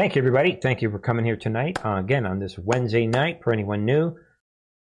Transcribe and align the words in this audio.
Thank 0.00 0.16
you, 0.16 0.20
everybody. 0.20 0.58
Thank 0.62 0.80
you 0.80 0.90
for 0.90 0.98
coming 0.98 1.26
here 1.26 1.36
tonight. 1.36 1.78
Uh, 1.84 1.96
again, 1.96 2.24
on 2.24 2.38
this 2.38 2.58
Wednesday 2.58 3.06
night, 3.06 3.40
for 3.44 3.52
anyone 3.52 3.84
new, 3.84 4.16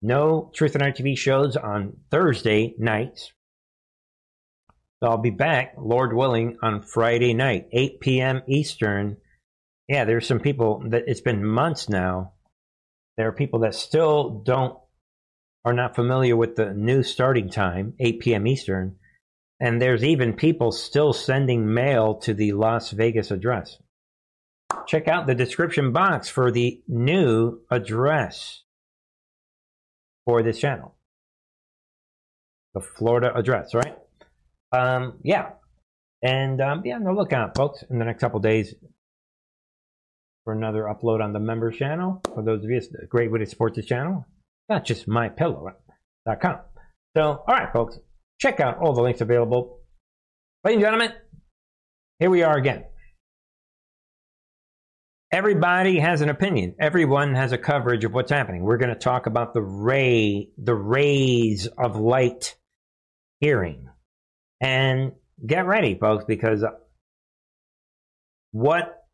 no 0.01 0.53
Truth 0.55 0.77
and 0.77 0.85
Art 0.85 0.97
TV 0.97 1.19
shows 1.19 1.57
on 1.57 1.97
Thursday 2.09 2.77
nights. 2.79 3.33
I'll 5.03 5.19
be 5.19 5.31
back, 5.31 5.75
Lord 5.77 6.15
willing, 6.15 6.59
on 6.63 6.83
Friday 6.83 7.35
night, 7.35 7.67
8 7.73 7.99
p.m. 7.99 8.43
Eastern. 8.47 9.17
Yeah, 9.89 10.05
there's 10.05 10.25
some 10.25 10.39
people 10.39 10.85
that 10.91 11.09
it's 11.09 11.21
been 11.21 11.45
months 11.45 11.89
now. 11.89 12.35
There 13.17 13.27
are 13.27 13.33
people 13.33 13.59
that 13.63 13.75
still 13.75 14.41
don't 14.47 14.79
are 15.65 15.73
not 15.73 15.97
familiar 15.97 16.37
with 16.37 16.55
the 16.55 16.73
new 16.73 17.03
starting 17.03 17.51
time, 17.51 17.95
8 17.99 18.21
p.m. 18.21 18.47
Eastern. 18.47 18.95
And 19.59 19.83
there's 19.83 20.05
even 20.05 20.35
people 20.35 20.71
still 20.71 21.13
sending 21.13 21.75
mail 21.75 22.21
to 22.21 22.35
the 22.35 22.53
Las 22.53 22.93
Vegas 22.93 23.33
address. 23.33 23.79
Check 24.87 25.09
out 25.09 25.27
the 25.27 25.35
description 25.35 25.93
box 25.93 26.29
for 26.29 26.51
the 26.51 26.83
new 26.87 27.61
address 27.71 28.63
for 30.25 30.43
this 30.43 30.59
channel. 30.59 30.95
The 32.75 32.81
Florida 32.81 33.33
address, 33.35 33.75
right? 33.75 33.97
Um, 34.73 35.19
yeah. 35.23 35.51
And 36.23 36.61
um, 36.61 36.83
be 36.83 36.93
on 36.93 37.05
the 37.05 37.13
lookout, 37.13 37.57
folks, 37.57 37.83
in 37.89 37.99
the 37.99 38.05
next 38.05 38.21
couple 38.21 38.41
days 38.41 38.75
for 40.45 40.53
another 40.53 40.85
upload 40.85 41.23
on 41.23 41.33
the 41.33 41.41
members 41.41 41.77
channel. 41.77 42.21
For 42.35 42.43
those 42.43 42.65
of 42.65 42.71
you, 42.71 42.77
it's 42.77 42.89
the 42.89 43.07
Great 43.09 43.31
way 43.31 43.39
to 43.39 43.47
support 43.47 43.75
Sports 43.75 43.89
channel, 43.89 44.27
not 44.69 44.85
just 44.85 45.09
mypillow.com. 45.09 46.59
So, 47.17 47.23
all 47.23 47.45
right, 47.49 47.73
folks, 47.73 47.99
check 48.41 48.61
out 48.61 48.79
all 48.79 48.95
the 48.95 49.03
links 49.03 49.21
available. 49.21 49.81
Ladies 50.65 50.77
and 50.77 50.85
gentlemen, 50.85 51.13
here 52.19 52.31
we 52.31 52.43
are 52.43 52.57
again. 52.57 52.85
Everybody 55.31 55.99
has 55.99 56.23
an 56.23 56.31
opinion. 56.31 56.75
Everyone 56.81 57.35
has 57.35 57.53
a 57.53 57.59
coverage 57.59 58.05
of 58.05 58.15
what's 58.15 58.31
happening. 58.31 58.63
We're 58.63 58.79
going 58.79 58.95
to 58.95 58.99
talk 58.99 59.27
about 59.27 59.53
the 59.53 59.61
Wray, 59.61 60.49
the 60.57 60.75
rays 60.75 61.67
of 61.67 61.97
light 61.97 62.57
hearing. 63.41 63.89
And 64.61 65.13
get 65.47 65.67
ready, 65.67 65.97
folks, 65.97 66.25
because 66.25 66.65
what 68.53 69.05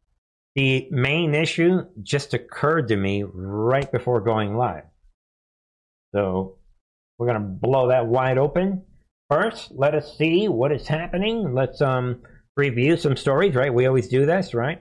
the 0.55 0.87
main 0.93 1.35
issue 1.35 1.81
just 2.03 2.33
occurred 2.33 2.89
to 2.89 2.97
me 2.97 3.25
right 3.25 3.91
before 3.91 4.21
going 4.21 4.57
live. 4.57 4.85
So 6.15 6.59
we're 7.19 7.27
going 7.27 7.43
to 7.43 7.49
blow 7.49 7.89
that 7.89 8.07
wide 8.07 8.39
open. 8.39 8.85
First, 9.29 9.73
let 9.73 9.97
us 9.97 10.17
see 10.17 10.47
what 10.47 10.71
is 10.71 10.87
happening. 10.87 11.55
Let's 11.55 11.81
um, 11.81 12.23
review 12.57 12.97
some 12.97 13.17
stories, 13.17 13.57
right? 13.57 13.75
We 13.75 13.87
always 13.87 14.07
do 14.07 14.27
this, 14.27 14.55
right? 14.55 14.81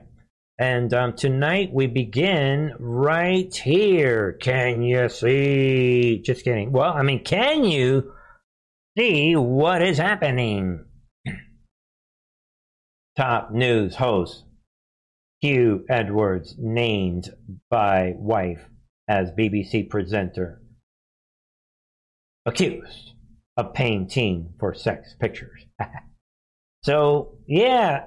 And 0.58 0.94
um, 0.94 1.14
tonight 1.14 1.70
we 1.72 1.88
begin 1.88 2.74
right 2.78 3.52
here. 3.52 4.34
Can 4.40 4.82
you 4.82 5.08
see? 5.08 6.22
Just 6.24 6.44
kidding. 6.44 6.70
Well, 6.70 6.92
I 6.92 7.02
mean, 7.02 7.24
can 7.24 7.64
you 7.64 8.12
see 8.96 9.34
what 9.34 9.82
is 9.82 9.98
happening? 9.98 10.84
Top 13.16 13.50
news 13.50 13.96
host 13.96 14.44
Hugh 15.40 15.84
Edwards 15.90 16.54
named 16.56 17.30
by 17.68 18.14
wife 18.16 18.64
as 19.08 19.32
BBC 19.32 19.90
presenter. 19.90 20.62
Accused 22.46 23.10
of 23.56 23.74
paying 23.74 24.08
for 24.60 24.72
sex 24.72 25.16
pictures. 25.18 25.66
so, 26.84 27.38
yeah, 27.48 28.04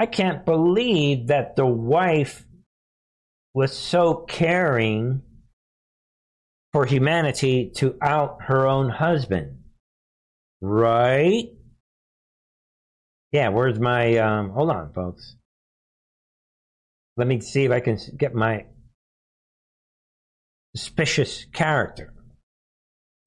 I 0.00 0.06
can't 0.06 0.46
believe 0.46 1.26
that 1.26 1.56
the 1.56 1.66
wife 1.66 2.46
was 3.52 3.76
so 3.76 4.14
caring 4.14 5.20
for 6.72 6.86
humanity 6.86 7.70
to 7.76 7.98
out 8.00 8.44
her 8.44 8.66
own 8.66 8.88
husband. 8.88 9.58
Right? 10.62 11.50
Yeah, 13.32 13.50
where's 13.50 13.78
my 13.78 14.16
um 14.16 14.50
hold 14.50 14.70
on 14.70 14.90
folks. 14.94 15.36
Let 17.18 17.26
me 17.26 17.42
see 17.42 17.66
if 17.66 17.70
I 17.70 17.80
can 17.80 17.98
get 18.16 18.34
my 18.34 18.64
suspicious 20.74 21.44
character. 21.52 22.14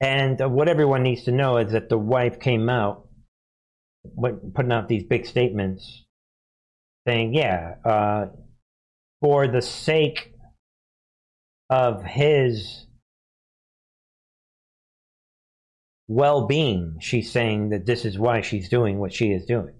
And 0.00 0.42
uh, 0.42 0.48
what 0.48 0.68
everyone 0.68 1.04
needs 1.04 1.22
to 1.24 1.32
know 1.32 1.58
is 1.58 1.70
that 1.70 1.88
the 1.88 1.98
wife 1.98 2.40
came 2.40 2.68
out 2.68 3.06
putting 4.54 4.72
out 4.72 4.88
these 4.88 5.04
big 5.04 5.24
statements 5.24 6.03
saying, 7.06 7.34
yeah, 7.34 7.74
uh, 7.84 8.26
for 9.20 9.48
the 9.48 9.62
sake 9.62 10.32
of 11.70 12.04
his 12.04 12.86
well 16.08 16.46
being, 16.46 16.96
she's 17.00 17.30
saying 17.30 17.70
that 17.70 17.86
this 17.86 18.04
is 18.04 18.18
why 18.18 18.40
she's 18.40 18.68
doing 18.68 18.98
what 18.98 19.12
she 19.12 19.32
is 19.32 19.46
doing. 19.46 19.74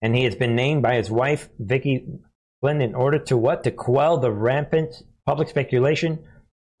And 0.00 0.14
he 0.14 0.24
has 0.24 0.34
been 0.34 0.54
named 0.54 0.82
by 0.82 0.96
his 0.96 1.10
wife, 1.10 1.48
Vicky 1.58 2.06
Flynn, 2.60 2.82
in 2.82 2.94
order 2.94 3.18
to 3.20 3.36
what? 3.36 3.64
To 3.64 3.70
quell 3.70 4.18
the 4.18 4.30
rampant 4.30 5.02
public 5.26 5.48
speculation 5.48 6.24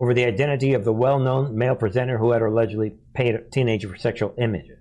over 0.00 0.12
the 0.12 0.26
identity 0.26 0.74
of 0.74 0.84
the 0.84 0.92
well 0.92 1.18
known 1.18 1.56
male 1.56 1.74
presenter 1.74 2.18
who 2.18 2.32
had 2.32 2.42
allegedly 2.42 2.94
paid 3.14 3.34
a 3.34 3.42
teenager 3.50 3.88
for 3.88 3.96
sexual 3.96 4.34
images. 4.38 4.78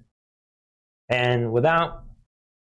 And 1.07 1.51
without 1.51 2.02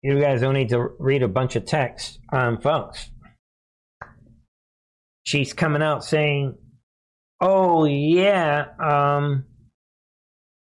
you 0.01 0.19
guys 0.19 0.41
don't 0.41 0.55
need 0.55 0.69
to 0.69 0.89
read 0.97 1.21
a 1.21 1.27
bunch 1.27 1.55
of 1.55 1.65
text, 1.65 2.19
um, 2.31 2.59
folks. 2.59 3.09
She's 5.23 5.53
coming 5.53 5.83
out 5.83 6.03
saying, 6.03 6.57
"Oh 7.39 7.85
yeah, 7.85 8.65
um, 8.79 9.45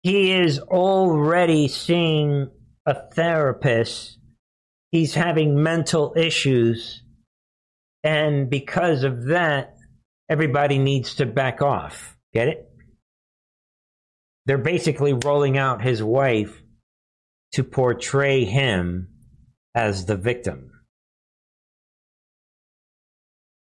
he 0.01 0.31
is 0.31 0.59
already 0.59 1.67
seeing 1.67 2.49
a 2.85 2.95
therapist. 2.95 4.17
He's 4.91 5.13
having 5.13 5.61
mental 5.61 6.13
issues, 6.17 7.03
and 8.03 8.49
because 8.49 9.03
of 9.03 9.25
that, 9.25 9.75
everybody 10.27 10.79
needs 10.79 11.15
to 11.15 11.27
back 11.27 11.61
off. 11.61 12.17
Get 12.33 12.47
it? 12.47 12.65
They're 14.47 14.57
basically 14.57 15.13
rolling 15.13 15.59
out 15.59 15.83
his 15.83 16.01
wife 16.01 16.63
to 17.51 17.63
portray 17.63 18.45
him 18.45 19.09
as 19.75 20.05
the 20.05 20.17
victim. 20.17 20.71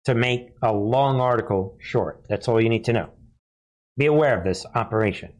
To 0.05 0.13
make 0.13 0.49
a 0.61 0.71
long 0.71 1.19
article 1.19 1.77
short. 1.79 2.25
That's 2.29 2.47
all 2.47 2.61
you 2.61 2.69
need 2.69 2.85
to 2.85 2.93
know. 2.93 3.09
Be 3.97 4.05
aware 4.05 4.37
of 4.37 4.43
this 4.43 4.65
operation. 4.75 5.33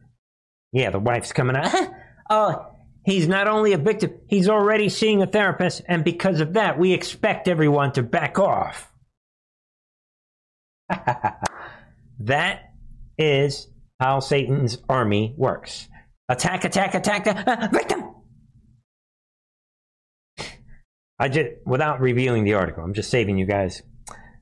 Yeah, 0.71 0.89
the 0.89 0.99
wife's 0.99 1.33
coming 1.33 1.55
out. 1.55 1.71
oh, 2.29 2.65
he's 3.05 3.27
not 3.27 3.47
only 3.47 3.73
a 3.73 3.77
victim, 3.77 4.13
he's 4.27 4.49
already 4.49 4.89
seeing 4.89 5.21
a 5.21 5.27
therapist, 5.27 5.83
and 5.87 6.03
because 6.03 6.39
of 6.39 6.53
that, 6.53 6.79
we 6.79 6.93
expect 6.93 7.47
everyone 7.47 7.91
to 7.93 8.03
back 8.03 8.39
off. 8.39 8.91
that 12.19 12.73
is 13.17 13.67
how 13.99 14.19
Satan's 14.19 14.77
army 14.89 15.33
works. 15.37 15.87
Attack, 16.27 16.65
attack, 16.65 16.95
attack, 16.95 17.27
uh, 17.27 17.67
victim, 17.71 18.04
I 21.17 21.29
just, 21.29 21.49
without 21.65 22.01
revealing 22.01 22.43
the 22.43 22.55
article, 22.55 22.83
I'm 22.83 22.93
just 22.93 23.09
saving 23.09 23.37
you 23.37 23.45
guys. 23.45 23.81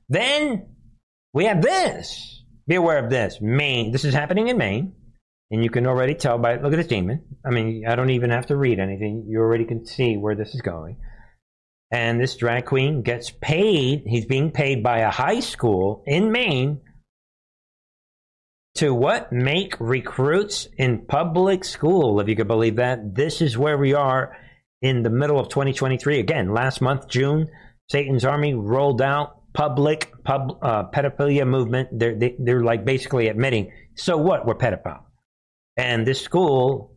Then 0.08 0.74
we 1.32 1.44
have 1.46 1.62
this. 1.62 2.42
Be 2.66 2.74
aware 2.74 3.02
of 3.02 3.10
this. 3.10 3.38
Maine. 3.40 3.92
This 3.92 4.04
is 4.04 4.14
happening 4.14 4.48
in 4.48 4.58
Maine. 4.58 4.94
And 5.50 5.62
you 5.62 5.70
can 5.70 5.86
already 5.86 6.14
tell 6.14 6.38
by, 6.38 6.56
look 6.56 6.72
at 6.72 6.76
this 6.76 6.86
demon. 6.86 7.22
I 7.46 7.50
mean, 7.50 7.84
I 7.86 7.94
don't 7.94 8.10
even 8.10 8.30
have 8.30 8.46
to 8.46 8.56
read 8.56 8.80
anything. 8.80 9.26
You 9.28 9.40
already 9.40 9.64
can 9.64 9.84
see 9.86 10.16
where 10.16 10.34
this 10.34 10.54
is 10.54 10.62
going. 10.62 10.96
And 11.90 12.20
this 12.20 12.36
drag 12.36 12.64
queen 12.64 13.02
gets 13.02 13.30
paid. 13.30 14.02
He's 14.06 14.26
being 14.26 14.50
paid 14.50 14.82
by 14.82 15.00
a 15.00 15.10
high 15.10 15.40
school 15.40 16.02
in 16.06 16.32
Maine 16.32 16.80
to 18.76 18.92
what? 18.92 19.32
Make 19.32 19.76
recruits 19.78 20.66
in 20.76 21.06
public 21.06 21.64
school, 21.64 22.18
if 22.18 22.28
you 22.28 22.34
could 22.34 22.48
believe 22.48 22.76
that. 22.76 23.14
This 23.14 23.40
is 23.40 23.56
where 23.56 23.78
we 23.78 23.94
are 23.94 24.36
in 24.84 25.02
the 25.02 25.08
middle 25.08 25.40
of 25.40 25.48
2023. 25.48 26.20
Again, 26.20 26.52
last 26.52 26.82
month, 26.82 27.08
June, 27.08 27.48
Satan's 27.90 28.26
Army 28.26 28.52
rolled 28.52 29.00
out 29.00 29.40
public 29.54 30.12
pub, 30.24 30.58
uh, 30.60 30.84
pedophilia 30.90 31.48
movement. 31.48 31.88
They're, 31.90 32.14
they, 32.14 32.36
they 32.38 32.52
are 32.52 32.62
like 32.62 32.84
basically 32.84 33.28
admitting, 33.28 33.72
so 33.94 34.18
what, 34.18 34.44
we're 34.44 34.56
pedophile. 34.56 35.04
And 35.78 36.06
this 36.06 36.20
school 36.20 36.94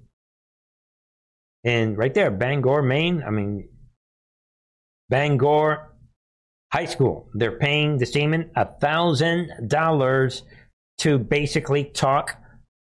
in 1.63 1.95
right 1.95 2.13
there, 2.13 2.29
Bangor, 2.29 2.81
Maine, 2.81 3.23
I 3.25 3.29
mean, 3.29 3.69
Bangor 5.07 5.93
High 6.73 6.85
School, 6.85 7.29
they're 7.35 7.57
paying 7.57 7.99
the 7.99 8.05
demon 8.05 8.51
a 8.57 8.65
thousand 8.65 9.69
dollars 9.69 10.43
to 10.99 11.17
basically 11.17 11.85
talk 11.85 12.35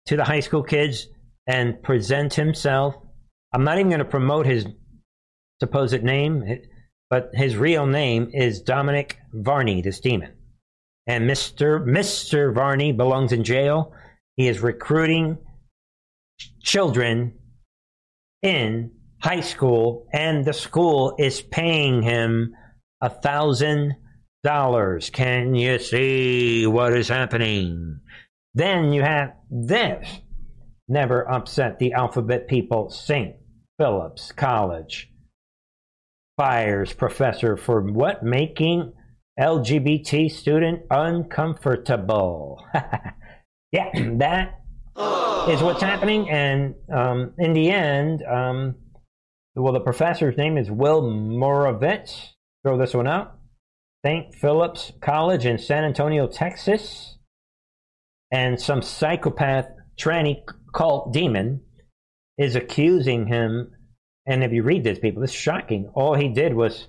to 0.06 0.16
the 0.16 0.24
high 0.24 0.40
school 0.40 0.64
kids 0.64 1.10
and 1.48 1.84
present 1.84 2.34
himself. 2.34 2.96
I'm 3.54 3.66
not 3.66 3.78
even 3.78 3.90
going 3.90 4.00
to 4.00 4.06
promote 4.06 4.46
his 4.46 4.66
supposed 5.60 6.04
name. 6.04 6.44
but 7.10 7.32
his 7.34 7.56
real 7.56 7.86
name 7.86 8.30
is 8.34 8.62
Dominic 8.62 9.18
Varney, 9.34 9.82
this 9.82 10.00
demon. 10.00 10.34
And 11.08 11.30
Mr. 11.30 11.84
Mr. 11.86 12.54
Varney 12.54 12.92
belongs 12.92 13.32
in 13.32 13.44
jail. 13.44 13.94
He 14.36 14.48
is 14.48 14.60
recruiting 14.60 15.38
children 16.64 17.34
in 18.42 18.92
high 19.20 19.42
school, 19.42 20.08
and 20.12 20.44
the 20.44 20.54
school 20.54 21.16
is 21.18 21.42
paying 21.42 22.02
him 22.02 22.54
a 23.02 23.10
thousand 23.10 23.96
dollars. 24.44 25.10
Can 25.10 25.56
you 25.56 25.80
see 25.80 26.68
what 26.68 26.94
is 26.94 27.08
happening? 27.08 28.00
Then 28.54 28.94
you 28.94 29.02
have 29.04 29.34
this. 29.50 30.08
Never 30.88 31.30
upset 31.30 31.80
the 31.80 31.94
alphabet 31.94 32.48
people. 32.48 32.90
St. 32.90 33.36
Philip's 33.80 34.32
College 34.32 35.10
fires 36.38 36.94
professor 36.94 37.58
for 37.58 37.82
what? 37.82 38.24
Making 38.24 38.94
LGBT 39.40 40.32
student 40.32 40.84
uncomfortable. 40.90 42.66
yeah, 43.72 43.92
that 44.18 44.62
is 45.50 45.62
what's 45.62 45.82
happening. 45.82 46.30
And 46.30 46.76
um, 46.94 47.34
in 47.38 47.54
the 47.54 47.70
end, 47.70 48.24
um, 48.24 48.76
well, 49.56 49.74
the 49.74 49.80
professor's 49.80 50.38
name 50.38 50.58
is 50.58 50.70
Will 50.70 51.02
Moravitz. 51.02 52.30
Throw 52.64 52.78
this 52.78 52.94
one 52.94 53.08
out. 53.08 53.38
St. 54.06 54.34
Philip's 54.36 54.92
College 55.02 55.46
in 55.46 55.58
San 55.58 55.84
Antonio, 55.84 56.28
Texas. 56.28 57.18
And 58.32 58.60
some 58.60 58.82
psychopath 58.82 59.68
tranny 60.00 60.44
cult 60.74 61.14
demon 61.14 61.62
is 62.38 62.56
accusing 62.56 63.28
him. 63.28 63.72
And 64.26 64.44
if 64.44 64.52
you 64.52 64.64
read 64.64 64.84
this, 64.84 65.00
people, 65.00 65.22
this 65.22 65.32
is 65.32 65.38
shocking. 65.38 65.90
All 65.94 66.16
he 66.16 66.30
did 66.30 66.54
was 66.54 66.88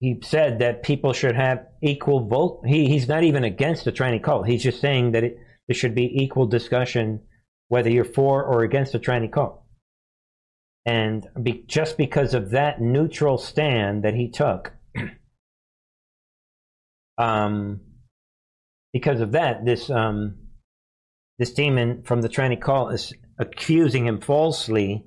he 0.00 0.18
said 0.22 0.60
that 0.60 0.82
people 0.82 1.12
should 1.12 1.34
have 1.34 1.66
equal 1.82 2.26
vote. 2.26 2.62
He, 2.64 2.88
he's 2.88 3.08
not 3.08 3.24
even 3.24 3.44
against 3.44 3.84
the 3.84 3.92
tranny 3.92 4.22
cult. 4.22 4.46
He's 4.46 4.62
just 4.62 4.80
saying 4.80 5.12
that 5.12 5.24
it, 5.24 5.38
there 5.66 5.74
should 5.74 5.94
be 5.94 6.22
equal 6.22 6.46
discussion 6.46 7.20
whether 7.68 7.90
you're 7.90 8.04
for 8.04 8.44
or 8.44 8.62
against 8.62 8.92
the 8.92 8.98
tranny 8.98 9.30
cult. 9.30 9.62
And 10.86 11.26
be, 11.42 11.64
just 11.66 11.98
because 11.98 12.32
of 12.32 12.50
that 12.50 12.80
neutral 12.80 13.38
stand 13.38 14.04
that 14.04 14.14
he 14.14 14.30
took, 14.30 14.72
um, 17.18 17.80
because 18.92 19.20
of 19.20 19.32
that, 19.32 19.66
this 19.66 19.90
um, 19.90 20.36
this 21.38 21.52
demon 21.52 22.02
from 22.04 22.22
the 22.22 22.28
tranny 22.28 22.58
cult 22.58 22.94
is 22.94 23.12
accusing 23.38 24.06
him 24.06 24.20
falsely 24.20 25.04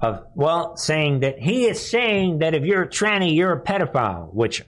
of, 0.00 0.24
well, 0.34 0.76
saying 0.76 1.20
that 1.20 1.38
he 1.38 1.66
is 1.66 1.90
saying 1.90 2.38
that 2.38 2.54
if 2.54 2.64
you're 2.64 2.82
a 2.82 2.88
tranny, 2.88 3.34
you're 3.34 3.52
a 3.52 3.62
pedophile, 3.62 4.32
which 4.32 4.62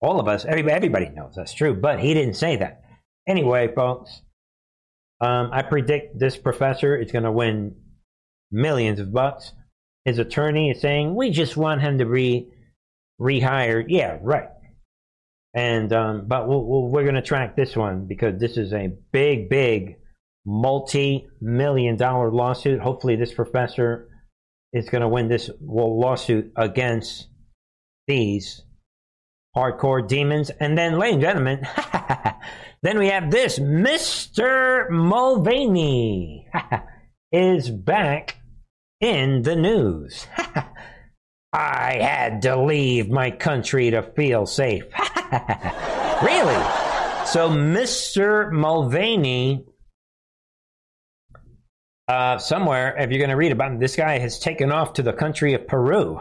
all 0.00 0.20
of 0.20 0.28
us, 0.28 0.44
everybody, 0.44 0.74
everybody 0.74 1.08
knows 1.08 1.34
that's 1.36 1.54
true, 1.54 1.74
but 1.74 2.00
he 2.00 2.12
didn't 2.12 2.34
say 2.34 2.56
that. 2.56 2.82
Anyway, 3.26 3.72
folks, 3.74 4.20
um, 5.20 5.50
I 5.52 5.62
predict 5.62 6.18
this 6.18 6.36
professor 6.36 6.96
is 6.96 7.12
going 7.12 7.24
to 7.24 7.32
win 7.32 7.76
millions 8.50 8.98
of 8.98 9.12
bucks. 9.12 9.52
His 10.04 10.18
attorney 10.18 10.70
is 10.70 10.80
saying, 10.80 11.14
we 11.14 11.30
just 11.30 11.56
want 11.56 11.80
him 11.80 11.98
to 11.98 12.04
be 12.04 12.48
rehired. 13.20 13.84
Yeah, 13.88 14.18
right. 14.20 14.48
And, 15.54 15.92
um, 15.92 16.24
but 16.26 16.48
we 16.48 16.56
we 16.56 16.90
we're 16.90 17.02
going 17.04 17.14
to 17.14 17.22
track 17.22 17.54
this 17.56 17.76
one 17.76 18.06
because 18.06 18.40
this 18.40 18.56
is 18.56 18.72
a 18.72 18.90
big, 19.12 19.48
big 19.48 19.96
multi 20.44 21.26
million 21.40 21.96
dollar 21.96 22.30
lawsuit. 22.30 22.80
Hopefully, 22.80 23.16
this 23.16 23.32
professor 23.32 24.08
is 24.72 24.88
going 24.88 25.02
to 25.02 25.08
win 25.08 25.28
this 25.28 25.50
lawsuit 25.60 26.52
against 26.56 27.28
these 28.06 28.62
hardcore 29.56 30.06
demons. 30.06 30.50
And 30.50 30.76
then, 30.76 30.98
ladies 30.98 31.14
and 31.14 31.22
gentlemen, 31.22 31.66
then 32.82 32.98
we 32.98 33.08
have 33.08 33.30
this 33.30 33.58
Mr. 33.58 34.90
Mulvaney 34.90 36.48
is 37.32 37.70
back 37.70 38.36
in 39.00 39.42
the 39.42 39.56
news. 39.56 40.26
I 41.54 41.98
had 42.00 42.42
to 42.42 42.62
leave 42.62 43.10
my 43.10 43.30
country 43.30 43.90
to 43.90 44.02
feel 44.02 44.46
safe. 44.46 44.84
really? 46.22 46.62
So, 47.26 47.50
Mr. 47.50 48.50
Mulvaney 48.50 49.66
uh, 52.12 52.38
somewhere, 52.38 52.94
if 52.98 53.10
you're 53.10 53.18
going 53.18 53.30
to 53.30 53.36
read 53.36 53.52
about 53.52 53.72
him, 53.72 53.78
this 53.78 53.96
guy 53.96 54.18
has 54.18 54.38
taken 54.38 54.70
off 54.70 54.94
to 54.94 55.02
the 55.02 55.14
country 55.14 55.54
of 55.54 55.66
Peru. 55.66 56.20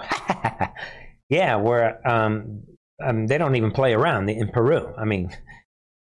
yeah, 1.30 1.58
where 1.58 2.08
um, 2.08 2.64
um, 3.04 3.28
they 3.28 3.38
don't 3.38 3.56
even 3.56 3.72
play 3.72 3.94
around 3.94 4.30
in 4.30 4.48
Peru. 4.48 4.94
I 4.98 5.04
mean, 5.04 5.36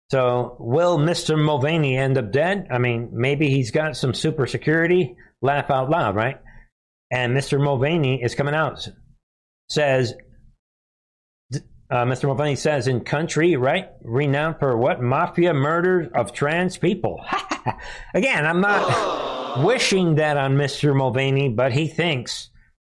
so 0.10 0.58
will 0.60 0.98
Mr. 0.98 1.38
Mulvaney 1.38 1.98
end 1.98 2.18
up 2.18 2.32
dead? 2.32 2.68
I 2.72 2.80
mean, 2.80 3.10
maybe 3.14 3.50
he's 3.50 3.70
got 3.70 3.96
some 3.96 4.16
super 4.16 4.48
security. 4.48 5.18
Laugh 5.44 5.70
out 5.70 5.92
loud, 5.92 6.16
right? 6.16 6.40
And 7.12 7.38
Mr. 7.38 7.64
Mulvaney 7.64 8.24
is 8.24 8.34
coming 8.34 8.56
out. 8.56 8.88
Says, 9.70 10.16
uh, 11.54 12.06
Mr. 12.06 12.24
Mulvaney 12.24 12.56
says, 12.56 12.88
in 12.88 13.02
country, 13.02 13.56
right? 13.56 13.90
Renowned 14.02 14.56
for 14.58 14.76
what? 14.76 15.00
Mafia 15.00 15.54
murders 15.54 16.10
of 16.16 16.34
trans 16.34 16.76
people. 16.78 17.24
Again, 18.16 18.48
I'm 18.48 18.62
not 18.62 19.26
wishing 19.64 20.16
that 20.16 20.38
on 20.38 20.56
Mr. 20.56 20.96
Mulvaney, 20.96 21.50
but 21.50 21.72
he 21.72 21.88
thinks 21.88 22.50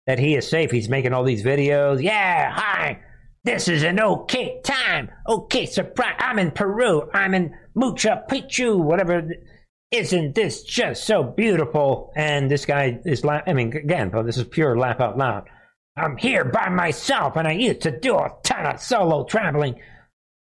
that 0.08 0.20
he 0.20 0.36
is 0.36 0.48
safe. 0.48 0.72
He's 0.72 0.90
making 0.90 1.14
all 1.14 1.24
these 1.24 1.44
videos. 1.44 2.02
Yeah, 2.02 2.52
hi. 2.52 3.00
This 3.44 3.68
is 3.68 3.84
an 3.84 4.00
okay 4.00 4.62
time. 4.64 5.10
Okay, 5.28 5.66
surprise. 5.66 6.16
I'm 6.20 6.40
in 6.40 6.52
Peru. 6.52 7.10
I'm 7.14 7.34
in 7.34 7.56
Machu 7.76 8.28
Picchu, 8.30 8.78
whatever. 8.78 9.30
Isn't 9.92 10.34
this 10.34 10.64
just 10.64 11.06
so 11.06 11.24
beautiful? 11.24 12.12
And 12.16 12.50
this 12.50 12.66
guy 12.66 13.00
is 13.06 13.26
laughing. 13.26 13.52
I 13.52 13.54
mean, 13.54 13.76
again, 13.76 14.12
this 14.26 14.38
is 14.38 14.46
pure 14.46 14.78
laugh 14.78 15.00
out 15.00 15.18
loud. 15.18 15.50
I'm 15.98 16.18
here 16.18 16.46
by 16.46 16.70
myself, 16.70 17.36
and 17.36 17.48
I 17.48 17.52
used 17.52 17.82
to 17.82 18.00
do 18.00 18.16
a 18.16 18.32
ton 18.44 18.66
of 18.66 18.80
solo 18.80 19.26
traveling. 19.26 19.80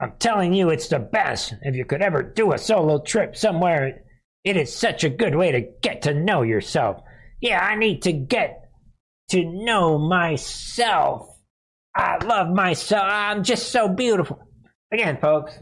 I'm 0.00 0.14
telling 0.19 0.55
you, 0.55 0.70
it's 0.70 0.88
the 0.88 0.99
best. 0.99 1.55
If 1.62 1.76
you 1.76 1.84
could 1.84 2.00
ever 2.00 2.22
do 2.22 2.52
a 2.52 2.58
solo 2.58 3.00
trip 3.00 3.37
somewhere 3.37 4.04
it 4.44 4.56
is 4.56 4.75
such 4.75 5.05
a 5.05 5.08
good 5.08 5.35
way 5.35 5.52
to 5.52 5.62
get 5.81 6.02
to 6.02 6.14
know 6.14 6.43
yourself. 6.43 7.02
Yeah, 7.41 7.58
I 7.58 7.76
need 7.76 8.02
to 8.02 8.12
get 8.12 8.70
to 9.31 9.43
know 9.44 9.99
myself. 9.99 11.29
I 11.96 12.23
love 12.25 12.48
myself. 12.48 13.05
I'm 13.06 13.43
just 13.43 13.70
so 13.72 13.89
beautiful. 13.89 14.46
Again, 14.93 15.19
folks, 15.20 15.58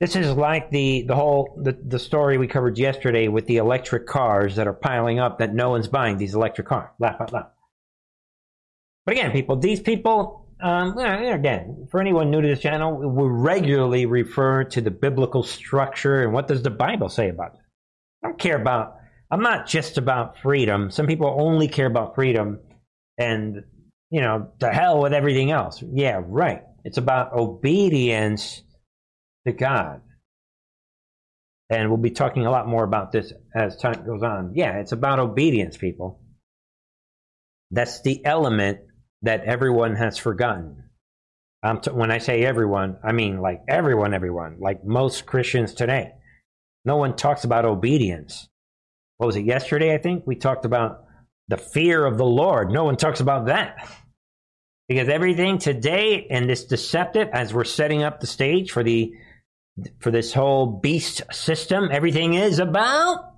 this 0.00 0.16
is 0.16 0.34
like 0.34 0.70
the, 0.70 1.04
the 1.06 1.14
whole 1.14 1.60
the, 1.62 1.72
the 1.72 1.98
story 1.98 2.38
we 2.38 2.46
covered 2.46 2.78
yesterday 2.78 3.28
with 3.28 3.46
the 3.46 3.56
electric 3.56 4.06
cars 4.06 4.56
that 4.56 4.66
are 4.66 4.72
piling 4.72 5.18
up 5.18 5.38
that 5.38 5.54
no 5.54 5.70
one's 5.70 5.88
buying 5.88 6.16
these 6.16 6.34
electric 6.34 6.68
cars. 6.68 6.90
Laugh 6.98 7.20
out 7.20 7.32
loud. 7.32 7.50
But 9.04 9.12
again, 9.12 9.32
people, 9.32 9.56
these 9.56 9.80
people 9.80 10.41
um, 10.62 10.98
again, 10.98 11.88
for 11.90 12.00
anyone 12.00 12.30
new 12.30 12.40
to 12.40 12.48
this 12.48 12.60
channel, 12.60 12.96
we 12.96 13.28
regularly 13.28 14.06
refer 14.06 14.64
to 14.64 14.80
the 14.80 14.90
biblical 14.90 15.42
structure 15.42 16.22
and 16.22 16.32
what 16.32 16.48
does 16.48 16.62
the 16.62 16.70
Bible 16.70 17.08
say 17.08 17.28
about 17.28 17.54
it. 17.54 17.60
I 18.22 18.28
don't 18.28 18.38
care 18.38 18.56
about, 18.56 18.96
I'm 19.30 19.42
not 19.42 19.66
just 19.66 19.98
about 19.98 20.38
freedom. 20.38 20.90
Some 20.90 21.06
people 21.06 21.34
only 21.38 21.68
care 21.68 21.86
about 21.86 22.14
freedom 22.14 22.60
and, 23.18 23.64
you 24.10 24.20
know, 24.20 24.52
to 24.60 24.68
hell 24.70 25.02
with 25.02 25.12
everything 25.12 25.50
else. 25.50 25.82
Yeah, 25.92 26.20
right. 26.24 26.62
It's 26.84 26.98
about 26.98 27.32
obedience 27.32 28.62
to 29.46 29.52
God. 29.52 30.02
And 31.70 31.88
we'll 31.88 31.98
be 31.98 32.10
talking 32.10 32.46
a 32.46 32.50
lot 32.50 32.68
more 32.68 32.84
about 32.84 33.12
this 33.12 33.32
as 33.54 33.76
time 33.76 34.04
goes 34.06 34.22
on. 34.22 34.52
Yeah, 34.54 34.78
it's 34.78 34.92
about 34.92 35.18
obedience, 35.18 35.76
people. 35.76 36.20
That's 37.70 38.02
the 38.02 38.24
element 38.24 38.80
that 39.22 39.44
everyone 39.44 39.96
has 39.96 40.18
forgotten. 40.18 40.84
Um, 41.62 41.80
t- 41.80 41.90
when 41.90 42.10
I 42.10 42.18
say 42.18 42.44
everyone, 42.44 42.96
I 43.04 43.12
mean 43.12 43.40
like 43.40 43.62
everyone, 43.68 44.14
everyone, 44.14 44.56
like 44.58 44.84
most 44.84 45.26
Christians 45.26 45.74
today. 45.74 46.12
No 46.84 46.96
one 46.96 47.14
talks 47.14 47.44
about 47.44 47.64
obedience. 47.64 48.48
What 49.18 49.28
was 49.28 49.36
it 49.36 49.44
yesterday? 49.44 49.94
I 49.94 49.98
think 49.98 50.26
we 50.26 50.34
talked 50.34 50.64
about 50.64 51.04
the 51.48 51.56
fear 51.56 52.04
of 52.04 52.18
the 52.18 52.24
Lord. 52.24 52.70
No 52.70 52.84
one 52.84 52.96
talks 52.96 53.20
about 53.20 53.46
that. 53.46 53.88
Because 54.88 55.08
everything 55.08 55.58
today 55.58 56.26
and 56.28 56.50
this 56.50 56.64
deceptive, 56.64 57.28
as 57.32 57.54
we're 57.54 57.64
setting 57.64 58.02
up 58.02 58.20
the 58.20 58.26
stage 58.26 58.72
for 58.72 58.82
the 58.82 59.14
for 60.00 60.10
this 60.10 60.34
whole 60.34 60.66
beast 60.66 61.22
system, 61.30 61.88
everything 61.90 62.34
is 62.34 62.58
about 62.58 63.31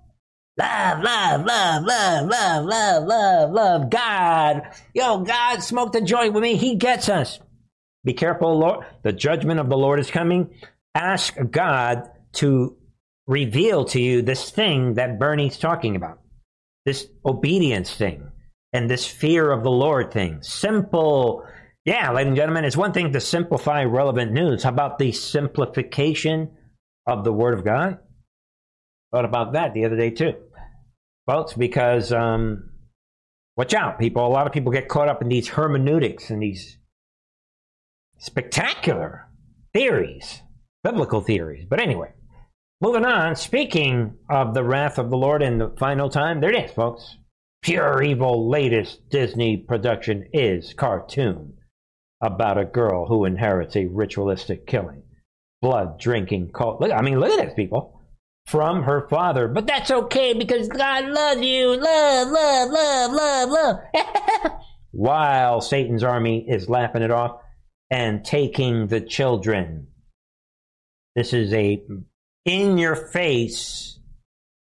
Love, 0.57 1.03
love, 1.03 1.45
love, 1.45 1.85
love, 1.85 2.27
love, 2.29 2.65
love, 2.67 3.05
love, 3.07 3.51
love. 3.53 3.91
God. 3.91 4.63
Yo, 4.95 5.19
God 5.21 5.63
smoked 5.63 5.97
a 5.97 6.01
joint 6.01 6.33
with 6.33 6.43
me. 6.43 6.57
He 6.57 6.77
gets 6.77 7.09
us. 7.09 7.41
Be 8.05 8.13
careful, 8.13 8.59
Lord. 8.59 8.87
The 9.03 9.13
judgment 9.13 9.59
of 9.61 9.69
the 9.69 9.77
Lord 9.77 9.99
is 9.99 10.11
coming. 10.11 10.51
Ask 10.95 11.37
God 11.51 12.09
to 12.35 12.77
reveal 13.27 13.85
to 13.87 14.01
you 14.01 14.23
this 14.23 14.51
thing 14.51 14.95
that 14.95 15.19
Bernie's 15.19 15.59
talking 15.59 15.97
about. 15.97 16.21
This 16.85 17.09
obedience 17.25 17.95
thing. 17.95 18.31
and 18.75 18.91
this 18.91 19.07
fear 19.07 19.51
of 19.53 19.63
the 19.63 19.71
Lord 19.71 20.13
thing. 20.13 20.43
Simple. 20.43 21.47
Yeah, 21.87 22.11
ladies 22.11 22.29
and 22.29 22.37
gentlemen, 22.37 22.65
it's 22.65 22.77
one 22.77 22.93
thing 22.93 23.13
to 23.13 23.21
simplify 23.21 23.85
relevant 23.85 24.33
news. 24.33 24.65
How 24.65 24.71
about 24.71 24.99
the 24.99 25.13
simplification 25.13 26.51
of 27.07 27.25
the 27.25 27.33
Word 27.33 27.55
of 27.55 27.65
God? 27.65 27.99
About 29.15 29.53
that 29.53 29.75
the 29.75 29.85
other 29.85 29.97
day 29.97 30.11
too, 30.11 30.35
folks, 31.27 31.53
because 31.53 32.13
um, 32.13 32.71
watch 33.57 33.73
out, 33.73 33.99
people. 33.99 34.27
A 34.27 34.29
lot 34.29 34.47
of 34.47 34.53
people 34.53 34.73
get 34.73 34.89
caught 34.89 35.09
up 35.09 35.23
in 35.23 35.29
these 35.29 35.49
hermeneutics 35.49 36.31
and 36.31 36.43
these 36.43 36.79
spectacular 38.19 39.29
theories, 39.73 40.43
biblical 40.83 41.21
theories. 41.21 41.67
But 41.69 41.81
anyway, 41.81 42.13
moving 42.81 43.05
on. 43.05 43.37
Speaking 43.37 44.17
of 44.29 44.55
the 44.55 44.65
wrath 44.65 44.99
of 44.99 45.11
the 45.11 45.17
Lord 45.17 45.43
in 45.43 45.59
the 45.59 45.75
final 45.79 46.09
time, 46.09 46.41
there 46.41 46.53
it 46.53 46.65
is, 46.65 46.73
folks. 46.73 47.17
Pure 47.63 48.03
evil, 48.03 48.51
latest 48.51 49.09
Disney 49.09 49.57
production 49.57 50.29
is 50.33 50.75
cartoon 50.75 51.55
about 52.21 52.59
a 52.59 52.65
girl 52.65 53.07
who 53.07 53.25
inherits 53.25 53.77
a 53.77 53.87
ritualistic 53.87 54.67
killing, 54.67 55.03
blood 55.63 55.99
drinking 55.99 56.51
cult. 56.53 56.81
Look, 56.81 56.93
I 56.93 57.03
mean, 57.03 57.21
look 57.21 57.39
at 57.39 57.45
this, 57.45 57.55
people. 57.55 58.01
From 58.47 58.83
her 58.83 59.09
father, 59.09 59.49
but 59.49 59.67
that's 59.67 59.91
okay 59.91 60.35
because 60.35 60.69
God 60.69 61.07
loves 61.07 61.41
you. 61.41 61.69
Love, 61.77 62.29
love, 62.29 62.71
love, 62.71 63.13
love, 63.13 63.51
love. 63.51 64.53
While 64.93 65.61
Satan's 65.61 66.05
army 66.05 66.47
is 66.49 66.69
laughing 66.69 67.03
it 67.03 67.11
off 67.11 67.41
and 67.91 68.25
taking 68.25 68.87
the 68.87 69.01
children. 69.01 69.89
This 71.17 71.33
is 71.33 71.53
a 71.53 71.83
in 72.45 72.77
your 72.77 72.97
face, 72.97 73.99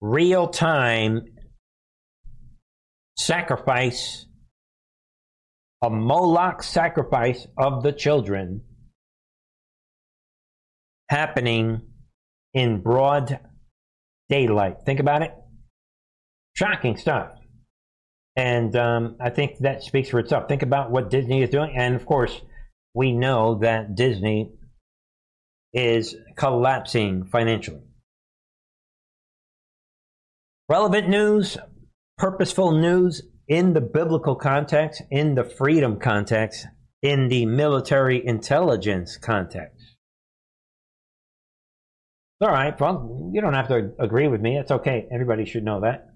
real 0.00 0.48
time 0.48 1.22
sacrifice, 3.16 4.26
a 5.82 5.90
Moloch 5.90 6.62
sacrifice 6.62 7.46
of 7.58 7.82
the 7.82 7.92
children 7.92 8.62
happening 11.08 11.82
in 12.54 12.80
broad 12.80 13.38
daylight. 14.28 14.78
Think 14.84 15.00
about 15.00 15.22
it. 15.22 15.32
Shocking 16.54 16.96
stuff. 16.96 17.32
And 18.36 18.74
um, 18.76 19.16
I 19.20 19.30
think 19.30 19.58
that 19.60 19.82
speaks 19.82 20.10
for 20.10 20.18
itself. 20.18 20.48
Think 20.48 20.62
about 20.62 20.90
what 20.90 21.10
Disney 21.10 21.42
is 21.42 21.50
doing. 21.50 21.74
And 21.76 21.94
of 21.94 22.04
course, 22.04 22.38
we 22.94 23.12
know 23.12 23.58
that 23.60 23.94
Disney 23.94 24.52
is 25.72 26.14
collapsing 26.36 27.24
financially. 27.26 27.82
Relevant 30.68 31.08
news 31.08 31.56
purposeful 32.16 32.72
news 32.72 33.22
in 33.46 33.74
the 33.74 33.80
biblical 33.80 34.34
context, 34.34 35.02
in 35.10 35.34
the 35.34 35.44
freedom 35.44 35.98
context, 35.98 36.66
in 37.02 37.28
the 37.28 37.44
military 37.46 38.26
intelligence 38.26 39.18
context. 39.18 39.75
All 42.40 42.50
right, 42.50 42.78
well, 42.78 43.30
you 43.32 43.40
don't 43.40 43.54
have 43.54 43.68
to 43.68 43.92
agree 43.98 44.28
with 44.28 44.42
me. 44.42 44.58
It's 44.58 44.70
okay. 44.70 45.06
Everybody 45.10 45.46
should 45.46 45.64
know 45.64 45.80
that. 45.80 46.10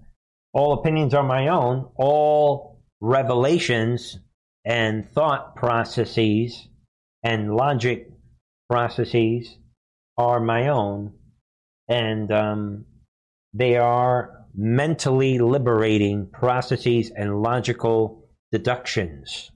All 0.53 0.73
opinions 0.73 1.15
are 1.15 1.23
my 1.23 1.47
own. 1.47 1.89
All 1.95 2.79
revelations 2.99 4.19
and 4.63 5.09
thought 5.09 5.55
processes 5.55 6.67
and 7.23 7.55
logic 7.55 8.11
processes 8.69 9.57
are 10.17 10.39
my 10.39 10.67
own. 10.67 11.13
And 11.87 12.31
um, 12.31 12.85
they 13.53 13.77
are 13.77 14.45
mentally 14.53 15.39
liberating 15.39 16.27
processes 16.27 17.11
and 17.15 17.41
logical 17.41 18.29
deductions 18.51 19.49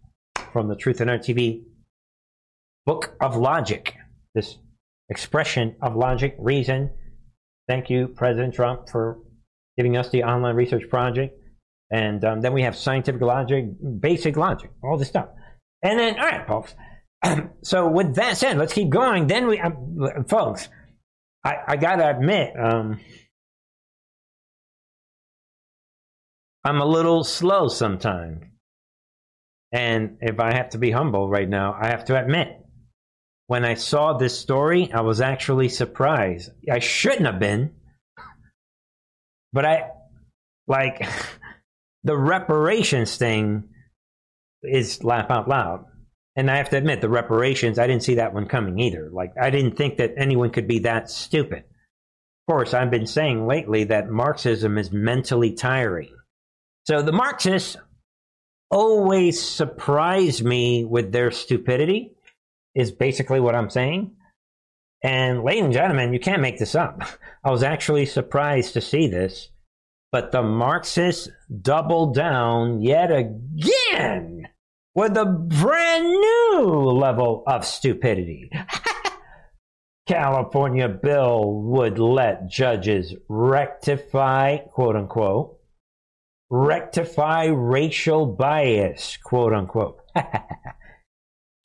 from 0.51 0.67
the 0.67 0.75
Truth 0.75 1.01
and 1.01 1.11
Art 1.11 1.21
TV 1.21 1.63
book 2.85 3.15
of 3.21 3.35
logic. 3.35 3.95
This 4.33 4.57
expression 5.09 5.75
of 5.81 5.95
logic, 5.95 6.35
reason. 6.39 6.91
Thank 7.67 7.89
you, 7.89 8.07
President 8.07 8.53
Trump, 8.53 8.89
for 8.89 9.19
giving 9.77 9.97
us 9.97 10.09
the 10.09 10.23
online 10.23 10.55
research 10.55 10.89
project. 10.89 11.37
And 11.91 12.23
um, 12.25 12.41
then 12.41 12.53
we 12.53 12.63
have 12.63 12.75
scientific 12.75 13.21
logic, 13.21 13.65
basic 13.99 14.37
logic, 14.37 14.71
all 14.83 14.97
this 14.97 15.07
stuff. 15.07 15.29
And 15.83 15.99
then, 15.99 16.19
all 16.19 16.25
right, 16.25 16.47
folks. 16.47 16.73
so 17.63 17.89
with 17.89 18.15
that 18.15 18.37
said, 18.37 18.57
let's 18.57 18.73
keep 18.73 18.89
going. 18.89 19.27
Then 19.27 19.47
we, 19.47 19.59
um, 19.59 20.25
folks, 20.27 20.67
I, 21.43 21.57
I 21.67 21.75
got 21.77 21.97
to 21.97 22.09
admit, 22.09 22.53
um, 22.59 22.99
I'm 26.63 26.81
a 26.81 26.85
little 26.85 27.23
slow 27.23 27.67
sometimes. 27.67 28.43
And 29.71 30.17
if 30.21 30.39
I 30.39 30.53
have 30.53 30.69
to 30.69 30.77
be 30.77 30.89
humble 30.89 31.29
right 31.29 31.47
now, 31.47 31.75
I 31.79 31.87
have 31.87 32.05
to 32.05 32.19
admit, 32.19 32.64
when 33.47 33.63
I 33.63 33.75
saw 33.75 34.13
this 34.13 34.37
story, 34.37 34.91
I 34.91 35.01
was 35.01 35.21
actually 35.21 35.69
surprised. 35.69 36.49
I 36.71 36.79
shouldn't 36.79 37.25
have 37.25 37.39
been. 37.39 37.75
But 39.53 39.65
I, 39.65 39.89
like, 40.67 41.07
the 42.03 42.17
reparations 42.17 43.17
thing 43.17 43.69
is 44.63 45.03
laugh 45.03 45.29
out 45.29 45.47
loud. 45.47 45.85
And 46.35 46.51
I 46.51 46.57
have 46.57 46.69
to 46.71 46.77
admit, 46.77 46.99
the 46.99 47.09
reparations, 47.09 47.79
I 47.79 47.87
didn't 47.87 48.03
see 48.03 48.15
that 48.15 48.33
one 48.33 48.47
coming 48.47 48.77
either. 48.79 49.09
Like, 49.13 49.33
I 49.41 49.51
didn't 49.51 49.77
think 49.77 49.97
that 49.97 50.15
anyone 50.17 50.49
could 50.49 50.67
be 50.67 50.79
that 50.79 51.09
stupid. 51.09 51.59
Of 51.59 52.51
course, 52.51 52.73
I've 52.73 52.91
been 52.91 53.07
saying 53.07 53.47
lately 53.47 53.85
that 53.85 54.09
Marxism 54.09 54.77
is 54.77 54.91
mentally 54.91 55.53
tiring. 55.53 56.09
So 56.87 57.01
the 57.01 57.13
Marxists 57.13 57.77
always 58.69 59.41
surprise 59.41 60.43
me 60.43 60.83
with 60.83 61.11
their 61.11 61.31
stupidity, 61.31 62.14
is 62.75 62.91
basically 62.91 63.39
what 63.39 63.55
I'm 63.55 63.69
saying. 63.69 64.11
And, 65.01 65.43
ladies 65.43 65.63
and 65.63 65.73
gentlemen, 65.73 66.13
you 66.13 66.19
can't 66.19 66.41
make 66.41 66.59
this 66.59 66.75
up. 66.75 67.01
I 67.43 67.51
was 67.51 67.63
actually 67.63 68.05
surprised 68.05 68.73
to 68.73 68.81
see 68.81 69.07
this, 69.07 69.49
but 70.11 70.31
the 70.31 70.43
Marxists 70.43 71.29
doubled 71.61 72.15
down 72.15 72.81
yet 72.81 73.11
again 73.11 74.47
with 74.95 75.15
a 75.17 75.25
brand 75.25 76.05
new 76.05 76.61
level 76.91 77.43
of 77.47 77.65
stupidity. 77.65 78.49
California 80.07 80.87
bill 80.87 81.51
would 81.63 81.97
let 81.97 82.47
judges 82.47 83.13
rectify, 83.27 84.57
quote 84.57 84.95
unquote, 84.95 85.59
rectify 86.49 87.45
racial 87.45 88.25
bias, 88.25 89.17
quote 89.17 89.53
unquote. 89.53 89.99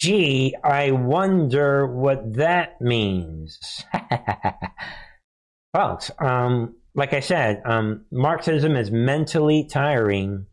Gee, 0.00 0.56
I 0.64 0.92
wonder 0.92 1.86
what 1.86 2.34
that 2.36 2.80
means. 2.80 3.84
Folks, 5.74 6.10
um, 6.18 6.76
like 6.94 7.12
I 7.12 7.20
said, 7.20 7.60
um, 7.66 8.06
Marxism 8.10 8.76
is 8.76 8.90
mentally 8.90 9.64
tiring 9.64 10.46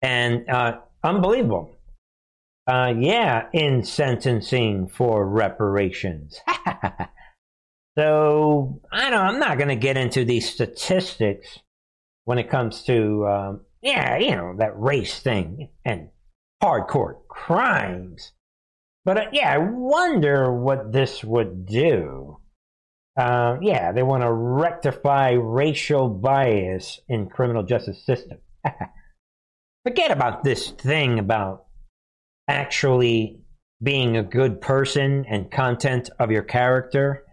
and 0.00 0.48
uh, 0.48 0.78
unbelievable. 1.02 1.78
Uh, 2.68 2.94
yeah, 2.96 3.46
in 3.52 3.82
sentencing 3.82 4.86
for 4.88 5.28
reparations. 5.28 6.38
so 7.98 8.80
I 8.92 9.10
don't. 9.10 9.20
I'm 9.20 9.40
not 9.40 9.58
going 9.58 9.68
to 9.68 9.74
get 9.76 9.96
into 9.96 10.24
these 10.24 10.48
statistics 10.48 11.58
when 12.24 12.38
it 12.38 12.48
comes 12.48 12.84
to, 12.84 13.26
um, 13.26 13.60
yeah, 13.82 14.16
you 14.18 14.36
know, 14.36 14.54
that 14.58 14.78
race 14.78 15.18
thing 15.18 15.70
and 15.84 16.08
hardcore 16.62 17.26
crimes. 17.28 18.32
But 19.04 19.18
uh, 19.18 19.24
yeah, 19.32 19.52
I 19.52 19.58
wonder 19.58 20.52
what 20.52 20.92
this 20.92 21.24
would 21.24 21.66
do. 21.66 22.38
Uh, 23.18 23.58
yeah, 23.60 23.92
they 23.92 24.02
want 24.02 24.22
to 24.22 24.32
rectify 24.32 25.32
racial 25.32 26.08
bias 26.08 27.00
in 27.08 27.28
criminal 27.28 27.62
justice 27.62 28.04
system. 28.06 28.38
Forget 29.84 30.12
about 30.12 30.44
this 30.44 30.70
thing 30.70 31.18
about 31.18 31.66
actually 32.48 33.40
being 33.82 34.16
a 34.16 34.22
good 34.22 34.60
person 34.60 35.26
and 35.28 35.50
content 35.50 36.08
of 36.18 36.30
your 36.30 36.44
character. 36.44 37.24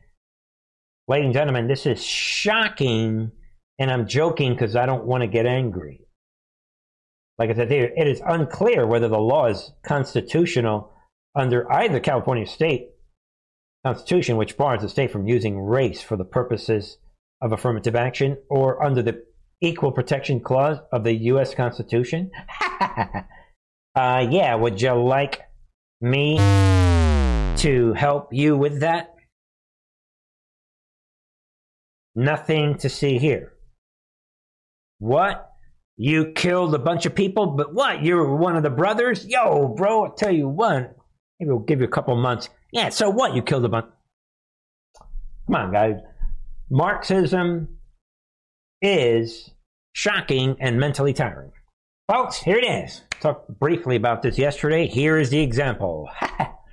Ladies 1.08 1.26
and 1.26 1.34
gentlemen, 1.34 1.68
this 1.68 1.86
is 1.86 2.04
shocking 2.04 3.32
and 3.78 3.92
I'm 3.92 4.08
joking 4.08 4.54
because 4.54 4.76
I 4.76 4.86
don't 4.86 5.06
want 5.06 5.22
to 5.22 5.28
get 5.28 5.46
angry. 5.46 6.02
Like 7.40 7.52
I 7.52 7.54
said, 7.54 7.72
it 7.72 8.08
is 8.08 8.22
unclear 8.26 8.86
whether 8.86 9.08
the 9.08 9.18
law 9.18 9.46
is 9.48 9.72
constitutional 9.82 10.92
under 11.34 11.72
either 11.72 12.02
California 12.02 12.46
state 12.46 12.90
constitution, 13.86 14.36
which 14.36 14.58
bars 14.58 14.82
the 14.82 14.90
state 14.90 15.10
from 15.10 15.26
using 15.26 15.58
race 15.58 16.02
for 16.02 16.18
the 16.18 16.26
purposes 16.26 16.98
of 17.42 17.54
affirmative 17.54 17.96
action, 17.96 18.38
or 18.50 18.84
under 18.84 19.02
the 19.02 19.24
Equal 19.62 19.94
Protection 19.94 20.42
Clause 20.42 20.80
of 20.92 21.06
the 21.06 21.14
U.S. 21.14 21.56
Constitution. 21.56 22.30
uh, 23.96 24.28
yeah, 24.30 24.56
would 24.56 24.82
you 24.82 24.94
like 24.94 25.40
me 26.02 26.38
to 27.58 27.94
help 27.96 28.34
you 28.34 28.58
with 28.58 28.82
that? 28.82 29.16
Nothing 32.16 32.78
to 32.80 32.90
see 32.90 33.18
here. 33.18 33.54
What 34.98 35.49
You 36.02 36.32
killed 36.32 36.74
a 36.74 36.80
bunch 36.80 37.06
of 37.06 37.14
people, 37.14 37.48
but 37.48 37.74
what? 37.74 38.02
You're 38.02 38.34
one 38.34 38.56
of 38.56 38.64
the 38.64 38.70
brothers? 38.70 39.26
Yo, 39.26 39.68
bro, 39.68 40.06
I'll 40.06 40.14
tell 40.14 40.32
you 40.32 40.48
what. 40.48 40.96
Maybe 41.38 41.52
we'll 41.52 41.60
give 41.60 41.82
you 41.82 41.88
a 41.88 41.92
couple 41.92 42.16
months. 42.16 42.48
Yeah, 42.72 42.88
so 42.88 43.10
what? 43.10 43.36
You 43.36 43.42
killed 43.42 43.66
a 43.66 43.68
bunch. 43.68 43.88
Come 45.46 45.56
on, 45.56 45.74
guys. 45.74 45.96
Marxism 46.70 47.80
is 48.82 49.52
shocking 49.92 50.56
and 50.62 50.80
mentally 50.80 51.12
tiring. 51.12 51.52
Folks, 52.10 52.38
here 52.38 52.56
it 52.56 52.66
is. 52.66 53.02
Talked 53.20 53.60
briefly 53.60 53.98
about 53.98 54.22
this 54.22 54.38
yesterday. 54.38 54.88
Here 54.88 55.18
is 55.18 55.30
the 55.30 55.42
example. 55.42 56.10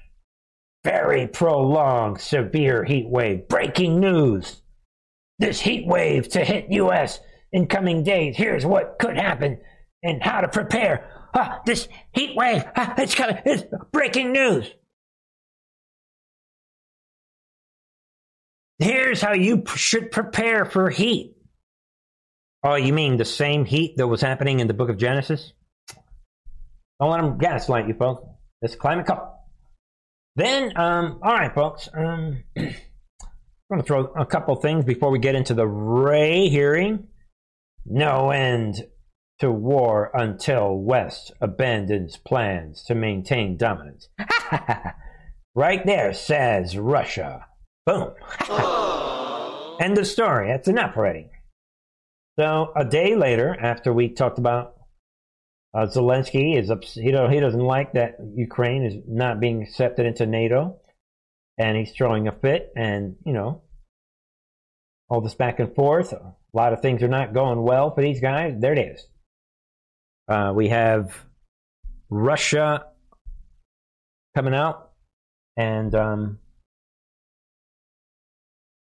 Very 0.85 1.27
prolonged, 1.27 2.21
severe 2.21 2.85
heat 2.85 3.09
wave. 3.09 3.49
Breaking 3.49 3.99
news. 3.99 4.63
This 5.41 5.61
heat 5.61 5.85
wave 5.85 6.29
to 6.29 6.45
hit 6.45 6.71
U.S. 6.71 7.19
in 7.53 7.67
coming 7.67 8.03
days. 8.03 8.37
Here's 8.37 8.65
what 8.67 8.99
could 8.99 9.17
happen 9.17 9.61
and 10.03 10.23
how 10.23 10.41
to 10.41 10.49
prepare. 10.49 11.11
Ah, 11.35 11.61
this 11.67 11.89
heat 12.13 12.35
wave, 12.37 12.65
ah, 12.77 12.95
it's 12.99 13.15
coming. 13.15 13.39
It's 13.45 13.65
breaking 13.93 14.33
news. 14.33 14.71
Here's 18.79 19.21
how 19.23 19.33
you 19.33 19.65
should 19.75 20.11
prepare 20.11 20.65
for 20.65 20.91
heat. 20.91 21.35
Oh, 22.63 22.75
you 22.75 22.93
mean 22.93 23.17
the 23.17 23.25
same 23.25 23.65
heat 23.65 23.97
that 23.97 24.07
was 24.07 24.21
happening 24.21 24.61
in 24.61 24.67
the 24.67 24.75
book 24.75 24.91
of 24.91 24.99
Genesis? 24.99 25.53
Don't 27.01 27.11
let 27.11 27.21
them 27.21 27.39
gaslight 27.39 27.89
you, 27.89 27.95
folks. 27.95 28.23
It's 28.63 28.75
climate 28.75 29.07
couple. 29.07 29.33
Then, 30.35 30.77
um, 30.77 31.21
all 31.23 31.33
right, 31.33 31.55
folks. 31.55 31.89
Um, 31.95 32.43
I'm 32.57 32.75
going 33.71 33.83
to 33.83 33.87
throw 33.87 34.05
a 34.05 34.27
couple 34.27 34.55
things 34.57 34.85
before 34.85 35.11
we 35.11 35.19
get 35.19 35.35
into 35.35 35.55
the 35.55 35.67
Wray 35.67 36.49
hearing. 36.49 37.09
No 37.89 38.31
end 38.31 38.87
to 39.39 39.51
war 39.51 40.11
until 40.15 40.77
West 40.77 41.33
abandons 41.41 42.17
plans 42.17 42.83
to 42.85 42.95
maintain 42.95 43.57
dominance. 43.57 44.09
right 45.55 45.85
there 45.85 46.13
says 46.13 46.77
Russia. 46.77 47.47
Boom. 47.85 48.13
End 49.81 49.99
of 49.99 50.07
story. 50.07 50.49
That's 50.49 50.69
enough 50.69 50.97
already. 50.97 51.29
So 52.39 52.73
a 52.75 52.85
day 52.85 53.15
later, 53.15 53.57
after 53.59 53.93
we 53.93 54.09
talked 54.09 54.39
about 54.39 54.75
uh, 55.75 55.87
Zelensky 55.87 56.59
is 56.59 56.71
ups- 56.71 56.95
he 56.95 57.05
he 57.05 57.41
doesn't 57.41 57.61
like 57.61 57.93
that 57.93 58.17
Ukraine 58.35 58.85
is 58.85 58.95
not 59.07 59.41
being 59.41 59.63
accepted 59.63 60.07
into 60.07 60.27
NATO, 60.27 60.79
and 61.59 61.77
he's 61.77 61.93
throwing 61.93 62.29
a 62.29 62.33
fit, 62.33 62.73
and 62.75 63.17
you 63.25 63.33
know 63.33 63.63
all 65.09 65.21
this 65.21 65.35
back 65.35 65.61
and 65.61 65.75
forth. 65.75 66.13
A 66.57 66.59
lot 66.59 66.73
of 66.73 66.81
things 66.81 67.03
are 67.03 67.09
not 67.09 67.35
going 67.35 67.61
well 67.61 67.95
for 67.95 68.01
these 68.01 68.19
guys. 68.19 68.55
There 68.59 68.73
it 68.73 68.79
is. 68.79 69.07
Uh, 70.27 70.53
we 70.55 70.69
have 70.69 71.15
Russia 72.09 72.87
coming 74.35 74.55
out 74.55 74.93
and 75.59 75.95
um, 75.95 76.39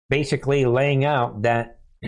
basically 0.08 0.64
laying 0.64 1.04
out 1.04 1.42
that, 1.42 1.80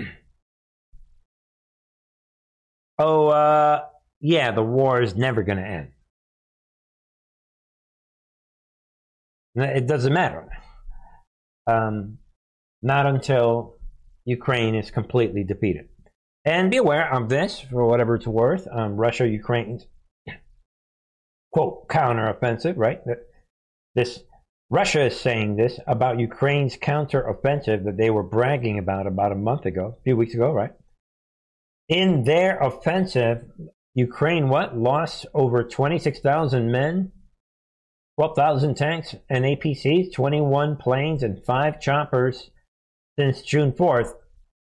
oh, 3.00 3.26
uh, 3.26 3.84
yeah, 4.20 4.52
the 4.52 4.62
war 4.62 5.02
is 5.02 5.16
never 5.16 5.42
going 5.42 5.58
to 5.58 5.66
end. 5.66 5.88
It 9.56 9.88
doesn't 9.88 10.12
matter. 10.12 10.46
Um, 11.66 12.18
not 12.80 13.06
until 13.06 13.77
Ukraine 14.28 14.74
is 14.74 14.90
completely 14.90 15.42
defeated. 15.42 15.88
And 16.44 16.70
be 16.70 16.76
aware 16.76 17.12
of 17.12 17.30
this 17.30 17.60
for 17.60 17.86
whatever 17.86 18.14
it's 18.14 18.26
worth. 18.26 18.68
Um, 18.70 18.96
Russia, 18.96 19.26
Ukraine's 19.26 19.86
quote 21.52 21.88
counteroffensive, 21.88 22.74
right? 22.76 23.00
This 23.94 24.20
Russia 24.70 25.06
is 25.06 25.18
saying 25.18 25.56
this 25.56 25.80
about 25.86 26.20
Ukraine's 26.20 26.76
counteroffensive 26.76 27.84
that 27.84 27.96
they 27.96 28.10
were 28.10 28.22
bragging 28.22 28.78
about 28.78 29.06
about 29.06 29.32
a 29.32 29.44
month 29.48 29.64
ago, 29.64 29.96
a 29.98 30.02
few 30.02 30.16
weeks 30.16 30.34
ago, 30.34 30.52
right? 30.52 30.72
In 31.88 32.24
their 32.24 32.58
offensive, 32.58 33.44
Ukraine 33.94 34.50
what 34.50 34.76
lost 34.76 35.24
over 35.32 35.64
26,000 35.64 36.70
men, 36.70 37.12
12,000 38.18 38.74
tanks 38.74 39.14
and 39.30 39.46
APCs, 39.46 40.12
21 40.12 40.76
planes, 40.76 41.22
and 41.22 41.42
five 41.46 41.80
choppers 41.80 42.50
since 43.18 43.40
June 43.40 43.72
4th. 43.72 44.12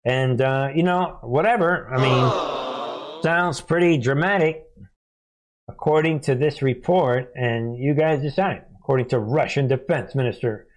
And 0.07 0.41
uh, 0.41 0.69
you 0.73 0.85
know, 0.85 1.19
whatever. 1.23 1.93
I 1.93 2.01
mean, 2.01 3.23
sounds 3.23 3.61
pretty 3.61 3.99
dramatic, 3.99 4.63
according 5.69 6.21
to 6.21 6.37
this 6.37 6.63
report. 6.63 7.33
And 7.35 7.77
you 7.77 7.93
guys 7.95 8.23
decide 8.23 8.63
according 8.81 9.09
to 9.09 9.19
Russian 9.19 9.67
defense 9.67 10.15
minister. 10.15 10.69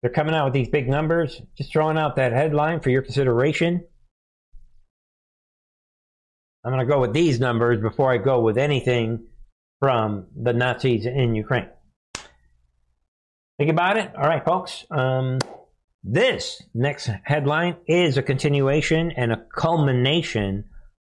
They're 0.00 0.10
coming 0.10 0.34
out 0.34 0.46
with 0.46 0.54
these 0.54 0.68
big 0.68 0.88
numbers. 0.88 1.42
Just 1.58 1.72
throwing 1.72 1.98
out 1.98 2.16
that 2.16 2.32
headline 2.32 2.80
for 2.80 2.88
your 2.88 3.02
consideration. 3.02 3.84
I'm 6.64 6.72
going 6.72 6.86
to 6.86 6.90
go 6.90 7.00
with 7.00 7.12
these 7.12 7.38
numbers 7.38 7.82
before 7.82 8.10
I 8.10 8.16
go 8.16 8.40
with 8.40 8.56
anything 8.56 9.26
from 9.80 10.28
the 10.34 10.54
Nazis 10.54 11.04
in 11.04 11.34
Ukraine. 11.34 11.68
Think 13.58 13.70
about 13.70 13.98
it. 13.98 14.10
All 14.16 14.24
right, 14.24 14.42
folks. 14.42 14.86
Um, 14.90 15.38
this 16.04 16.62
next 16.74 17.08
headline 17.24 17.76
is 17.88 18.16
a 18.16 18.22
continuation 18.22 19.10
and 19.10 19.32
a 19.32 19.44
culmination 19.56 20.66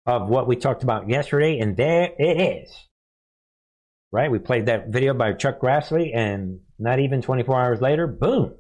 of 0.06 0.28
what 0.28 0.46
we 0.46 0.56
talked 0.56 0.82
about 0.82 1.08
yesterday, 1.08 1.58
and 1.58 1.76
there 1.76 2.10
it 2.18 2.64
is 2.64 2.88
right? 4.14 4.30
We 4.30 4.38
played 4.38 4.66
that 4.66 4.90
video 4.90 5.12
by 5.12 5.32
Chuck 5.32 5.58
Grassley, 5.58 6.14
and 6.14 6.60
not 6.78 7.00
even 7.00 7.20
24 7.20 7.60
hours 7.60 7.80
later, 7.80 8.06
boom. 8.06 8.54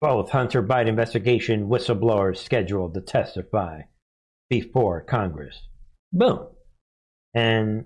Both 0.00 0.30
Hunter 0.30 0.62
Biden 0.62 0.88
investigation 0.88 1.68
whistleblowers 1.68 2.38
scheduled 2.38 2.94
to 2.94 3.02
testify 3.02 3.82
before 4.48 5.02
Congress. 5.02 5.60
Boom. 6.10 6.48
And 7.34 7.84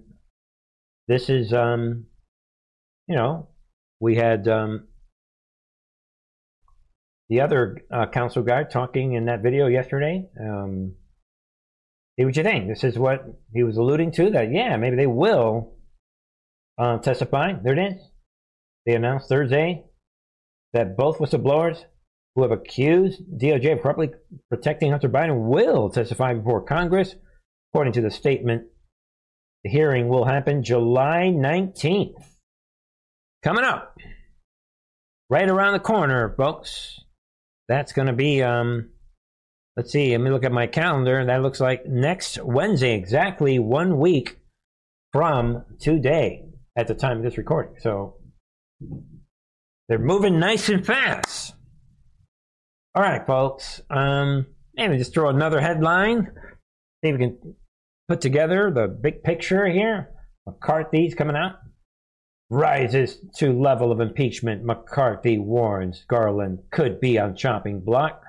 this 1.09 1.29
is, 1.29 1.53
um, 1.53 2.07
you 3.09 3.17
know, 3.17 3.49
we 3.99 4.15
had 4.15 4.47
um, 4.47 4.87
the 7.31 7.41
other 7.41 7.79
uh, 7.93 8.07
council 8.07 8.43
guy 8.43 8.65
talking 8.65 9.15
in 9.15 9.27
that 9.27 9.41
video 9.41 9.69
yesterday. 9.69 10.29
Um, 10.39 10.97
see 12.19 12.25
what 12.25 12.37
you 12.37 12.43
think. 12.43 12.69
This 12.69 12.83
is 12.83 12.99
what 12.99 13.25
he 13.55 13.63
was 13.63 13.77
alluding 13.77 14.13
to 14.13 14.31
that, 14.31 14.53
yeah, 14.53 14.77
maybe 14.77 14.97
they 14.97 15.07
will 15.07 15.77
uh, 16.77 16.99
testifying. 16.99 17.61
There 17.63 17.79
it 17.79 17.93
is. 17.93 18.03
They 18.85 18.95
announced 18.95 19.29
Thursday 19.29 19.85
that 20.73 20.97
both 20.97 21.19
whistleblowers 21.19 21.85
who 22.35 22.43
have 22.43 22.51
accused 22.51 23.23
DOJ 23.41 23.75
of 23.75 23.83
corruptly 23.83 24.11
protecting 24.49 24.91
Hunter 24.91 25.09
Biden 25.09 25.49
will 25.49 25.89
testify 25.89 26.35
before 26.35 26.63
Congress. 26.63 27.15
According 27.73 27.93
to 27.95 28.01
the 28.01 28.11
statement, 28.11 28.65
the 29.63 29.71
hearing 29.71 30.09
will 30.09 30.25
happen 30.25 30.65
July 30.65 31.33
19th. 31.33 32.25
Coming 33.45 33.65
up. 33.65 33.97
Right 35.29 35.49
around 35.49 35.75
the 35.75 35.81
corner, 35.81 36.35
folks. 36.37 36.99
That's 37.71 37.93
going 37.93 38.09
to 38.09 38.13
be, 38.13 38.43
um, 38.43 38.91
let's 39.77 39.93
see, 39.93 40.11
let 40.11 40.21
me 40.21 40.31
look 40.31 40.43
at 40.43 40.51
my 40.51 40.67
calendar. 40.67 41.25
That 41.25 41.41
looks 41.41 41.61
like 41.61 41.87
next 41.87 42.43
Wednesday, 42.43 42.97
exactly 42.97 43.61
one 43.61 44.01
week 44.01 44.41
from 45.13 45.65
today 45.79 46.47
at 46.75 46.89
the 46.89 46.97
time 46.97 47.19
of 47.19 47.23
this 47.23 47.39
recording. 47.39 47.77
So 47.79 48.17
they're 49.89 50.01
moving 50.01 50.41
nice 50.41 50.69
and 50.69 50.85
fast. 50.85 51.55
All 52.97 53.05
right, 53.05 53.25
folks. 53.25 53.81
Um, 53.89 54.47
maybe 54.75 54.99
just 54.99 55.15
throw 55.15 55.29
another 55.29 55.61
headline. 55.61 56.27
See 57.05 57.11
if 57.11 57.19
we 57.21 57.25
can 57.25 57.55
put 58.09 58.21
together 58.21 58.73
the 58.75 58.89
big 58.89 59.23
picture 59.23 59.69
here. 59.69 60.11
McCarthy's 60.45 61.15
coming 61.15 61.37
out. 61.37 61.53
Rises 62.53 63.19
to 63.37 63.53
level 63.53 63.93
of 63.93 64.01
impeachment. 64.01 64.65
McCarthy 64.65 65.39
warns 65.39 66.05
Garland 66.09 66.59
could 66.73 67.01
be 67.01 67.17
on 67.19 67.37
chopping 67.37 67.81
block. 67.81 68.23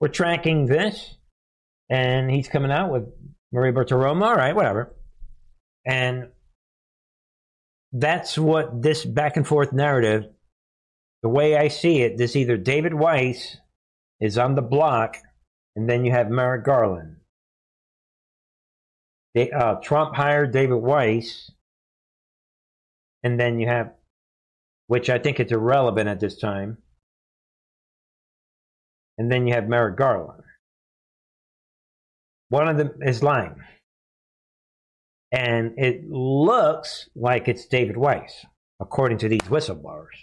We're 0.00 0.08
tracking 0.08 0.66
this, 0.66 1.14
and 1.88 2.28
he's 2.28 2.48
coming 2.48 2.72
out 2.72 2.90
with 2.90 3.04
Maria 3.52 3.72
Bartiromo. 3.72 4.22
All 4.24 4.34
right, 4.34 4.54
whatever. 4.54 4.94
And 5.84 6.30
that's 7.92 8.36
what 8.36 8.82
this 8.82 9.04
back 9.04 9.36
and 9.36 9.46
forth 9.46 9.72
narrative, 9.72 10.24
the 11.22 11.28
way 11.28 11.56
I 11.56 11.68
see 11.68 12.02
it, 12.02 12.18
this 12.18 12.36
either 12.36 12.56
David 12.56 12.94
Weiss 12.94 13.56
is 14.20 14.38
on 14.38 14.56
the 14.56 14.62
block, 14.62 15.18
and 15.76 15.88
then 15.88 16.04
you 16.04 16.10
have 16.10 16.30
Merrick 16.30 16.64
Garland. 16.64 17.16
They, 19.34 19.50
uh, 19.50 19.76
Trump 19.76 20.16
hired 20.16 20.52
David 20.52 20.76
Weiss, 20.76 21.52
and 23.26 23.40
then 23.40 23.58
you 23.58 23.66
have, 23.66 23.90
which 24.86 25.10
I 25.10 25.18
think 25.18 25.40
is 25.40 25.50
irrelevant 25.50 26.08
at 26.08 26.20
this 26.20 26.38
time, 26.38 26.78
and 29.18 29.32
then 29.32 29.48
you 29.48 29.54
have 29.54 29.68
Merrick 29.68 29.96
Garland. 29.96 30.44
One 32.50 32.68
of 32.68 32.76
them 32.76 32.92
is 33.00 33.24
lying. 33.24 33.56
And 35.32 35.72
it 35.76 36.08
looks 36.08 37.08
like 37.16 37.48
it's 37.48 37.66
David 37.66 37.96
Weiss, 37.96 38.46
according 38.78 39.18
to 39.18 39.28
these 39.28 39.40
whistleblowers. 39.40 40.14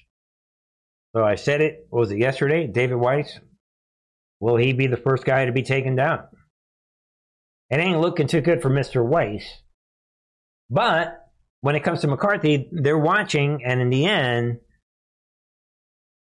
So 1.14 1.26
I 1.26 1.36
said 1.36 1.60
it, 1.60 1.86
was 1.92 2.10
it 2.10 2.20
yesterday? 2.20 2.68
David 2.68 2.96
Weiss, 2.96 3.38
will 4.40 4.56
he 4.56 4.72
be 4.72 4.88
the 4.88 4.96
first 4.96 5.26
guy 5.26 5.44
to 5.44 5.52
be 5.52 5.64
taken 5.64 5.98
down? 5.98 6.24
It 7.70 7.82
ain't 7.82 8.00
looking 8.00 8.28
too 8.28 8.40
good 8.40 8.62
for 8.62 8.70
Mr. 8.70 9.06
Weiss. 9.06 9.62
But 10.70 11.23
when 11.64 11.78
it 11.78 11.84
comes 11.84 12.02
to 12.02 12.08
McCarthy, 12.08 12.68
they're 12.74 12.98
watching, 12.98 13.64
and 13.64 13.80
in 13.80 13.90
the 13.90 14.06
end, 14.06 14.60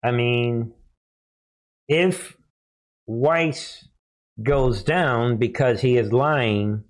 I 0.02 0.12
mean, 0.12 0.72
if 1.90 2.38
Weiss 3.08 3.86
goes 4.42 4.84
down 4.84 5.36
because 5.36 5.82
he 5.82 5.98
is 5.98 6.14
lying, 6.14 6.86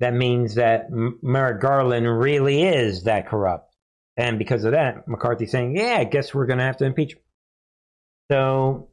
that 0.00 0.12
means 0.12 0.56
that 0.56 0.88
Merrick 0.90 1.62
Garland 1.62 2.06
really 2.18 2.62
is 2.62 3.04
that 3.04 3.26
corrupt. 3.26 3.74
And 4.18 4.38
because 4.38 4.64
of 4.64 4.72
that, 4.72 5.08
McCarthy 5.08 5.46
saying, 5.46 5.74
yeah, 5.74 5.96
I 5.98 6.04
guess 6.04 6.34
we're 6.34 6.44
going 6.44 6.58
to 6.58 6.66
have 6.66 6.76
to 6.76 6.84
impeach 6.84 7.14
him. 7.14 7.22
So 8.30 8.90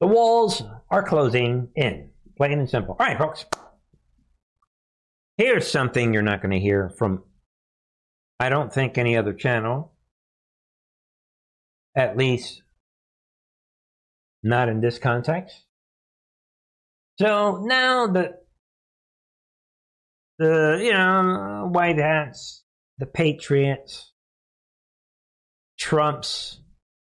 the 0.00 0.06
walls 0.06 0.62
are 0.88 1.02
closing 1.02 1.68
in, 1.76 2.12
plain 2.38 2.60
and 2.60 2.70
simple. 2.70 2.96
All 2.98 3.06
right, 3.06 3.18
folks. 3.18 3.44
Here's 5.36 5.70
something 5.70 6.14
you're 6.14 6.22
not 6.22 6.40
going 6.40 6.52
to 6.52 6.58
hear 6.60 6.88
from, 6.96 7.24
I 8.40 8.48
don't 8.48 8.72
think, 8.72 8.96
any 8.96 9.18
other 9.18 9.34
channel. 9.34 9.92
At 11.94 12.16
least 12.16 12.62
not 14.42 14.70
in 14.70 14.80
this 14.80 14.98
context. 14.98 15.64
So 17.18 17.62
now 17.62 18.06
the 18.06 18.38
the 20.38 20.80
you 20.82 20.92
know 20.94 21.68
white 21.70 21.98
hats, 21.98 22.64
the 22.96 23.04
patriots, 23.04 24.12
Trump's, 25.78 26.60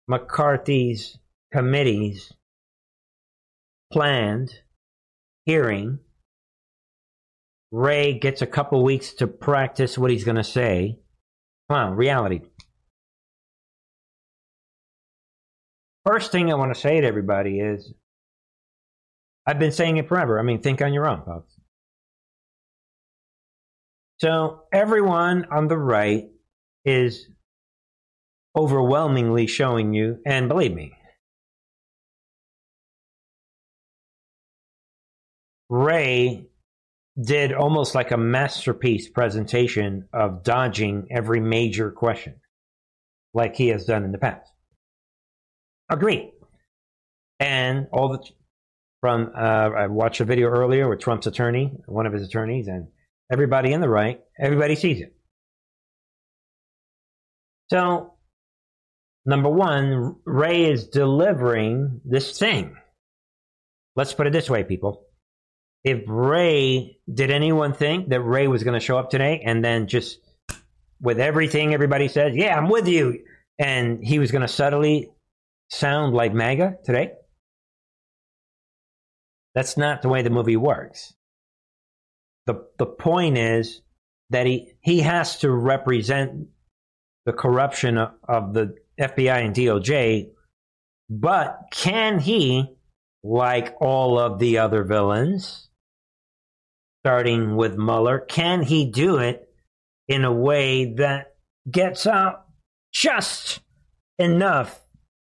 McCarthy's 0.07 1.17
committees 1.51 2.31
planned 3.91 4.51
hearing. 5.45 5.99
Wray 7.71 8.17
gets 8.17 8.41
a 8.41 8.47
couple 8.47 8.81
weeks 8.81 9.11
to 9.15 9.27
practice 9.27 9.97
what 9.97 10.09
he's 10.09 10.23
going 10.23 10.37
to 10.37 10.43
say. 10.43 10.99
On, 11.69 11.95
reality. 11.95 12.41
First 16.05 16.31
thing 16.31 16.51
I 16.51 16.55
want 16.55 16.73
to 16.73 16.79
say 16.79 17.01
to 17.01 17.07
everybody 17.07 17.59
is 17.59 17.93
I've 19.45 19.59
been 19.59 19.73
saying 19.73 19.97
it 19.97 20.07
forever. 20.07 20.39
I 20.39 20.43
mean, 20.43 20.61
think 20.61 20.81
on 20.81 20.93
your 20.93 21.07
own, 21.07 21.23
folks. 21.25 21.53
So, 24.19 24.63
everyone 24.73 25.45
on 25.51 25.67
the 25.67 25.77
right 25.77 26.29
is 26.85 27.27
overwhelmingly 28.55 29.47
showing 29.47 29.93
you, 29.93 30.19
and 30.25 30.47
believe 30.49 30.73
me, 30.73 30.93
Wray 35.69 36.47
did 37.21 37.53
almost 37.53 37.95
like 37.95 38.11
a 38.11 38.17
masterpiece 38.17 39.09
presentation 39.09 40.07
of 40.13 40.43
dodging 40.43 41.07
every 41.11 41.39
major 41.39 41.91
question, 41.91 42.35
like 43.33 43.55
he 43.55 43.69
has 43.69 43.85
done 43.85 44.03
in 44.03 44.11
the 44.11 44.17
past. 44.17 44.51
Agree. 45.89 46.31
And 47.39 47.87
all 47.91 48.09
the 48.09 48.23
from 49.01 49.31
uh, 49.35 49.39
I 49.39 49.87
watched 49.87 50.21
a 50.21 50.25
video 50.25 50.47
earlier 50.47 50.89
with 50.89 50.99
Trump's 50.99 51.27
attorney, 51.27 51.71
one 51.85 52.05
of 52.05 52.13
his 52.13 52.27
attorneys, 52.27 52.67
and 52.67 52.87
everybody 53.31 53.71
in 53.71 53.81
the 53.81 53.89
right, 53.89 54.21
everybody 54.39 54.75
sees 54.75 55.01
it. 55.01 55.15
So 57.69 58.17
Number 59.27 59.49
one, 59.49 60.15
Wray 60.23 60.71
is 60.71 60.87
delivering 60.87 61.99
this 62.05 62.39
thing. 62.39 62.77
Let's 63.97 64.13
put 64.13 64.25
it 64.25 64.31
this 64.31 64.49
way, 64.49 64.63
people. 64.63 65.06
If 65.83 66.03
Wray, 66.07 66.99
did 67.11 67.31
anyone 67.31 67.73
think 67.73 68.09
that 68.09 68.21
Wray 68.21 68.47
was 68.47 68.63
going 68.63 68.73
to 68.73 68.85
show 68.85 68.97
up 68.97 69.09
today 69.09 69.41
and 69.45 69.63
then 69.63 69.87
just 69.87 70.19
with 71.01 71.19
everything 71.19 71.73
everybody 71.73 72.07
says, 72.07 72.35
yeah, 72.35 72.57
I'm 72.57 72.69
with 72.69 72.87
you, 72.87 73.23
and 73.59 74.03
he 74.03 74.19
was 74.19 74.31
going 74.31 74.41
to 74.41 74.47
subtly 74.47 75.11
sound 75.69 76.13
like 76.13 76.33
MAGA 76.33 76.77
today? 76.83 77.13
That's 79.55 79.77
not 79.77 80.01
the 80.01 80.09
way 80.09 80.21
the 80.21 80.29
movie 80.29 80.57
works. 80.57 81.13
The, 82.45 82.67
the 82.77 82.85
point 82.85 83.37
is 83.37 83.81
that 84.29 84.45
he, 84.45 84.73
he 84.81 84.99
has 85.01 85.39
to 85.39 85.51
represent 85.51 86.47
the 87.25 87.33
corruption 87.33 87.97
of, 87.97 88.11
of 88.27 88.53
the 88.53 88.75
FBI 88.99 89.45
and 89.45 89.55
DOJ, 89.55 90.29
but 91.09 91.59
can 91.71 92.19
he, 92.19 92.75
like 93.23 93.75
all 93.79 94.19
of 94.19 94.39
the 94.39 94.59
other 94.59 94.83
villains, 94.83 95.66
starting 97.01 97.55
with 97.55 97.77
Mueller, 97.77 98.19
can 98.19 98.63
he 98.63 98.89
do 98.89 99.17
it 99.17 99.49
in 100.07 100.23
a 100.23 100.31
way 100.31 100.93
that 100.95 101.35
gets 101.69 102.07
out 102.07 102.45
just 102.93 103.61
enough 104.17 104.79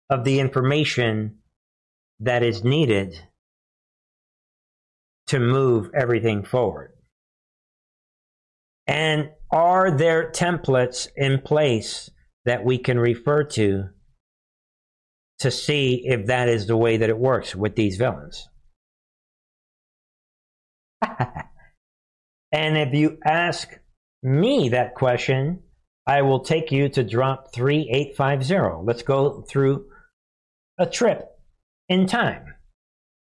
of 0.09 0.23
the 0.23 0.39
information 0.39 1.37
that 2.19 2.43
is 2.43 2.63
needed 2.63 3.19
to 5.27 5.39
move 5.39 5.89
everything 5.93 6.43
forward? 6.43 6.91
And 8.85 9.29
are 9.51 9.91
there 9.91 10.31
templates 10.31 11.07
in 11.15 11.39
place 11.39 12.09
that 12.45 12.65
we 12.65 12.77
can 12.77 12.99
refer 12.99 13.43
to 13.43 13.89
to 15.39 15.51
see 15.51 16.01
if 16.05 16.27
that 16.27 16.47
is 16.47 16.67
the 16.67 16.77
way 16.77 16.97
that 16.97 17.09
it 17.09 17.17
works 17.17 17.53
with 17.53 17.75
these 17.75 17.97
villains. 17.97 18.47
And 22.53 22.77
if 22.77 22.93
you 22.93 23.17
ask 23.25 23.67
me 24.21 24.69
that 24.69 24.93
question, 24.93 25.63
I 26.05 26.21
will 26.21 26.41
take 26.41 26.71
you 26.71 26.87
to 26.89 27.03
drop 27.03 27.53
3850. 27.53 28.85
Let's 28.85 29.01
go 29.03 29.41
through 29.41 29.87
a 30.77 30.85
trip 30.85 31.27
in 31.89 32.07
time. 32.07 32.53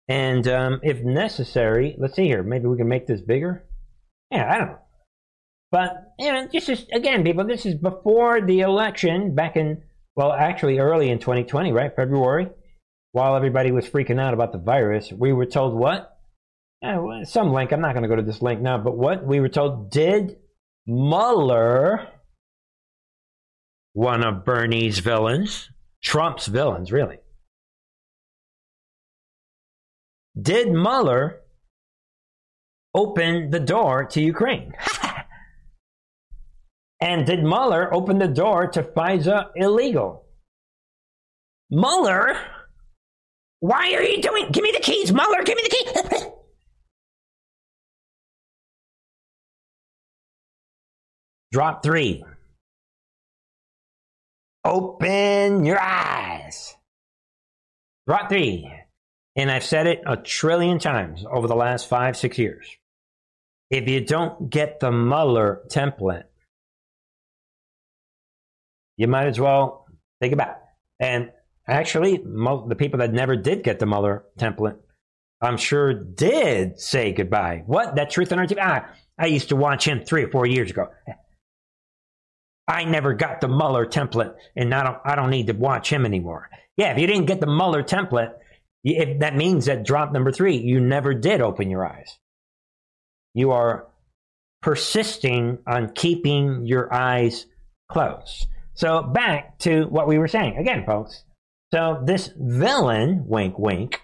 And 0.07 0.47
um, 0.47 0.79
if 0.83 1.03
necessary, 1.03 1.95
let's 1.99 2.15
see 2.15 2.25
here. 2.25 2.41
Maybe 2.41 2.67
we 2.67 2.77
can 2.77 2.87
make 2.87 3.07
this 3.07 3.21
bigger. 3.21 3.65
Yeah, 4.31 4.49
I 4.49 4.57
don't 4.57 4.67
know. 4.69 4.79
But, 5.71 6.13
you 6.17 6.31
know, 6.31 6.47
this 6.51 6.69
is, 6.69 6.85
again, 6.93 7.25
people, 7.25 7.45
this 7.45 7.65
is 7.65 7.75
before 7.75 8.39
the 8.39 8.61
election 8.61 9.35
back 9.35 9.57
in, 9.57 9.83
well, 10.15 10.31
actually 10.31 10.79
early 10.79 11.09
in 11.09 11.19
2020, 11.19 11.73
right? 11.73 11.93
February, 11.93 12.47
while 13.11 13.35
everybody 13.35 13.71
was 13.71 13.87
freaking 13.87 14.19
out 14.19 14.33
about 14.33 14.53
the 14.53 14.59
virus, 14.59 15.11
we 15.11 15.33
were 15.33 15.45
told 15.45 15.73
what? 15.73 16.16
Uh, 16.85 17.23
some 17.23 17.51
link. 17.51 17.71
I'm 17.71 17.81
not 17.81 17.93
going 17.93 18.03
to 18.03 18.09
go 18.09 18.15
to 18.15 18.21
this 18.21 18.41
link 18.41 18.61
now, 18.61 18.77
but 18.77 18.97
what? 18.97 19.25
We 19.25 19.39
were 19.39 19.49
told, 19.49 19.89
did 19.89 20.37
Mueller, 20.85 22.07
one 23.93 24.23
of 24.23 24.45
Bernie's 24.45 24.99
villains, 24.99 25.69
Trump's 26.03 26.45
villains, 26.45 26.91
really, 26.91 27.17
did 30.39 30.71
Mueller 30.71 31.41
open 32.93 33.49
the 33.49 33.59
door 33.59 34.05
to 34.05 34.21
Ukraine? 34.21 34.73
And 36.99 37.25
did 37.25 37.43
Mueller 37.43 37.93
open 37.93 38.17
the 38.17 38.27
door 38.27 38.67
to 38.69 38.81
FISA 38.81 39.49
illegal? 39.55 40.25
Mueller? 41.69 42.37
Why 43.59 43.93
are 43.93 44.03
you 44.03 44.21
doing? 44.21 44.49
Give 44.51 44.63
me 44.63 44.71
the 44.71 44.79
keys, 44.79 45.13
Mueller, 45.13 45.43
give 45.43 45.57
me 45.57 45.63
the 45.63 46.09
keys. 46.09 46.25
Drop 51.51 51.83
three. 51.83 52.23
Open 54.65 55.65
your 55.65 55.79
eyes. 55.79 56.75
Drop 58.05 58.29
three. 58.29 58.71
And 59.35 59.51
I've 59.51 59.63
said 59.63 59.87
it 59.87 60.01
a 60.05 60.17
trillion 60.17 60.79
times 60.79 61.23
over 61.29 61.47
the 61.47 61.55
last 61.55 61.87
five, 61.87 62.17
six 62.17 62.37
years. 62.37 62.75
If 63.69 63.87
you 63.87 64.01
don't 64.01 64.49
get 64.49 64.79
the 64.79 64.91
Mueller 64.91 65.61
template, 65.69 66.23
you 68.97 69.07
might 69.07 69.27
as 69.27 69.39
well 69.39 69.85
take 70.21 70.31
it 70.31 70.37
back. 70.37 70.61
And 70.99 71.31
actually, 71.67 72.17
the 72.17 72.75
people 72.77 72.99
that 72.99 73.13
never 73.13 73.35
did 73.35 73.63
get 73.63 73.79
the 73.79 73.85
Mueller 73.85 74.23
template, 74.39 74.77
I'm 75.39 75.57
sure 75.57 75.93
did 75.93 76.79
say 76.79 77.11
goodbye. 77.11 77.63
What? 77.67 77.95
That 77.95 78.09
Truth 78.09 78.31
and 78.31 78.41
Art 78.41 78.49
TV? 78.49 78.57
Ah, 78.59 78.89
I 79.19 79.27
used 79.27 79.49
to 79.49 79.55
watch 79.55 79.87
him 79.87 80.03
three 80.03 80.23
or 80.23 80.29
four 80.29 80.47
years 80.47 80.71
ago. 80.71 80.87
I 82.67 82.83
never 82.83 83.13
got 83.13 83.41
the 83.41 83.47
Mueller 83.47 83.85
template, 83.85 84.35
and 84.55 84.73
I 84.73 84.83
don't, 84.83 84.97
I 85.05 85.15
don't 85.15 85.29
need 85.29 85.47
to 85.47 85.53
watch 85.53 85.91
him 85.91 86.05
anymore. 86.05 86.49
Yeah, 86.75 86.91
if 86.91 86.99
you 86.99 87.07
didn't 87.07 87.25
get 87.25 87.39
the 87.39 87.47
Mueller 87.47 87.83
template, 87.83 88.33
if 88.83 89.19
that 89.19 89.35
means 89.35 89.65
that 89.65 89.85
drop 89.85 90.11
number 90.11 90.31
three, 90.31 90.57
you 90.57 90.79
never 90.79 91.13
did 91.13 91.41
open 91.41 91.69
your 91.69 91.85
eyes. 91.85 92.17
You 93.33 93.51
are 93.51 93.87
persisting 94.61 95.59
on 95.65 95.93
keeping 95.93 96.65
your 96.65 96.93
eyes 96.93 97.45
closed. 97.89 98.47
So 98.73 99.01
back 99.01 99.59
to 99.59 99.85
what 99.85 100.07
we 100.07 100.17
were 100.17 100.27
saying 100.27 100.57
again, 100.57 100.85
folks. 100.85 101.23
So 101.73 102.01
this 102.05 102.31
villain, 102.37 103.23
wink, 103.27 103.57
wink, 103.57 104.01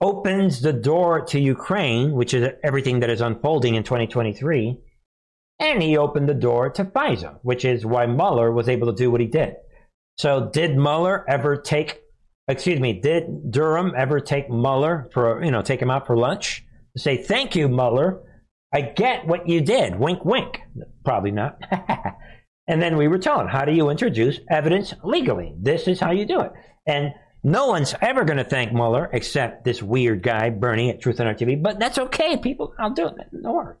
opens 0.00 0.60
the 0.60 0.72
door 0.72 1.24
to 1.26 1.40
Ukraine, 1.40 2.12
which 2.12 2.34
is 2.34 2.50
everything 2.62 3.00
that 3.00 3.10
is 3.10 3.20
unfolding 3.20 3.74
in 3.74 3.82
2023, 3.82 4.78
and 5.58 5.82
he 5.82 5.96
opened 5.96 6.28
the 6.28 6.34
door 6.34 6.70
to 6.70 6.84
FISA, 6.84 7.38
which 7.42 7.64
is 7.64 7.84
why 7.84 8.06
Mueller 8.06 8.52
was 8.52 8.68
able 8.68 8.86
to 8.88 8.94
do 8.94 9.10
what 9.10 9.20
he 9.20 9.26
did. 9.26 9.54
So 10.16 10.50
did 10.52 10.76
Mueller 10.76 11.24
ever 11.28 11.56
take, 11.56 12.00
excuse 12.48 12.80
me, 12.80 13.00
did 13.00 13.50
Durham 13.50 13.92
ever 13.96 14.20
take 14.20 14.50
Mueller 14.50 15.08
for, 15.12 15.42
you 15.42 15.50
know, 15.50 15.62
take 15.62 15.80
him 15.80 15.90
out 15.90 16.06
for 16.06 16.16
lunch? 16.16 16.64
Say, 16.96 17.16
thank 17.16 17.54
you, 17.54 17.68
Mueller. 17.68 18.22
I 18.72 18.82
get 18.82 19.26
what 19.26 19.48
you 19.48 19.60
did. 19.60 19.98
Wink, 19.98 20.24
wink. 20.24 20.60
Probably 21.04 21.30
not. 21.30 21.60
and 22.66 22.82
then 22.82 22.96
we 22.96 23.08
were 23.08 23.18
told, 23.18 23.48
how 23.48 23.64
do 23.64 23.72
you 23.72 23.90
introduce 23.90 24.40
evidence 24.50 24.94
legally? 25.02 25.54
This 25.58 25.88
is 25.88 26.00
how 26.00 26.10
you 26.10 26.26
do 26.26 26.40
it. 26.40 26.52
And 26.86 27.12
no 27.44 27.68
one's 27.68 27.94
ever 28.00 28.24
going 28.24 28.38
to 28.38 28.44
thank 28.44 28.72
Mueller 28.72 29.08
except 29.12 29.64
this 29.64 29.82
weird 29.82 30.22
guy, 30.22 30.50
Bernie 30.50 30.90
at 30.90 31.00
Truth 31.00 31.20
and 31.20 31.28
Art 31.28 31.38
TV. 31.38 31.60
But 31.62 31.78
that's 31.78 31.98
okay, 31.98 32.36
people. 32.36 32.74
I'll 32.78 32.90
do 32.90 33.06
it. 33.06 33.14
No 33.32 33.52
worries. 33.52 33.78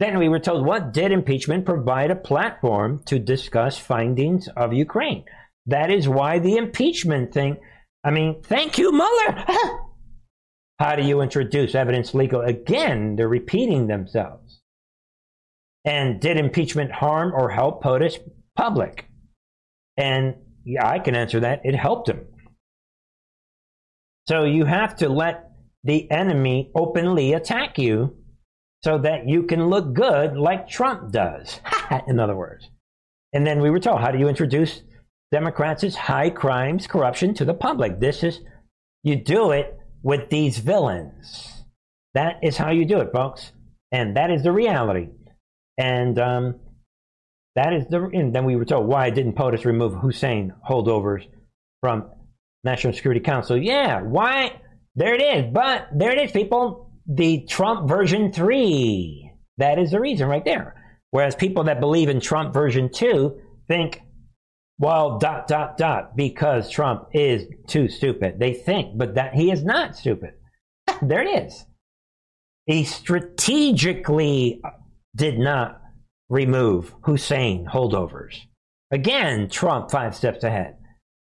Then 0.00 0.18
we 0.18 0.28
were 0.28 0.40
told, 0.40 0.66
what 0.66 0.92
did 0.92 1.12
impeachment 1.12 1.64
provide 1.64 2.10
a 2.10 2.16
platform 2.16 3.02
to 3.06 3.18
discuss 3.18 3.78
findings 3.78 4.48
of 4.48 4.72
Ukraine? 4.72 5.24
That 5.66 5.90
is 5.90 6.08
why 6.08 6.40
the 6.40 6.56
impeachment 6.56 7.32
thing. 7.32 7.58
I 8.02 8.10
mean, 8.10 8.42
thank 8.42 8.76
you, 8.76 8.92
Mueller. 8.92 9.44
How 10.78 10.96
do 10.96 11.02
you 11.04 11.20
introduce 11.20 11.74
evidence 11.74 12.12
legal? 12.12 12.40
Again, 12.40 13.16
they're 13.16 13.28
repeating 13.28 13.86
themselves. 13.86 14.60
And 15.84 16.20
did 16.20 16.38
impeachment 16.38 16.90
harm 16.90 17.32
or 17.32 17.50
help 17.50 17.82
POTUS 17.82 18.18
public? 18.56 19.06
And 19.96 20.34
yeah, 20.64 20.86
I 20.86 20.98
can 20.98 21.14
answer 21.14 21.40
that. 21.40 21.60
It 21.64 21.76
helped 21.76 22.08
him. 22.08 22.26
So 24.26 24.44
you 24.44 24.64
have 24.64 24.96
to 24.96 25.08
let 25.08 25.50
the 25.84 26.10
enemy 26.10 26.72
openly 26.74 27.34
attack 27.34 27.78
you 27.78 28.16
so 28.84 28.98
that 28.98 29.26
you 29.26 29.44
can 29.44 29.68
look 29.68 29.94
good 29.94 30.36
like 30.36 30.68
Trump 30.68 31.10
does, 31.10 31.58
in 32.06 32.20
other 32.20 32.36
words. 32.36 32.68
And 33.32 33.46
then 33.46 33.62
we 33.62 33.70
were 33.70 33.80
told, 33.80 34.00
how 34.00 34.10
do 34.10 34.18
you 34.18 34.28
introduce 34.28 34.82
Democrats' 35.32 35.96
high 35.96 36.28
crimes, 36.28 36.86
corruption 36.86 37.32
to 37.34 37.46
the 37.46 37.54
public? 37.54 37.98
This 37.98 38.22
is, 38.22 38.40
you 39.02 39.16
do 39.16 39.52
it 39.52 39.78
with 40.02 40.28
these 40.28 40.58
villains. 40.58 41.64
That 42.12 42.40
is 42.42 42.58
how 42.58 42.72
you 42.72 42.84
do 42.84 43.00
it, 43.00 43.10
folks. 43.10 43.52
And 43.90 44.18
that 44.18 44.30
is 44.30 44.42
the 44.42 44.52
reality. 44.52 45.08
And 45.78 46.18
um, 46.18 46.56
that 47.56 47.72
is 47.72 47.86
the. 47.88 48.02
And 48.12 48.34
then 48.34 48.44
we 48.44 48.54
were 48.54 48.66
told 48.66 48.86
why 48.86 49.10
didn't 49.10 49.32
POTUS 49.32 49.64
remove 49.64 49.94
Hussein 49.94 50.52
holdovers 50.68 51.26
from 51.80 52.10
National 52.64 52.92
Security 52.92 53.20
Council? 53.20 53.56
Yeah, 53.56 54.02
why? 54.02 54.60
There 54.94 55.14
it 55.14 55.22
is. 55.22 55.52
But 55.52 55.88
there 55.92 56.12
it 56.12 56.18
is, 56.18 56.30
people. 56.32 56.90
The 57.06 57.44
Trump 57.48 57.88
version 57.88 58.32
three. 58.32 59.30
That 59.58 59.78
is 59.78 59.90
the 59.90 60.00
reason 60.00 60.28
right 60.28 60.44
there. 60.44 60.74
Whereas 61.10 61.34
people 61.34 61.64
that 61.64 61.80
believe 61.80 62.08
in 62.08 62.20
Trump 62.20 62.52
version 62.52 62.90
two 62.92 63.40
think, 63.68 64.00
well, 64.78 65.18
dot 65.18 65.46
dot 65.46 65.76
dot, 65.76 66.16
because 66.16 66.70
Trump 66.70 67.08
is 67.12 67.46
too 67.68 67.88
stupid. 67.88 68.38
They 68.38 68.52
think, 68.52 68.98
but 68.98 69.14
that 69.14 69.34
he 69.34 69.50
is 69.50 69.62
not 69.64 69.96
stupid. 69.96 70.30
there 71.02 71.22
it 71.22 71.44
is. 71.46 71.64
He 72.66 72.84
strategically 72.84 74.60
did 75.14 75.38
not 75.38 75.80
remove 76.28 76.94
Hussein 77.02 77.66
holdovers. 77.66 78.38
Again, 78.90 79.48
Trump 79.48 79.90
five 79.90 80.16
steps 80.16 80.42
ahead. 80.42 80.76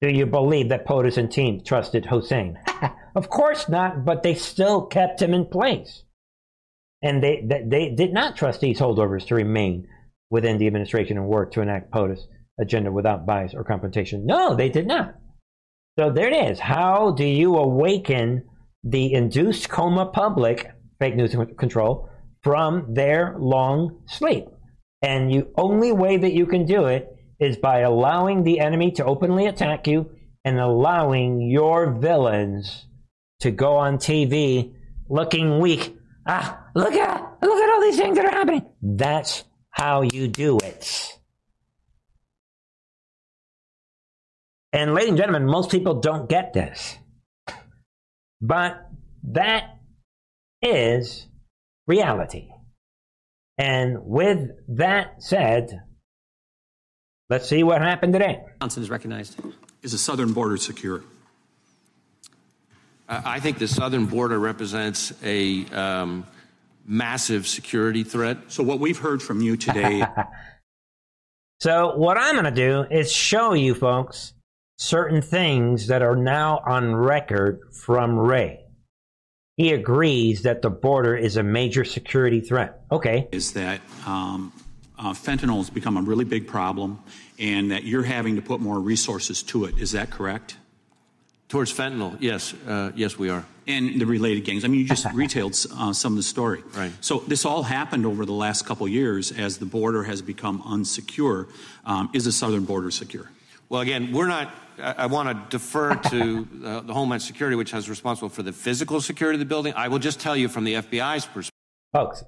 Do 0.03 0.09
you 0.09 0.27
believe 0.27 0.69
that 0.69 0.87
POTUS 0.87 1.17
and 1.17 1.31
team 1.31 1.63
trusted 1.65 2.07
Hussein? 2.07 2.59
of 3.17 3.31
course 3.31 3.69
not, 3.69 4.05
but 4.05 4.23
they 4.23 4.35
still 4.35 4.87
kept 4.87 5.23
him 5.23 5.33
in 5.33 5.47
place. 5.47 6.03
And 7.03 7.23
they, 7.23 7.43
they, 7.47 7.63
they, 7.67 7.95
did 7.95 8.13
not 8.13 8.37
trust 8.37 8.61
these 8.61 8.79
holdovers 8.79 9.27
to 9.27 9.35
remain 9.35 9.87
within 10.31 10.59
the 10.59 10.67
administration 10.67 11.17
and 11.17 11.27
work 11.27 11.53
to 11.53 11.61
enact 11.61 11.93
POTUS 11.93 12.21
agenda 12.61 12.91
without 12.91 13.27
bias 13.27 13.55
or 13.55 13.65
confrontation. 13.65 14.27
No, 14.27 14.55
they 14.55 14.69
did 14.69 14.87
not. 14.87 15.15
So 15.99 16.11
there 16.11 16.29
it 16.29 16.51
is. 16.51 16.59
How 16.59 17.13
do 17.13 17.25
you 17.25 17.57
awaken 17.57 18.45
the 18.87 19.13
induced 19.13 19.69
coma 19.69 20.07
public, 20.07 20.71
fake 21.01 21.17
news 21.17 21.35
control, 21.59 22.09
from 22.43 22.95
their 22.95 23.35
long 23.39 24.03
sleep. 24.07 24.45
And 25.03 25.31
the 25.31 25.49
only 25.57 25.91
way 25.91 26.17
that 26.17 26.33
you 26.33 26.47
can 26.47 26.65
do 26.65 26.87
it 26.87 27.09
is 27.38 27.57
by 27.57 27.81
allowing 27.81 28.42
the 28.42 28.61
enemy 28.61 28.92
to 28.92 29.05
openly 29.05 29.46
attack 29.46 29.87
you 29.87 30.11
and 30.44 30.59
allowing 30.59 31.40
your 31.40 31.90
villains 31.90 32.87
to 33.40 33.51
go 33.51 33.77
on 33.77 33.99
TV 33.99 34.75
looking 35.09 35.59
weak. 35.59 35.96
Ah, 36.27 36.64
look 36.75 36.94
at 36.94 37.38
look 37.42 37.62
at 37.62 37.75
all 37.75 37.81
these 37.81 37.96
things 37.96 38.16
that 38.16 38.27
are 38.27 38.31
happening. 38.31 38.66
That's 38.83 39.44
how 39.70 40.03
you 40.03 40.29
do 40.29 40.59
it. 40.59 41.12
And 44.72 44.94
ladies 44.94 45.11
and 45.11 45.18
gentlemen, 45.18 45.46
most 45.46 45.70
people 45.70 46.01
don't 46.01 46.29
get 46.29 46.53
this. 46.53 46.99
But 48.40 48.88
that 49.33 49.79
is 50.62 51.27
reality. 51.87 52.51
And 53.59 54.05
with 54.05 54.51
that 54.68 55.22
said, 55.22 55.81
let's 57.31 57.49
see 57.49 57.62
what 57.62 57.83
happened 57.83 58.12
today. 58.12 58.43
Johnson 58.61 58.83
is 58.83 58.91
recognized. 58.91 59.39
Is 59.83 59.93
the 59.93 59.99
southern 59.99 60.33
border 60.33 60.57
secure? 60.57 61.03
I 63.09 63.39
think 63.39 63.59
the 63.59 63.69
southern 63.69 64.07
border 64.07 64.39
represents 64.39 65.12
a 65.23 65.65
um, 65.67 66.27
massive 66.87 67.47
security 67.47 68.03
threat. 68.03 68.39
So, 68.49 68.65
what 68.65 68.81
we've 68.81 68.99
heard 68.99 69.23
from 69.23 69.41
you 69.41 69.57
today. 69.57 70.05
so, 71.61 71.97
what 71.97 72.19
I'm 72.19 72.35
going 72.35 72.47
to 72.47 72.51
do 72.51 72.83
is 72.91 73.12
show 73.12 73.53
you 73.53 73.75
folks 73.75 74.35
certain 74.79 75.23
things 75.23 75.87
that 75.87 76.03
are 76.03 76.17
now 76.17 76.61
on 76.67 76.95
record 76.95 77.61
from 77.73 78.19
Wray. 78.19 78.65
he 79.57 79.73
agrees 79.73 80.43
that 80.43 80.61
the 80.61 80.69
border 80.69 81.17
is 81.17 81.37
a 81.37 81.43
major 81.43 81.85
security 81.85 82.41
threat. 82.41 82.81
Okay. 82.91 83.29
Is 83.33 83.53
that 83.53 83.81
um, 84.05 84.53
uh, 84.99 85.13
fentanyl 85.13 85.59
has 85.59 85.71
become 85.71 85.97
a 85.97 86.03
really 86.03 86.25
big 86.25 86.47
problem 86.47 86.99
and 87.39 87.71
that 87.71 87.85
you're 87.85 88.03
having 88.03 88.37
to 88.37 88.43
put 88.43 88.61
more 88.61 88.81
resources 88.81 89.43
to 89.45 89.65
it. 89.67 89.79
Is 89.79 89.93
that 89.93 90.11
correct? 90.11 90.57
Towards 91.49 91.73
fentanyl, 91.73 92.17
yes. 92.21 92.55
Uh, 92.67 92.91
yes, 92.97 93.19
we 93.19 93.31
are. 93.31 93.45
And 93.69 94.01
the 94.01 94.07
related 94.07 94.45
gangs. 94.45 94.65
I 94.65 94.69
mean, 94.69 94.81
you 94.81 94.87
just 94.87 95.07
retailed 95.15 95.57
uh, 95.77 95.93
some 95.93 96.13
of 96.13 96.17
the 96.17 96.23
story. 96.23 96.63
Right. 96.75 96.93
So 97.01 97.21
this 97.27 97.45
all 97.45 97.63
happened 97.63 98.07
over 98.07 98.25
the 98.25 98.33
last 98.33 98.67
couple 98.67 98.89
years 98.89 99.33
as 99.33 99.59
the 99.59 99.67
border 99.67 100.03
has 100.05 100.23
become 100.23 100.63
unsecure. 100.63 101.49
Um, 101.85 102.11
is 102.13 102.25
the 102.25 102.33
southern 102.33 102.65
border 102.65 102.91
secure? 102.91 103.31
Well, 103.69 103.81
again, 103.81 104.13
we're 104.13 104.29
not 104.29 104.53
I 104.79 105.07
want 105.07 105.29
to 105.29 105.57
defer 105.57 105.95
to 105.95 106.49
uh, 106.65 106.81
the 106.81 106.93
Homeland 106.93 107.23
Security, 107.23 107.57
which 107.57 107.71
has 107.71 107.89
responsible 107.89 108.29
for 108.29 108.43
the 108.43 108.53
physical 108.53 109.01
security 109.01 109.37
of 109.37 109.41
the 109.41 109.47
building. 109.47 109.73
I 109.75 109.89
will 109.89 109.99
just 109.99 110.21
tell 110.21 110.37
you 110.37 110.49
from 110.49 110.65
the 110.65 110.75
FBI's 110.75 111.25
perspective. 111.25 111.51
Folks, 111.93 112.25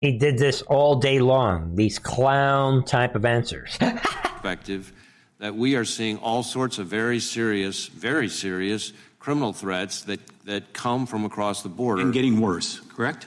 he 0.00 0.18
did 0.18 0.38
this 0.38 0.62
all 0.62 0.96
day 0.96 1.18
long. 1.18 1.74
These 1.76 1.98
clown 1.98 2.84
type 2.84 3.14
of 3.14 3.24
answers. 3.24 3.78
perspective 4.44 4.92
that 5.38 5.54
we 5.54 5.74
are 5.74 5.84
seeing 5.84 6.18
all 6.18 6.42
sorts 6.42 6.78
of 6.78 6.86
very 6.86 7.18
serious, 7.18 7.86
very 7.86 8.28
serious 8.28 8.92
criminal 9.18 9.54
threats 9.54 10.02
that, 10.02 10.20
that 10.44 10.74
come 10.74 11.06
from 11.06 11.24
across 11.24 11.62
the 11.62 11.68
border. 11.68 12.02
And 12.02 12.12
getting 12.12 12.40
worse, 12.40 12.80
correct? 12.94 13.26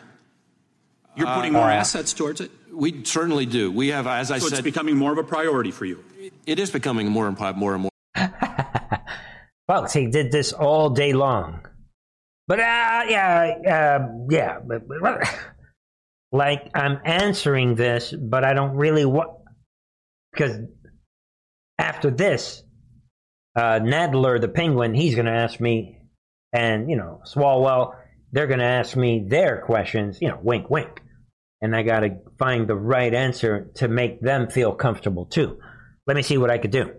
You're 1.15 1.27
putting 1.27 1.55
uh, 1.55 1.59
more 1.59 1.69
uh, 1.69 1.73
assets 1.73 2.13
towards 2.13 2.39
it? 2.39 2.51
We 2.71 3.03
certainly 3.03 3.47
do. 3.47 3.71
We 3.71 3.87
have, 3.87 4.05
as 4.05 4.29
I 4.29 4.37
so 4.37 4.47
said. 4.47 4.59
it's 4.59 4.63
becoming 4.63 4.95
more 4.95 5.11
of 5.11 5.17
a 5.17 5.23
priority 5.23 5.71
for 5.71 5.85
you. 5.85 6.03
It 6.45 6.59
is 6.59 6.69
becoming 6.69 7.07
more 7.07 7.27
and 7.27 7.57
more 7.57 7.73
and 7.73 7.81
more. 7.83 7.91
Folks, 9.67 9.93
he 9.93 10.05
did 10.05 10.31
this 10.31 10.53
all 10.53 10.91
day 10.91 11.13
long. 11.13 11.65
But, 12.47 12.59
uh, 12.59 13.03
yeah, 13.09 13.55
uh, 13.67 14.07
yeah. 14.29 14.59
But, 14.63 14.87
but, 14.87 15.27
like, 16.37 16.69
I'm 16.73 16.99
answering 17.03 17.75
this, 17.75 18.13
but 18.13 18.43
I 18.43 18.53
don't 18.53 18.75
really 18.75 19.05
want. 19.05 19.31
Because 20.31 20.59
after 21.77 22.11
this, 22.11 22.63
uh, 23.55 23.79
Nadler, 23.79 24.39
the 24.39 24.47
penguin, 24.47 24.93
he's 24.93 25.15
going 25.15 25.25
to 25.25 25.31
ask 25.31 25.59
me, 25.59 25.99
and, 26.53 26.89
you 26.89 26.95
know, 26.95 27.21
Swalwell, 27.25 27.95
they're 28.31 28.47
going 28.47 28.59
to 28.59 28.65
ask 28.65 28.95
me 28.95 29.25
their 29.27 29.61
questions, 29.61 30.19
you 30.21 30.27
know, 30.27 30.39
wink, 30.41 30.69
wink. 30.69 31.01
And 31.61 31.75
I 31.75 31.81
got 31.81 32.01
to 32.01 32.17
find 32.37 32.67
the 32.67 32.75
right 32.75 33.13
answer 33.13 33.71
to 33.75 33.87
make 33.87 34.21
them 34.21 34.49
feel 34.49 34.73
comfortable, 34.73 35.25
too. 35.25 35.59
Let 36.05 36.15
me 36.15 36.21
see 36.21 36.37
what 36.37 36.51
I 36.51 36.59
could 36.59 36.71
do. 36.71 36.93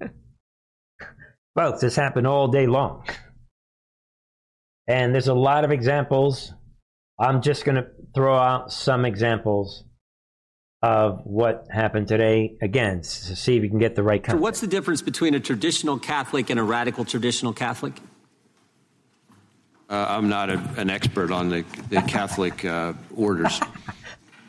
Folks, 1.56 1.80
this 1.80 1.96
happened 1.96 2.26
all 2.26 2.48
day 2.48 2.66
long. 2.66 3.04
And 4.86 5.14
there's 5.14 5.28
a 5.28 5.34
lot 5.34 5.64
of 5.64 5.70
examples 5.70 6.52
I'm 7.18 7.42
just 7.42 7.64
going 7.64 7.76
to 7.76 7.86
throw 8.14 8.36
out 8.36 8.72
some 8.72 9.04
examples 9.04 9.84
of 10.82 11.20
what 11.24 11.66
happened 11.70 12.08
today. 12.08 12.56
Again, 12.60 12.98
to 12.98 13.36
see 13.36 13.56
if 13.56 13.62
you 13.62 13.70
can 13.70 13.78
get 13.78 13.94
the 13.94 14.02
right 14.02 14.24
So 14.26 14.36
what's 14.36 14.60
the 14.60 14.66
difference 14.66 15.00
between 15.00 15.34
a 15.34 15.40
traditional 15.40 15.98
Catholic 15.98 16.50
and 16.50 16.58
a 16.58 16.62
radical 16.62 17.04
traditional 17.04 17.52
Catholic? 17.52 17.94
Uh, 19.88 20.06
I'm 20.08 20.28
not 20.28 20.50
a, 20.50 20.58
an 20.76 20.90
expert 20.90 21.30
on 21.30 21.50
the, 21.50 21.64
the 21.88 22.02
Catholic 22.02 22.64
uh, 22.64 22.94
orders. 23.16 23.60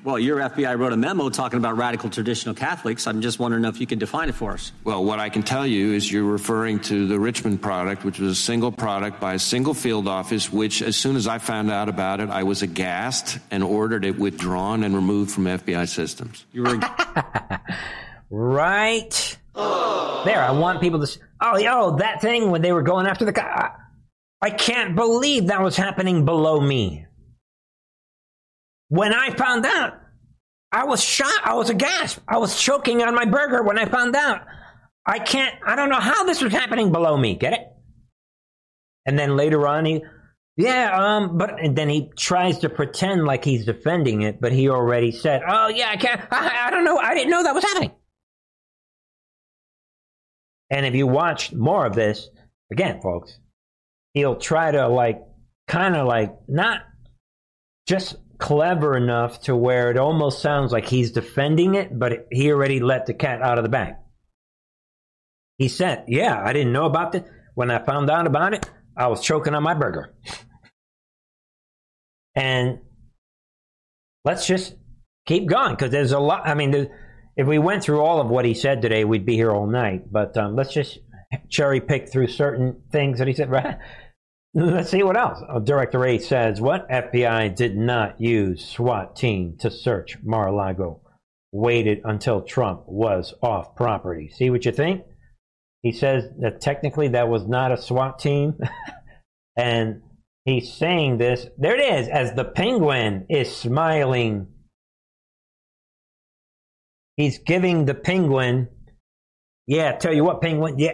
Well, 0.06 0.20
your 0.20 0.38
FBI 0.38 0.78
wrote 0.78 0.94
a 0.94 0.98
memo 0.98 1.30
talking 1.30 1.58
about 1.58 1.78
radical 1.78 2.12
traditional 2.12 2.54
Catholics. 2.54 3.08
I'm 3.08 3.22
just 3.22 3.39
wondering 3.39 3.65
if 3.65 3.82
you 3.82 3.88
could 3.88 3.98
define 3.98 4.30
it 4.30 4.36
for 4.36 4.52
us. 4.52 4.72
Well, 4.84 5.04
what 5.04 5.18
I 5.20 5.30
can 5.30 5.41
tell 5.41 5.65
you 5.65 5.94
is 5.94 6.12
you're 6.12 6.24
referring 6.32 6.80
to 6.82 7.08
the 7.08 7.20
Richmond 7.20 7.60
product, 7.60 8.06
which 8.06 8.20
was 8.20 8.32
a 8.34 8.36
single 8.39 8.72
product 8.72 9.20
by 9.20 9.34
a 9.34 9.39
single 9.39 9.74
field 9.74 10.08
office, 10.08 10.54
which, 10.54 10.84
as 10.84 10.96
soon 10.96 11.15
as 11.15 11.26
I 11.28 11.39
found 11.39 11.72
out 11.72 11.89
about 11.89 12.20
it, 12.20 12.30
I 12.30 12.44
was 12.44 12.62
aghast 12.62 13.39
and 13.50 13.63
ordered 13.63 14.06
it 14.06 14.20
withdrawn 14.20 14.84
and 14.84 14.94
removed 14.94 15.32
from 15.32 15.46
FBI 15.46 15.88
systems. 15.89 16.46
You 16.54 16.62
were 16.62 16.80
Right 18.30 19.38
there, 19.56 20.41
I 20.44 20.52
want 20.52 20.82
people 20.82 21.00
to. 21.00 21.04
s- 21.08 21.18
Oh, 21.41 21.58
yo, 21.58 21.72
oh, 21.82 21.96
that 21.98 22.22
thing 22.22 22.52
when 22.52 22.62
they 22.62 22.72
were 22.72 22.84
going 22.84 23.08
after 23.08 23.26
the 23.26 23.32
guy. 23.32 23.72
I 24.41 24.52
can't 24.52 24.96
believe 24.96 25.48
that 25.48 25.62
was 25.63 25.76
happening 25.76 26.26
below 26.26 26.62
me. 26.62 27.05
When 28.89 29.13
I 29.13 29.32
found 29.32 29.65
out, 29.65 29.93
I 30.71 30.86
was 30.86 31.04
shocked. 31.04 31.41
I 31.43 31.54
was 31.56 31.69
aghast. 31.69 32.19
I 32.28 32.38
was 32.38 32.60
choking 32.60 33.02
on 33.02 33.15
my 33.15 33.26
burger 33.26 33.63
when 33.63 33.80
I 33.80 33.86
found 33.86 34.15
out. 34.15 34.41
I 35.06 35.19
can't. 35.19 35.56
I 35.65 35.76
don't 35.76 35.89
know 35.89 36.00
how 36.00 36.24
this 36.26 36.41
was 36.41 36.52
happening 36.52 36.91
below 36.91 37.15
me. 37.17 37.36
Get 37.36 37.54
it? 37.54 37.67
And 39.06 39.17
then 39.17 39.38
later 39.38 39.67
on, 39.67 39.86
he, 39.86 40.04
yeah, 40.58 40.95
um, 40.98 41.38
but 41.38 41.63
and 41.63 41.76
then 41.76 41.89
he 41.89 42.12
tries 42.17 42.60
to 42.60 42.69
pretend 42.69 43.26
like 43.26 43.43
he's 43.43 43.65
defending 43.65 44.24
it, 44.24 44.41
but 44.41 44.52
he 44.52 44.69
already 44.69 45.12
said, 45.12 45.41
"Oh 45.48 45.67
yeah, 45.67 45.89
I 45.89 45.98
can't. 45.98 46.21
I, 46.32 46.67
I 46.67 46.71
don't 46.71 46.84
know. 46.84 46.98
I 46.98 47.13
didn't 47.13 47.30
know 47.30 47.43
that 47.43 47.54
was 47.54 47.63
happening." 47.63 47.91
And 50.69 50.86
if 50.86 50.95
you 50.95 51.08
watch 51.08 51.54
more 51.54 51.86
of 51.86 51.93
this, 51.93 52.30
again, 52.71 53.02
folks, 53.02 53.38
he'll 54.13 54.38
try 54.38 54.71
to 54.71 54.88
like, 54.88 55.21
kind 55.67 55.95
of 55.95 56.08
like, 56.08 56.34
not 56.48 56.82
just 57.88 58.15
clever 58.38 58.95
enough 58.95 59.41
to 59.41 59.56
where 59.56 59.91
it 59.91 59.98
almost 59.98 60.41
sounds 60.41 60.71
like 60.71 60.88
he's 60.88 61.12
defending 61.12 61.76
it, 61.76 61.98
but 61.98 62.28
he 62.32 62.52
already 62.52 62.80
let 62.80 63.06
the 63.06 63.13
cat 63.13 63.41
out 63.41 63.58
of 63.58 63.63
the 63.63 63.69
bag. 63.69 63.95
He 65.58 65.67
said, 65.67 66.06
Yeah, 66.08 66.41
I 66.43 66.54
didn't 66.54 66.74
know 66.74 66.86
about 66.86 67.12
this. 67.13 67.24
When 67.54 67.71
I 67.71 67.80
found 67.80 68.10
out 68.10 68.28
about 68.28 68.54
it, 68.54 68.69
I 68.98 69.08
was 69.08 69.21
choking 69.21 69.56
on 69.56 69.63
my 69.63 69.74
burger. 69.74 70.13
And 72.38 72.80
let's 74.26 74.45
just 74.45 74.76
keep 75.26 75.48
going 75.48 75.71
because 75.71 75.89
there's 75.89 76.12
a 76.12 76.19
lot. 76.19 76.45
I 76.45 76.54
mean, 76.54 76.89
if 77.38 77.48
we 77.48 77.58
went 77.58 77.82
through 77.82 78.02
all 78.02 78.19
of 78.19 78.28
what 78.28 78.43
he 78.43 78.54
said 78.54 78.82
today, 78.82 79.06
we'd 79.06 79.26
be 79.26 79.36
here 79.36 79.52
all 79.52 79.67
night. 79.67 80.12
But 80.12 80.36
um, 80.36 80.56
let's 80.56 80.74
just 80.74 81.00
cherry 81.50 81.80
pick 81.80 82.12
through 82.12 82.28
certain 82.28 82.82
things 82.91 83.19
that 83.19 83.28
he 83.30 83.34
said. 83.34 83.50
Right? 83.56 83.78
Let's 84.58 84.89
see 84.89 85.04
what 85.04 85.18
else. 85.18 85.44
Uh, 85.50 85.60
Director 85.60 86.06
A 86.06 86.18
says, 86.18 86.62
What? 86.62 86.89
FBI 86.89 87.54
did 87.58 87.76
not 87.76 88.22
use 88.22 88.65
SWAT 88.65 89.18
team 89.18 89.58
to 89.60 89.70
search 89.70 90.18
Mar 90.24 90.48
a 90.48 90.56
Lago. 90.56 91.02
Waited 91.52 92.00
until 92.06 92.41
Trump 92.41 92.84
was 92.88 93.34
off 93.41 93.76
property. 93.76 94.30
See 94.30 94.50
what 94.50 94.63
you 94.63 94.72
think? 94.72 95.04
He 95.82 95.91
says 95.91 96.24
that 96.39 96.62
technically 96.62 97.10
that 97.10 97.28
was 97.28 97.46
not 97.46 97.74
a 97.74 97.78
SWAT 97.78 98.18
team. 98.18 98.54
and 99.58 100.02
he's 100.46 100.74
saying 100.74 101.18
this. 101.18 101.48
There 101.58 101.76
it 101.76 102.00
is, 102.00 102.08
as 102.08 102.34
the 102.34 102.46
penguin 102.46 103.26
is 103.30 103.54
smiling. 103.54 104.48
He's 107.18 107.39
giving 107.39 107.86
the 107.86 107.94
penguin. 107.94 108.70
Yeah, 109.68 109.98
tell 109.98 110.13
you 110.13 110.24
what, 110.24 110.41
penguin. 110.41 110.80
Yeah, 110.80 110.94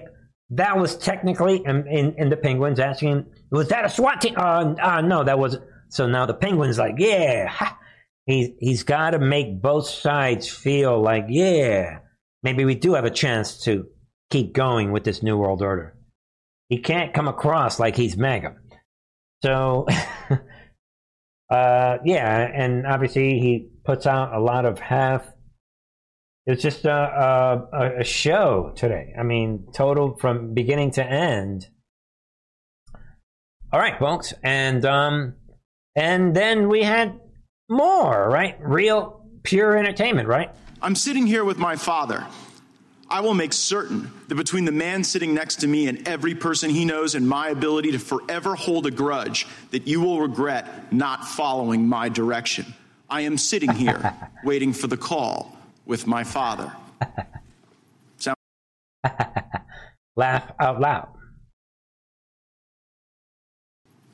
that 0.52 0.78
was 0.78 0.98
technically, 0.98 1.64
in, 1.66 1.88
and, 1.88 2.16
and 2.18 2.32
the 2.32 2.38
penguin's 2.38 2.80
asking, 2.80 3.26
was 3.52 3.70
that 3.70 3.86
a 3.86 3.90
SWAT 3.90 4.22
team? 4.22 4.36
Uh, 4.38 4.76
uh, 4.82 5.02
no, 5.02 5.24
that 5.24 5.40
was. 5.40 5.58
So 5.90 6.08
now 6.08 6.26
the 6.26 6.34
penguin's 6.34 6.78
like, 6.78 6.96
yeah. 6.98 7.48
Ha. 7.48 7.78
He's, 8.26 8.50
he's 8.60 8.84
got 8.84 9.12
to 9.12 9.20
make 9.20 9.62
both 9.62 9.88
sides 9.88 10.48
feel 10.48 11.02
like, 11.02 11.26
yeah, 11.30 12.00
maybe 12.44 12.66
we 12.66 12.76
do 12.76 12.94
have 12.94 13.04
a 13.04 13.10
chance 13.10 13.64
to 13.64 13.88
keep 14.30 14.54
going 14.54 14.92
with 14.92 15.04
this 15.04 15.24
New 15.24 15.38
World 15.38 15.62
Order. 15.62 15.98
He 16.70 16.78
can't 16.78 17.14
come 17.14 17.28
across 17.28 17.80
like 17.80 17.96
he's 17.96 18.16
MAGA. 18.16 18.56
So, 19.44 19.88
uh, 21.50 21.98
yeah, 22.06 22.52
and 22.54 22.86
obviously 22.86 23.40
he 23.40 23.70
puts 23.84 24.06
out 24.06 24.34
a 24.34 24.40
lot 24.40 24.66
of 24.66 24.80
half. 24.80 25.26
It's 26.52 26.62
just 26.62 26.84
a, 26.84 26.92
a, 26.92 28.02
a 28.02 28.04
show 28.04 28.74
today. 28.76 29.14
I 29.18 29.24
mean, 29.24 29.68
total 29.74 30.18
from 30.18 30.54
beginning 30.54 30.92
to 30.92 31.06
end. 31.06 31.70
All 33.72 33.80
right, 33.80 33.98
folks, 33.98 34.34
and 34.44 34.84
um, 34.84 35.36
and 35.96 36.36
then 36.36 36.68
we 36.68 36.84
had 36.84 37.18
more, 37.70 38.30
right? 38.30 38.58
Real 38.60 39.26
pure 39.44 39.78
entertainment, 39.78 40.28
right? 40.28 40.50
I'm 40.82 40.96
sitting 40.96 41.26
here 41.26 41.46
with 41.46 41.58
my 41.58 41.78
father. 41.78 42.26
I 43.10 43.22
will 43.22 43.34
make 43.34 43.54
certain 43.54 44.12
that 44.28 44.36
between 44.36 44.66
the 44.66 44.74
man 44.74 45.06
sitting 45.06 45.34
next 45.34 45.58
to 45.62 45.68
me 45.68 45.88
and 45.88 46.06
every 46.06 46.36
person 46.36 46.70
he 46.70 46.84
knows 46.84 47.16
and 47.16 47.28
my 47.28 47.48
ability 47.48 47.94
to 47.94 48.00
forever 48.00 48.56
hold 48.56 48.88
a 48.88 48.92
grudge, 48.92 49.48
that 49.72 49.88
you 49.88 50.02
will 50.02 50.20
regret 50.20 50.92
not 50.92 51.26
following 51.26 51.88
my 51.88 52.10
direction. 52.10 52.74
I 53.10 53.22
am 53.22 53.38
sitting 53.38 53.72
here 53.72 54.14
waiting 54.44 54.74
for 54.74 54.88
the 54.88 54.98
call 54.98 55.58
with 55.92 56.08
my 56.08 56.24
father. 56.24 56.72
Sound 58.18 58.38
Laugh 60.16 60.50
out 60.58 60.80
loud. 60.80 61.10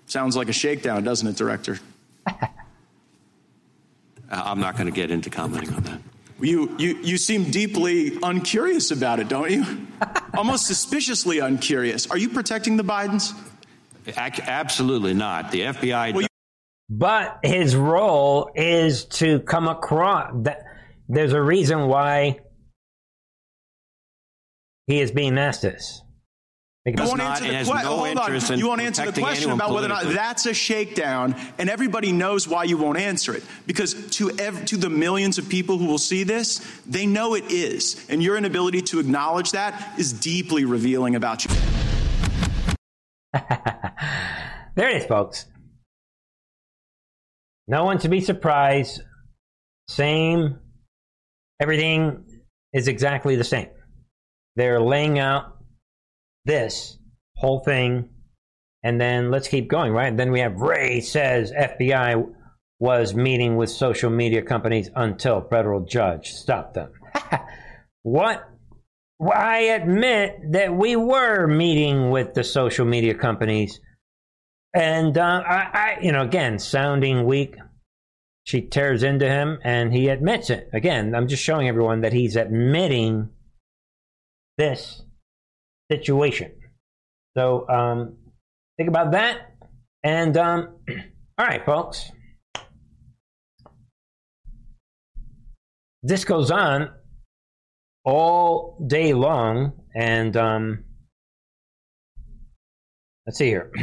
sounds 0.07 0.35
like 0.35 0.49
a 0.49 0.53
shakedown, 0.53 1.03
doesn't 1.03 1.27
it, 1.27 1.35
director? 1.35 1.77
I'm 4.31 4.59
not 4.59 4.75
going 4.75 4.87
to 4.87 4.91
get 4.95 5.11
into 5.11 5.29
commenting 5.29 5.71
on 5.75 5.83
that. 5.83 5.99
You, 6.39 6.75
you, 6.79 6.97
you 7.03 7.17
seem 7.17 7.51
deeply 7.51 8.17
uncurious 8.23 8.89
about 8.89 9.19
it, 9.19 9.27
don't 9.27 9.51
you? 9.51 9.63
Almost 10.33 10.65
suspiciously 10.65 11.37
uncurious. 11.39 12.07
Are 12.09 12.17
you 12.17 12.29
protecting 12.29 12.75
the 12.77 12.83
Bidens? 12.83 13.33
Ac- 14.07 14.41
absolutely 14.47 15.13
not. 15.13 15.51
The 15.51 15.61
FBI. 15.61 16.13
Well, 16.13 16.21
you- 16.23 16.27
But 16.89 17.39
his 17.43 17.75
role 17.75 18.49
is 18.55 19.05
to 19.19 19.41
come 19.41 19.67
across 19.67 20.31
that. 20.45 20.63
There's 21.07 21.33
a 21.33 21.41
reason 21.41 21.87
why 21.87 22.39
he 24.87 24.99
is 24.99 25.11
being 25.11 25.37
asked 25.37 25.61
this. 25.61 26.01
Think 26.85 26.99
You 26.99 27.05
won't 27.05 27.17
not- 27.17 27.31
answer 27.41 27.47
the 27.49 27.53
has 27.57 27.67
que- 27.67 27.75
no 27.83 27.97
hold 27.97 28.07
interest 28.07 28.47
on. 28.47 28.53
in 28.53 28.59
You 28.59 28.67
won't 28.69 28.81
answer 28.81 29.11
the 29.11 29.19
question 29.21 29.51
about 29.51 29.71
whether 29.73 29.87
or 29.87 29.89
not 29.89 30.03
that's 30.05 30.45
a 30.45 30.53
shakedown, 30.53 31.35
and 31.57 31.69
everybody 31.69 32.13
knows 32.13 32.47
why 32.47 32.63
you 32.63 32.77
won't 32.77 32.97
answer 32.97 33.35
it. 33.35 33.43
Because 33.65 33.93
to 34.17 34.31
ev- 34.39 34.65
to 34.67 34.77
the 34.77 34.89
millions 34.89 35.37
of 35.37 35.49
people 35.49 35.77
who 35.77 35.85
will 35.85 35.97
see 35.97 36.23
this, 36.23 36.59
they 36.85 37.05
know 37.05 37.33
it 37.35 37.51
is, 37.51 38.05
and 38.09 38.23
your 38.23 38.37
inability 38.37 38.81
to 38.83 38.99
acknowledge 38.99 39.51
that 39.51 39.99
is 39.99 40.13
deeply 40.13 40.63
revealing 40.63 41.15
about 41.15 41.43
you. 41.45 41.51
There 44.75 44.89
it 44.89 44.97
is, 44.97 45.05
folks. 45.07 45.47
No 47.67 47.83
one 47.83 47.97
to 47.99 48.09
be 48.09 48.21
surprised. 48.21 49.01
Same. 49.89 50.59
Everything 51.59 52.23
is 52.73 52.87
exactly 52.87 53.35
the 53.35 53.43
same. 53.43 53.69
They're 54.55 54.81
laying 54.81 55.19
out 55.19 55.57
this 56.45 56.97
whole 57.35 57.59
thing, 57.59 58.09
and 58.83 58.99
then 58.99 59.31
let's 59.31 59.47
keep 59.47 59.67
going, 59.67 59.93
right? 59.93 60.15
Then 60.15 60.31
we 60.31 60.39
have 60.39 60.61
Wray 60.61 61.01
says 61.01 61.51
FBI 61.51 62.23
was 62.79 63.15
meeting 63.15 63.55
with 63.55 63.69
social 63.69 64.09
media 64.09 64.41
companies 64.41 64.89
until 64.95 65.41
federal 65.41 65.85
judge 65.85 66.31
stopped 66.33 66.75
them. 66.75 66.91
what? 68.03 68.47
Well, 69.19 69.35
I 69.35 69.57
admit 69.59 70.51
that 70.51 70.75
we 70.75 70.95
were 70.95 71.47
meeting 71.47 72.11
with 72.11 72.35
the 72.35 72.43
social 72.43 72.85
media 72.85 73.15
companies 73.15 73.79
and 74.77 75.17
uh, 75.17 75.43
I, 75.45 75.69
I, 75.73 75.97
you 76.01 76.11
know, 76.11 76.21
again, 76.21 76.59
sounding 76.59 77.25
weak. 77.25 77.55
She 78.47 78.61
tears 78.61 79.03
into 79.03 79.27
him, 79.27 79.59
and 79.65 79.93
he 79.93 80.07
admits 80.07 80.49
it. 80.49 80.69
Again, 80.71 81.13
I'm 81.13 81.27
just 81.27 81.43
showing 81.43 81.67
everyone 81.67 81.99
that 82.01 82.13
he's 82.13 82.37
admitting 82.37 83.29
this 84.57 85.01
situation. 85.91 86.53
So 87.35 87.67
um, 87.67 88.15
think 88.77 88.87
about 88.87 89.11
that. 89.11 89.53
And 90.01 90.37
um, 90.37 90.77
all 91.37 91.45
right, 91.45 91.65
folks. 91.65 92.09
This 96.01 96.23
goes 96.23 96.49
on 96.49 96.91
all 98.05 98.81
day 98.87 99.13
long, 99.13 99.73
and 99.93 100.37
um, 100.37 100.85
let's 103.25 103.39
see 103.39 103.47
here. 103.47 103.73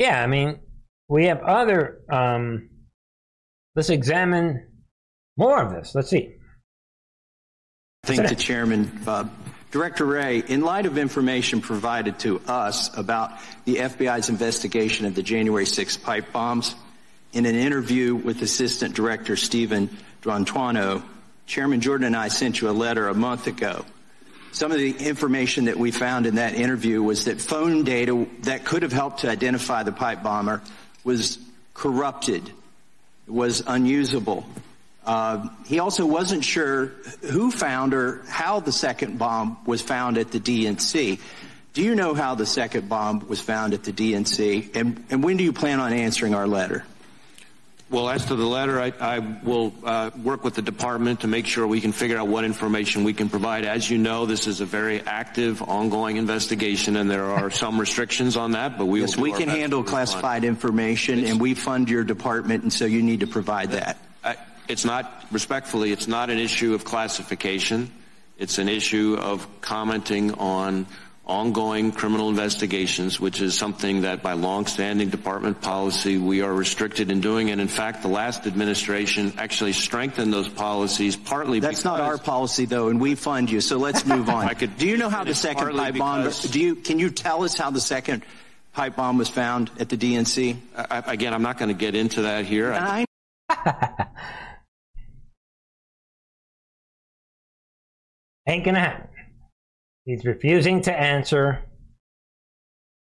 Yeah, 0.00 0.22
I 0.22 0.28
mean, 0.28 0.60
we 1.08 1.26
have 1.26 1.42
other. 1.42 2.00
Um, 2.08 2.70
let's 3.74 3.90
examine 3.90 4.66
more 5.36 5.60
of 5.60 5.72
this. 5.72 5.94
Let's 5.94 6.10
see. 6.10 6.34
Thank 8.04 8.28
the 8.28 8.34
chairman. 8.34 8.90
Uh, 9.06 9.28
Director 9.70 10.06
Wray, 10.06 10.38
in 10.38 10.62
light 10.62 10.86
of 10.86 10.96
information 10.96 11.60
provided 11.60 12.18
to 12.20 12.40
us 12.46 12.96
about 12.96 13.32
the 13.66 13.76
FBI's 13.76 14.30
investigation 14.30 15.04
of 15.04 15.14
the 15.14 15.22
January 15.22 15.66
6 15.66 15.98
pipe 15.98 16.32
bombs, 16.32 16.74
in 17.34 17.44
an 17.44 17.54
interview 17.54 18.14
with 18.14 18.40
Assistant 18.40 18.94
Director 18.94 19.36
Stephen 19.36 19.90
D'Antuono, 20.22 21.02
Chairman 21.44 21.82
Jordan 21.82 22.06
and 22.06 22.16
I 22.16 22.28
sent 22.28 22.62
you 22.62 22.70
a 22.70 22.72
letter 22.72 23.08
a 23.08 23.14
month 23.14 23.46
ago. 23.46 23.84
Some 24.52 24.72
of 24.72 24.78
the 24.78 24.92
information 24.92 25.66
that 25.66 25.76
we 25.76 25.90
found 25.90 26.24
in 26.24 26.36
that 26.36 26.54
interview 26.54 27.02
was 27.02 27.26
that 27.26 27.38
phone 27.38 27.84
data 27.84 28.26
that 28.40 28.64
could 28.64 28.82
have 28.82 28.92
helped 28.92 29.20
to 29.20 29.30
identify 29.30 29.82
the 29.82 29.92
pipe 29.92 30.22
bomber 30.22 30.62
was 31.08 31.38
corrupted, 31.72 32.52
was 33.26 33.62
unusable. 33.66 34.46
Uh, 35.06 35.48
he 35.64 35.78
also 35.78 36.04
wasn't 36.04 36.44
sure 36.44 36.88
who 37.22 37.50
found 37.50 37.94
or 37.94 38.20
how 38.28 38.60
the 38.60 38.72
second 38.72 39.18
bomb 39.18 39.56
was 39.64 39.80
found 39.80 40.18
at 40.18 40.30
the 40.32 40.38
DNC. 40.38 41.18
Do 41.72 41.82
you 41.82 41.94
know 41.94 42.12
how 42.12 42.34
the 42.34 42.44
second 42.44 42.90
bomb 42.90 43.26
was 43.26 43.40
found 43.40 43.72
at 43.72 43.84
the 43.84 43.92
DNC? 43.92 44.76
And, 44.76 45.02
and 45.08 45.24
when 45.24 45.38
do 45.38 45.44
you 45.44 45.54
plan 45.54 45.80
on 45.80 45.94
answering 45.94 46.34
our 46.34 46.46
letter? 46.46 46.84
Well, 47.90 48.10
as 48.10 48.26
to 48.26 48.36
the 48.36 48.44
letter, 48.44 48.78
I, 48.78 48.92
I 49.00 49.18
will 49.18 49.72
uh, 49.82 50.10
work 50.22 50.44
with 50.44 50.54
the 50.54 50.60
department 50.60 51.20
to 51.20 51.26
make 51.26 51.46
sure 51.46 51.66
we 51.66 51.80
can 51.80 51.92
figure 51.92 52.18
out 52.18 52.28
what 52.28 52.44
information 52.44 53.02
we 53.02 53.14
can 53.14 53.30
provide. 53.30 53.64
As 53.64 53.88
you 53.88 53.96
know, 53.96 54.26
this 54.26 54.46
is 54.46 54.60
a 54.60 54.66
very 54.66 55.00
active, 55.00 55.62
ongoing 55.62 56.18
investigation, 56.18 56.96
and 56.96 57.10
there 57.10 57.24
are 57.24 57.50
some 57.50 57.80
restrictions 57.80 58.36
on 58.36 58.52
that. 58.52 58.76
But 58.76 58.86
we 58.86 59.00
yes, 59.00 59.16
we 59.16 59.32
can 59.32 59.48
handle 59.48 59.82
classified 59.82 60.44
information, 60.44 61.20
it's, 61.20 61.30
and 61.30 61.40
we 61.40 61.54
fund 61.54 61.88
your 61.88 62.04
department, 62.04 62.62
and 62.62 62.70
so 62.70 62.84
you 62.84 63.02
need 63.02 63.20
to 63.20 63.26
provide 63.26 63.70
that. 63.70 63.96
I, 64.22 64.36
it's 64.68 64.84
not 64.84 65.24
respectfully. 65.30 65.90
It's 65.90 66.08
not 66.08 66.28
an 66.28 66.38
issue 66.38 66.74
of 66.74 66.84
classification. 66.84 67.90
It's 68.36 68.58
an 68.58 68.68
issue 68.68 69.16
of 69.18 69.48
commenting 69.62 70.34
on 70.34 70.86
ongoing 71.28 71.92
criminal 71.92 72.30
investigations, 72.30 73.20
which 73.20 73.40
is 73.40 73.56
something 73.56 74.00
that 74.02 74.22
by 74.22 74.32
longstanding 74.32 75.10
department 75.10 75.60
policy 75.60 76.16
we 76.16 76.40
are 76.40 76.52
restricted 76.52 77.10
in 77.10 77.20
doing. 77.20 77.50
And 77.50 77.60
in 77.60 77.68
fact, 77.68 78.02
the 78.02 78.08
last 78.08 78.46
administration 78.46 79.34
actually 79.36 79.74
strengthened 79.74 80.32
those 80.32 80.48
policies 80.48 81.16
partly 81.16 81.60
That's 81.60 81.84
not 81.84 82.00
our 82.00 82.18
policy 82.18 82.64
though, 82.64 82.88
and 82.88 83.00
we 83.00 83.14
fund 83.14 83.50
you. 83.50 83.60
So 83.60 83.76
let's 83.76 84.06
move 84.06 84.28
on. 84.34 84.48
could, 84.54 84.78
do 84.78 84.88
you 84.88 84.96
know 84.96 85.10
how 85.10 85.24
the 85.24 85.34
second 85.34 85.76
pipe 85.76 85.96
bomb, 85.96 86.30
do 86.50 86.60
you, 86.60 86.74
can 86.74 86.98
you 86.98 87.10
tell 87.10 87.44
us 87.44 87.56
how 87.58 87.70
the 87.70 87.80
second 87.80 88.24
pipe 88.72 88.96
bomb 88.96 89.18
was 89.18 89.28
found 89.28 89.70
at 89.78 89.90
the 89.90 89.96
DNC? 89.96 90.56
I, 90.76 91.12
again, 91.12 91.34
I'm 91.34 91.42
not 91.42 91.58
going 91.58 91.68
to 91.68 91.74
get 91.74 91.94
into 91.94 92.22
that 92.22 92.46
here. 92.46 92.72
I 92.72 93.04
Ain't 98.46 98.64
gonna 98.64 98.80
happen. 98.80 99.08
He's 100.08 100.24
refusing 100.24 100.80
to 100.84 100.98
answer. 100.98 101.62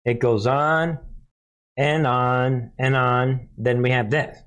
It 0.03 0.19
goes 0.19 0.45
on 0.45 0.99
and 1.77 2.05
on 2.05 2.73
and 2.77 2.93
on. 2.93 3.47
Then 3.57 3.81
we 3.81 3.91
have 3.91 4.09
this. 4.11 4.37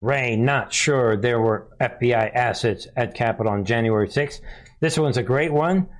Wray 0.00 0.34
not 0.34 0.72
sure 0.72 1.16
there 1.16 1.40
were 1.40 1.68
FBI 1.80 2.34
assets 2.34 2.88
at 2.96 3.14
Capitol 3.14 3.52
on 3.52 3.64
January 3.64 4.08
6th. 4.08 4.40
This 4.80 4.98
one's 4.98 5.16
a 5.16 5.22
great 5.22 5.52
one 5.52 5.90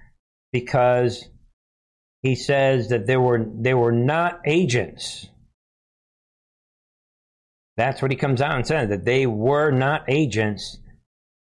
because 0.52 1.24
he 2.22 2.34
says 2.34 2.88
that 2.88 3.06
there 3.06 3.20
were 3.20 3.46
they 3.60 3.74
were 3.74 3.92
not 3.92 4.40
agents. 4.44 5.28
That's 7.76 8.02
what 8.02 8.10
he 8.10 8.16
comes 8.16 8.42
out 8.42 8.56
and 8.56 8.66
says 8.66 8.88
that 8.88 9.04
they 9.04 9.24
were 9.28 9.70
not 9.70 10.06
agents. 10.08 10.78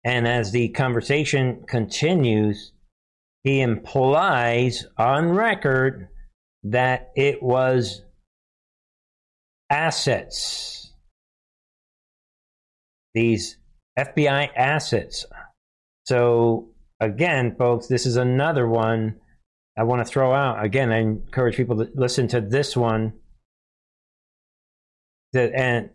And 0.03 0.27
as 0.27 0.51
the 0.51 0.67
conversation 0.67 1.63
continues, 1.65 2.73
he 3.43 3.61
implies 3.61 4.85
on 4.97 5.29
record 5.29 6.09
that 6.63 7.11
it 7.15 7.41
was 7.41 8.03
assets. 9.69 10.93
These 13.13 13.57
FBI 13.97 14.49
assets. 14.55 15.25
So, 16.05 16.69
again, 16.99 17.55
folks, 17.57 17.87
this 17.87 18.05
is 18.05 18.17
another 18.17 18.67
one 18.67 19.15
I 19.77 19.83
want 19.83 20.05
to 20.05 20.05
throw 20.05 20.33
out. 20.33 20.63
Again, 20.63 20.91
I 20.91 20.99
encourage 20.99 21.55
people 21.55 21.77
to 21.77 21.89
listen 21.95 22.27
to 22.29 22.41
this 22.41 22.75
one. 22.75 23.13
That, 25.33 25.53
and 25.53 25.91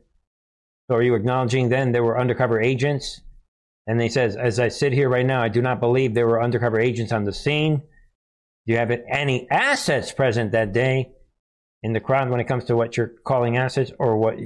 so, 0.88 0.96
are 0.96 1.02
you 1.02 1.14
acknowledging 1.14 1.68
then 1.68 1.92
there 1.92 2.04
were 2.04 2.18
undercover 2.18 2.60
agents? 2.60 3.20
And 3.86 4.00
he 4.00 4.08
says, 4.08 4.36
as 4.36 4.58
I 4.58 4.68
sit 4.68 4.92
here 4.92 5.08
right 5.08 5.26
now, 5.26 5.42
I 5.42 5.48
do 5.48 5.60
not 5.60 5.80
believe 5.80 6.14
there 6.14 6.26
were 6.26 6.42
undercover 6.42 6.80
agents 6.80 7.12
on 7.12 7.24
the 7.24 7.32
scene. 7.32 7.82
Do 8.66 8.72
you 8.72 8.78
have 8.78 8.90
any 8.90 9.46
assets 9.50 10.12
present 10.12 10.52
that 10.52 10.72
day 10.72 11.12
in 11.82 11.92
the 11.92 12.00
crowd 12.00 12.30
when 12.30 12.40
it 12.40 12.48
comes 12.48 12.64
to 12.64 12.76
what 12.76 12.96
you're 12.96 13.12
calling 13.26 13.58
assets 13.58 13.92
or 13.98 14.16
what 14.16 14.36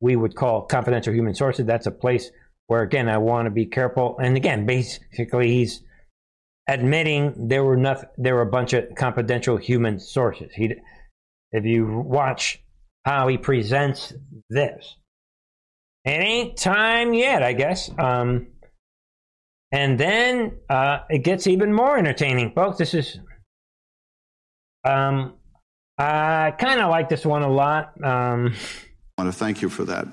we 0.00 0.16
would 0.16 0.36
call 0.36 0.62
confidential 0.66 1.14
human 1.14 1.34
sources? 1.34 1.64
That's 1.64 1.86
a 1.86 1.90
place 1.90 2.30
where, 2.66 2.82
again, 2.82 3.08
I 3.08 3.18
want 3.18 3.46
to 3.46 3.50
be 3.50 3.66
careful. 3.66 4.18
And 4.22 4.36
again, 4.36 4.66
basically, 4.66 5.48
he's 5.48 5.82
admitting 6.68 7.48
there 7.48 7.64
were 7.64 7.76
nothing, 7.76 8.10
there 8.18 8.34
were 8.34 8.42
a 8.42 8.50
bunch 8.50 8.74
of 8.74 8.94
confidential 8.96 9.56
human 9.56 9.98
sources. 9.98 10.50
He, 10.54 10.74
if 11.52 11.64
you 11.64 11.86
watch 11.86 12.62
how 13.06 13.28
he 13.28 13.38
presents 13.38 14.12
this, 14.50 14.96
it 16.04 16.10
ain't 16.10 16.58
time 16.58 17.14
yet, 17.14 17.42
I 17.42 17.54
guess. 17.54 17.90
Um, 17.98 18.48
and 19.74 19.98
then 19.98 20.52
uh, 20.70 21.00
it 21.10 21.24
gets 21.24 21.48
even 21.48 21.72
more 21.72 21.98
entertaining, 21.98 22.52
folks. 22.52 22.78
This 22.78 22.94
is, 22.94 23.18
um, 24.84 25.34
I 25.98 26.52
kind 26.56 26.80
of 26.80 26.90
like 26.90 27.08
this 27.08 27.26
one 27.26 27.42
a 27.42 27.50
lot. 27.50 27.92
Um, 28.00 28.54
I 29.18 29.22
want 29.22 29.32
to 29.32 29.36
thank 29.36 29.62
you 29.62 29.68
for 29.68 29.84
that. 29.86 30.06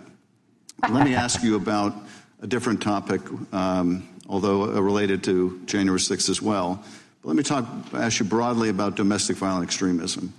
Let 0.89 1.05
me 1.05 1.14
ask 1.14 1.43
you 1.43 1.57
about 1.57 1.93
a 2.41 2.47
different 2.47 2.82
topic, 2.82 3.22
um, 3.53 4.09
although 4.28 4.66
related 4.82 5.24
to 5.26 5.62
January 5.68 5.99
6th 5.99 6.28
as 6.32 6.41
well. 6.41 6.84
But 7.22 7.28
let 7.28 7.38
me 7.38 7.43
talk, 7.43 7.68
ask 7.93 8.20
you 8.20 8.26
broadly 8.26 8.70
about 8.70 8.95
domestic 8.95 9.38
violent 9.38 9.64
extremism. 9.64 10.34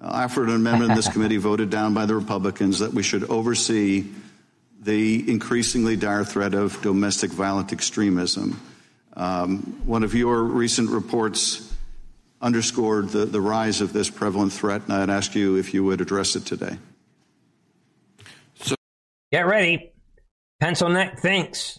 Uh, 0.00 0.06
I 0.06 0.24
offered 0.24 0.48
an 0.48 0.54
amendment 0.54 0.92
in 0.92 0.96
this 0.96 1.12
committee 1.12 1.36
voted 1.36 1.68
down 1.68 1.92
by 1.92 2.06
the 2.06 2.14
Republicans 2.14 2.78
that 2.78 2.94
we 2.94 3.02
should 3.02 3.24
oversee 3.24 4.06
the 4.82 5.30
increasingly 5.30 5.96
dire 5.96 6.24
threat 6.24 6.54
of 6.54 6.80
domestic 6.82 7.30
violent 7.30 7.72
extremism. 7.72 8.60
Um, 9.14 9.80
one 9.84 10.02
of 10.02 10.14
your 10.14 10.42
recent 10.42 10.90
reports 10.90 11.72
underscored 12.40 13.10
the, 13.10 13.24
the 13.24 13.40
rise 13.40 13.80
of 13.80 13.92
this 13.92 14.10
prevalent 14.10 14.52
threat, 14.52 14.82
and 14.82 14.92
I'd 14.92 15.10
ask 15.10 15.34
you 15.34 15.56
if 15.56 15.72
you 15.72 15.84
would 15.84 16.00
address 16.00 16.34
it 16.34 16.44
today. 16.44 16.78
So, 18.56 18.74
get 19.30 19.46
ready. 19.46 19.92
Pencil 20.58 20.88
neck 20.88 21.20
thinks 21.20 21.78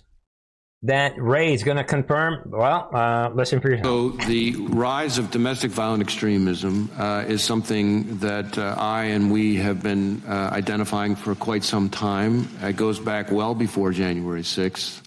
that 0.84 1.18
Wray 1.18 1.54
is 1.54 1.64
going 1.64 1.78
to 1.78 1.84
confirm. 1.84 2.42
Well, 2.46 2.90
uh, 2.94 3.30
listen 3.34 3.62
for 3.62 3.70
yourself. 3.70 3.86
So 3.86 4.28
the 4.28 4.56
rise 4.58 5.18
of 5.18 5.32
domestic 5.32 5.72
violent 5.72 6.04
extremism 6.04 6.92
uh, 6.98 7.24
is 7.26 7.42
something 7.42 8.18
that 8.18 8.58
uh, 8.58 8.76
I 8.78 9.06
and 9.06 9.32
we 9.32 9.56
have 9.56 9.82
been 9.82 10.22
uh, 10.28 10.50
identifying 10.52 11.16
for 11.16 11.36
quite 11.36 11.64
some 11.64 11.90
time. 11.90 12.50
It 12.62 12.76
goes 12.76 13.00
back 13.00 13.32
well 13.32 13.56
before 13.56 13.92
January 13.92 14.42
6th. 14.42 15.02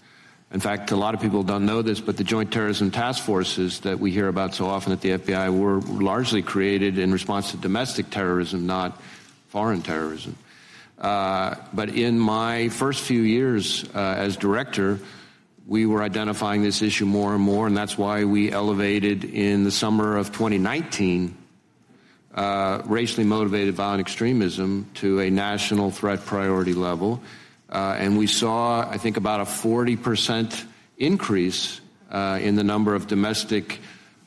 In 0.51 0.59
fact, 0.59 0.91
a 0.91 0.95
lot 0.95 1.13
of 1.13 1.21
people 1.21 1.43
don't 1.43 1.65
know 1.65 1.81
this, 1.81 1.99
but 1.99 2.17
the 2.17 2.23
Joint 2.23 2.51
Terrorism 2.51 2.89
Task 2.89 3.23
Forces 3.23 3.81
that 3.81 3.99
we 3.99 4.11
hear 4.11 4.29
about 4.29 4.55
so 4.55 4.65
often 4.65 4.93
at 4.93 5.01
the 5.01 5.09
FBI 5.09 5.55
were 5.55 5.81
largely 5.81 6.41
created 6.41 6.97
in 6.97 7.11
response 7.11 7.51
to 7.51 7.57
domestic 7.57 8.09
terrorism, 8.09 8.65
not 8.65 8.99
foreign 9.49 9.81
terrorism. 9.81 10.37
Uh, 10.97 11.55
but 11.73 11.89
in 11.89 12.17
my 12.17 12.69
first 12.69 13.03
few 13.03 13.21
years 13.21 13.83
uh, 13.93 14.15
as 14.17 14.37
director, 14.37 14.99
we 15.67 15.85
were 15.85 16.01
identifying 16.01 16.63
this 16.63 16.81
issue 16.81 17.05
more 17.05 17.35
and 17.35 17.43
more, 17.43 17.67
and 17.67 17.75
that's 17.75 17.97
why 17.97 18.23
we 18.23 18.51
elevated 18.51 19.25
in 19.25 19.65
the 19.65 19.71
summer 19.71 20.15
of 20.15 20.31
2019 20.31 21.37
uh, 22.33 22.81
racially 22.85 23.25
motivated 23.25 23.73
violent 23.75 23.99
extremism 23.99 24.89
to 24.93 25.19
a 25.19 25.29
national 25.29 25.91
threat 25.91 26.23
priority 26.25 26.73
level. 26.73 27.19
Uh, 27.69 27.97
and 27.99 28.17
we 28.17 28.27
saw, 28.27 28.89
I 28.89 28.97
think, 28.97 29.17
about 29.17 29.41
a 29.41 29.43
40% 29.43 30.63
increase 30.97 31.81
uh, 32.11 32.39
in 32.41 32.55
the 32.55 32.63
number 32.63 32.95
of 32.95 33.07
domestic 33.07 33.79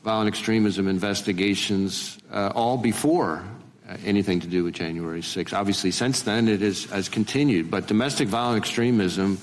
violent 0.04 0.28
extremism 0.28 0.88
investigations, 0.88 2.18
uh, 2.30 2.52
all 2.54 2.76
before 2.76 3.42
uh, 3.88 3.96
anything 4.04 4.40
to 4.40 4.46
do 4.46 4.64
with 4.64 4.74
January 4.74 5.22
6th. 5.22 5.56
Obviously, 5.56 5.90
since 5.90 6.20
then, 6.22 6.48
it 6.48 6.60
is, 6.60 6.84
has 6.90 7.08
continued. 7.08 7.70
But 7.70 7.86
domestic 7.86 8.28
violent 8.28 8.62
extremism 8.62 9.38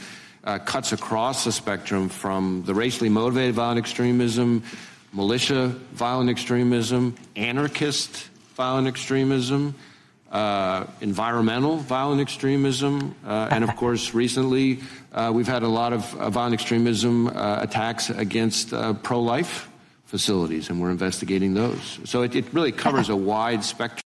uh, 0.48 0.58
cuts 0.60 0.93
across 0.93 1.43
the 1.43 1.52
spectrum 1.52 2.08
from 2.08 2.64
the 2.66 2.74
racially 2.74 3.10
motivated 3.10 3.54
violent 3.54 3.78
extremism, 3.78 4.64
militia 5.12 5.68
violent 5.91 6.30
extremism, 6.30 7.14
anarchist 7.36 8.30
violent 8.56 8.88
extremism, 8.88 9.76
uh, 10.32 10.86
environmental 11.02 11.76
violent 11.76 12.22
extremism, 12.22 13.14
uh, 13.26 13.50
and 13.52 13.66
of 13.66 13.76
course, 13.82 14.14
recently 14.14 14.80
uh, 15.12 15.30
we've 15.34 15.48
had 15.48 15.64
a 15.64 15.68
lot 15.68 15.91
of 15.91 16.10
violent 16.32 16.54
extremism 16.54 17.28
uh, 17.28 17.60
attacks 17.62 18.10
against 18.10 18.72
uh, 18.72 18.93
pro 18.93 19.20
life 19.22 19.70
facilities, 20.06 20.70
and 20.70 20.80
we're 20.80 20.91
investigating 20.91 21.56
those. 21.56 22.00
So 22.06 22.22
it, 22.22 22.36
it 22.36 22.54
really 22.54 22.72
covers 22.72 23.10
a 23.10 23.16
wide 23.34 23.66
spectrum. 23.66 24.02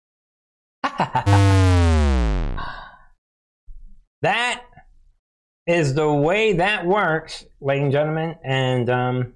that 4.23 4.63
is 5.67 5.93
the 5.93 6.11
way 6.11 6.53
that 6.53 6.85
works, 6.85 7.45
ladies 7.59 7.83
and 7.83 7.91
gentlemen, 7.91 8.35
and 8.43 8.89
um, 8.89 9.33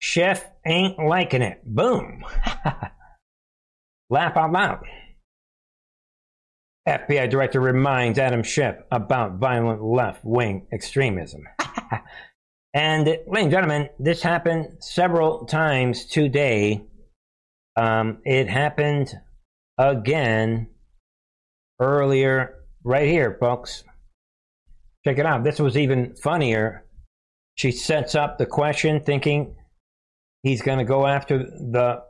Schiff 0.00 0.44
ain't 0.66 0.98
liking 0.98 1.42
it. 1.42 1.62
Boom. 1.64 2.24
Laugh 4.10 4.36
out 4.36 4.52
loud. 4.52 4.84
FBI 6.88 7.30
director 7.30 7.60
reminds 7.60 8.18
Adam 8.18 8.42
Schiff 8.42 8.76
about 8.90 9.38
violent 9.38 9.82
left 9.82 10.24
wing 10.24 10.66
extremism. 10.72 11.44
and, 12.74 13.06
ladies 13.06 13.28
and 13.44 13.50
gentlemen, 13.50 13.88
this 14.00 14.22
happened 14.22 14.78
several 14.80 15.46
times 15.46 16.06
today. 16.06 16.84
Um, 17.76 18.18
it 18.24 18.48
happened 18.48 19.14
again 19.78 20.68
earlier, 21.80 22.56
right 22.82 23.08
here, 23.08 23.36
folks. 23.38 23.84
Check 25.04 25.18
it 25.18 25.26
out. 25.26 25.44
This 25.44 25.58
was 25.58 25.76
even 25.76 26.14
funnier. 26.14 26.84
She 27.54 27.72
sets 27.72 28.14
up 28.14 28.38
the 28.38 28.46
question 28.46 29.02
thinking 29.04 29.56
he's 30.42 30.62
going 30.62 30.78
to 30.78 30.84
go 30.84 31.06
after 31.06 31.38
the 31.38 32.02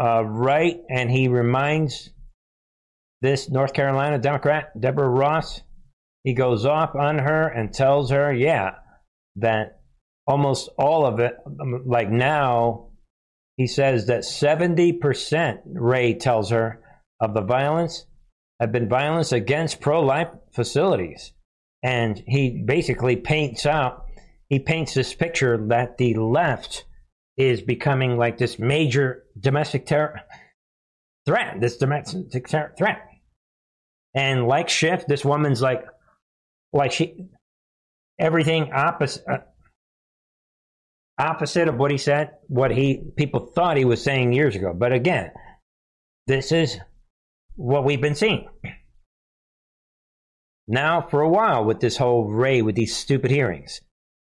uh, 0.00 0.24
right, 0.24 0.78
and 0.90 1.10
he 1.10 1.28
reminds 1.28 2.10
this 3.20 3.50
North 3.50 3.72
Carolina 3.72 4.18
Democrat, 4.18 4.78
Deborah 4.78 5.08
Ross, 5.08 5.60
he 6.24 6.34
goes 6.34 6.66
off 6.66 6.94
on 6.94 7.18
her 7.18 7.48
and 7.48 7.72
tells 7.72 8.10
her, 8.10 8.32
yeah, 8.32 8.76
that 9.36 9.80
almost 10.26 10.68
all 10.78 11.06
of 11.06 11.20
it, 11.20 11.34
um, 11.46 11.82
like 11.86 12.10
now, 12.10 12.90
he 13.56 13.66
says 13.66 14.06
that 14.06 14.20
70%, 14.20 15.60
Wray 15.64 16.14
tells 16.14 16.50
her, 16.50 16.80
of 17.20 17.34
the 17.34 17.42
violence 17.42 18.06
have 18.60 18.70
been 18.70 18.88
violence 18.88 19.32
against 19.32 19.80
pro 19.80 20.00
life 20.00 20.28
facilities. 20.52 21.32
And 21.82 22.22
he 22.26 22.62
basically 22.64 23.16
paints 23.16 23.66
out, 23.66 24.06
he 24.48 24.58
paints 24.58 24.94
this 24.94 25.14
picture 25.14 25.56
that 25.68 25.98
the 25.98 26.14
left 26.14 26.84
is 27.36 27.60
becoming 27.62 28.16
like 28.16 28.38
this 28.38 28.58
major 28.58 29.24
domestic 29.38 29.86
terror 29.86 30.20
threat, 31.24 31.60
this 31.60 31.76
domestic 31.76 32.48
terror 32.48 32.74
threat. 32.76 33.00
And 34.14 34.48
like 34.48 34.68
Schiff, 34.68 35.06
this 35.06 35.24
woman's 35.24 35.62
like, 35.62 35.84
like 36.72 36.90
she, 36.90 37.28
everything 38.18 38.72
opposite, 38.72 39.24
uh, 39.30 39.38
opposite 41.18 41.68
of 41.68 41.76
what 41.76 41.90
he 41.90 41.98
said, 41.98 42.30
what 42.48 42.72
he 42.72 43.02
people 43.16 43.40
thought 43.40 43.76
he 43.76 43.84
was 43.84 44.02
saying 44.02 44.32
years 44.32 44.56
ago. 44.56 44.74
But 44.74 44.92
again, 44.92 45.30
this 46.26 46.50
is 46.50 46.78
what 47.54 47.84
we've 47.84 48.00
been 48.00 48.14
seeing 48.14 48.48
now 50.68 51.00
for 51.00 51.20
a 51.22 51.28
while 51.28 51.64
with 51.64 51.80
this 51.80 51.96
whole 51.96 52.30
Wray 52.30 52.62
with 52.62 52.74
these 52.74 52.94
stupid 52.96 53.30
hearings. 53.30 53.80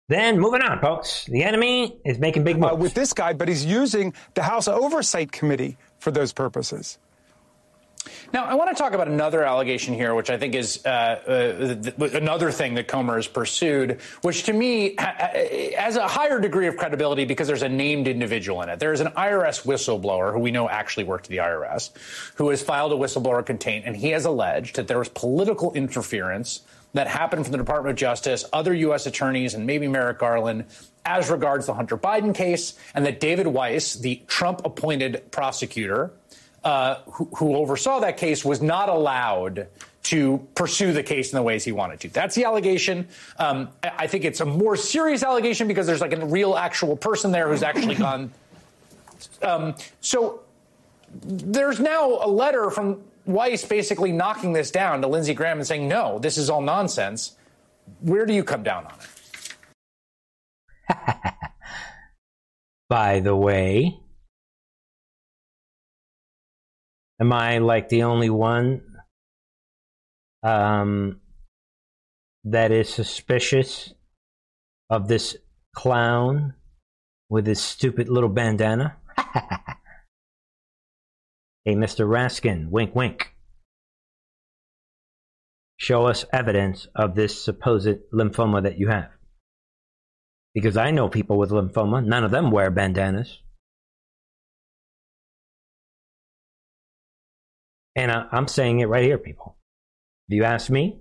Then 0.07 0.39
moving 0.39 0.61
on, 0.61 0.79
folks. 0.81 1.25
The 1.25 1.43
enemy 1.43 1.99
is 2.05 2.19
making 2.19 2.43
big 2.43 2.59
moves. 2.59 2.73
Uh, 2.73 2.75
with 2.75 2.93
this 2.93 3.11
guy, 3.11 3.33
but 3.33 3.47
he's 3.47 3.65
using 3.65 4.13
the 4.35 4.43
House 4.43 4.67
Oversight 4.67 5.31
Committee 5.31 5.77
for 5.99 6.11
those 6.11 6.31
purposes. 6.31 6.99
Now, 8.33 8.45
I 8.45 8.55
want 8.55 8.75
to 8.75 8.81
talk 8.81 8.93
about 8.93 9.07
another 9.07 9.43
allegation 9.43 9.93
here, 9.93 10.13
which 10.13 10.29
I 10.29 10.37
think 10.37 10.55
is 10.55 10.85
uh, 10.85 10.89
uh, 11.97 12.07
another 12.17 12.51
thing 12.51 12.73
that 12.75 12.87
Comer 12.87 13.15
has 13.15 13.27
pursued, 13.27 14.01
which 14.21 14.43
to 14.43 14.53
me 14.53 14.95
has 14.97 15.95
a 15.95 16.07
higher 16.07 16.39
degree 16.39 16.67
of 16.67 16.77
credibility 16.77 17.25
because 17.25 17.47
there's 17.47 17.61
a 17.61 17.69
named 17.69 18.07
individual 18.07 18.61
in 18.61 18.69
it. 18.69 18.79
There 18.79 18.93
is 18.93 19.01
an 19.01 19.07
IRS 19.07 19.63
whistleblower 19.63 20.33
who 20.33 20.39
we 20.39 20.51
know 20.51 20.67
actually 20.69 21.05
worked 21.05 21.27
at 21.27 21.29
the 21.29 21.37
IRS, 21.37 21.91
who 22.35 22.49
has 22.49 22.61
filed 22.61 22.91
a 22.91 22.95
whistleblower 22.95 23.45
complaint, 23.45 23.85
and 23.85 23.95
he 23.95 24.09
has 24.09 24.25
alleged 24.25 24.75
that 24.75 24.87
there 24.87 24.99
was 24.99 25.09
political 25.09 25.73
interference 25.73 26.61
that 26.93 27.07
happened 27.07 27.45
from 27.45 27.51
the 27.51 27.57
Department 27.57 27.91
of 27.91 27.97
Justice, 27.97 28.45
other 28.53 28.73
U.S. 28.73 29.05
attorneys, 29.05 29.53
and 29.53 29.65
maybe 29.65 29.87
Merrick 29.87 30.19
Garland 30.19 30.65
as 31.05 31.29
regards 31.29 31.67
the 31.67 31.73
Hunter 31.73 31.97
Biden 31.97 32.33
case, 32.33 32.73
and 32.95 33.05
that 33.05 33.19
David 33.19 33.47
Weiss, 33.47 33.93
the 33.93 34.21
Trump 34.27 34.61
appointed 34.65 35.29
prosecutor, 35.31 36.11
uh, 36.65 37.01
who, 37.11 37.25
who 37.35 37.55
oversaw 37.55 37.99
that 37.99 38.17
case 38.17 38.43
was 38.43 38.61
not 38.61 38.89
allowed 38.89 39.67
to 40.01 40.45
pursue 40.55 40.91
the 40.93 41.03
case 41.03 41.31
in 41.31 41.35
the 41.35 41.41
ways 41.41 41.63
he 41.63 41.71
wanted 41.71 41.99
to. 41.99 42.09
That's 42.09 42.35
the 42.35 42.45
allegation. 42.45 43.07
Um, 43.37 43.69
I 43.83 44.07
think 44.07 44.25
it's 44.25 44.39
a 44.39 44.45
more 44.45 44.75
serious 44.75 45.23
allegation 45.23 45.67
because 45.67 45.87
there's 45.87 46.01
like 46.01 46.13
a 46.13 46.25
real 46.25 46.55
actual 46.55 46.97
person 46.97 47.31
there 47.31 47.49
who's 47.49 47.63
actually 47.63 47.95
gone. 47.95 48.31
Um, 49.41 49.75
so 50.01 50.41
there's 51.23 51.79
now 51.79 52.07
a 52.07 52.27
letter 52.27 52.69
from 52.69 53.01
Weiss 53.25 53.63
basically 53.65 54.11
knocking 54.11 54.53
this 54.53 54.71
down 54.71 55.01
to 55.01 55.07
Lindsey 55.07 55.33
Graham 55.33 55.57
and 55.57 55.67
saying, 55.67 55.87
no, 55.87 56.19
this 56.19 56.37
is 56.37 56.49
all 56.49 56.61
nonsense. 56.61 57.35
Where 58.01 58.25
do 58.25 58.33
you 58.33 58.43
come 58.43 58.63
down 58.63 58.87
on 58.87 58.93
it? 60.89 60.97
By 62.89 63.19
the 63.19 63.35
way, 63.35 63.99
Am 67.19 67.31
I 67.31 67.59
like 67.59 67.89
the 67.89 68.03
only 68.03 68.29
one 68.29 68.81
um, 70.43 71.21
that 72.43 72.71
is 72.71 72.89
suspicious 72.89 73.93
of 74.89 75.07
this 75.07 75.37
clown 75.73 76.55
with 77.29 77.47
his 77.47 77.61
stupid 77.61 78.09
little 78.09 78.29
bandana? 78.29 78.97
hey, 81.63 81.75
Mr. 81.75 82.05
Raskin, 82.05 82.69
wink, 82.69 82.93
wink. 82.93 83.33
Show 85.77 86.05
us 86.05 86.25
evidence 86.33 86.87
of 86.95 87.15
this 87.15 87.41
supposed 87.41 87.97
lymphoma 88.13 88.63
that 88.63 88.77
you 88.77 88.89
have. 88.89 89.09
Because 90.53 90.77
I 90.77 90.91
know 90.91 91.09
people 91.09 91.37
with 91.37 91.51
lymphoma, 91.51 92.05
none 92.05 92.23
of 92.23 92.31
them 92.31 92.51
wear 92.51 92.71
bandanas. 92.71 93.39
And 97.95 98.11
I, 98.11 98.25
I'm 98.31 98.47
saying 98.47 98.79
it 98.79 98.85
right 98.85 99.03
here, 99.03 99.17
people. 99.17 99.57
If 100.27 100.35
you 100.35 100.43
ask 100.43 100.69
me, 100.69 100.99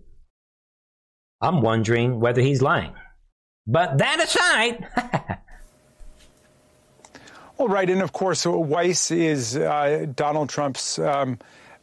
I'm 1.40 1.60
wondering 1.60 2.20
whether 2.20 2.40
he's 2.40 2.62
lying. 2.62 2.94
But 3.66 3.98
that 3.98 4.22
aside. 4.22 4.86
well, 7.58 7.68
right. 7.68 7.88
And 7.88 8.02
of 8.02 8.12
course, 8.12 8.44
Weiss 8.46 9.10
is 9.10 9.56
uh, 9.56 10.06
Donald 10.14 10.50
Trump's 10.50 10.98
um, 10.98 11.38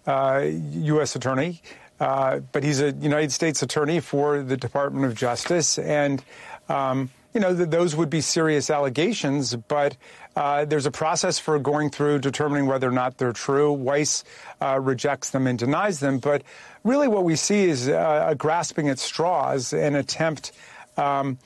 uh, 0.06 0.46
U.S. 0.46 1.16
attorney. 1.16 1.62
Uh, 2.00 2.40
but 2.52 2.64
he's 2.64 2.82
a 2.82 2.92
United 2.94 3.32
States 3.32 3.62
attorney 3.62 4.00
for 4.00 4.42
the 4.42 4.58
Department 4.58 5.06
of 5.06 5.14
Justice. 5.14 5.78
And, 5.78 6.24
um, 6.68 7.12
you 7.34 7.40
know, 7.40 7.56
th- 7.56 7.70
those 7.70 7.96
would 7.96 8.10
be 8.10 8.22
serious 8.22 8.72
allegations. 8.72 9.56
But 9.56 9.98
uh, 10.36 10.66
there's 10.66 10.86
a 10.86 10.92
process 10.92 11.40
for 11.40 11.60
going 11.60 11.90
through 11.90 12.20
determining 12.20 12.66
whether 12.68 12.88
or 12.88 12.94
not 12.94 13.18
they're 13.18 13.34
true. 13.34 13.74
Weiss 13.74 14.24
uh, 14.62 14.80
rejects 14.80 15.32
them 15.32 15.48
and 15.48 15.60
denies 15.60 16.00
them. 16.00 16.20
But 16.20 16.44
really, 16.84 17.08
what 17.08 17.24
we 17.24 17.36
see 17.36 17.66
is 17.66 17.90
uh, 17.90 18.26
a 18.30 18.36
grasping 18.36 18.90
at 18.90 19.00
straws, 19.00 19.74
an 19.74 19.96
attempt 19.96 20.54
um, 20.98 21.38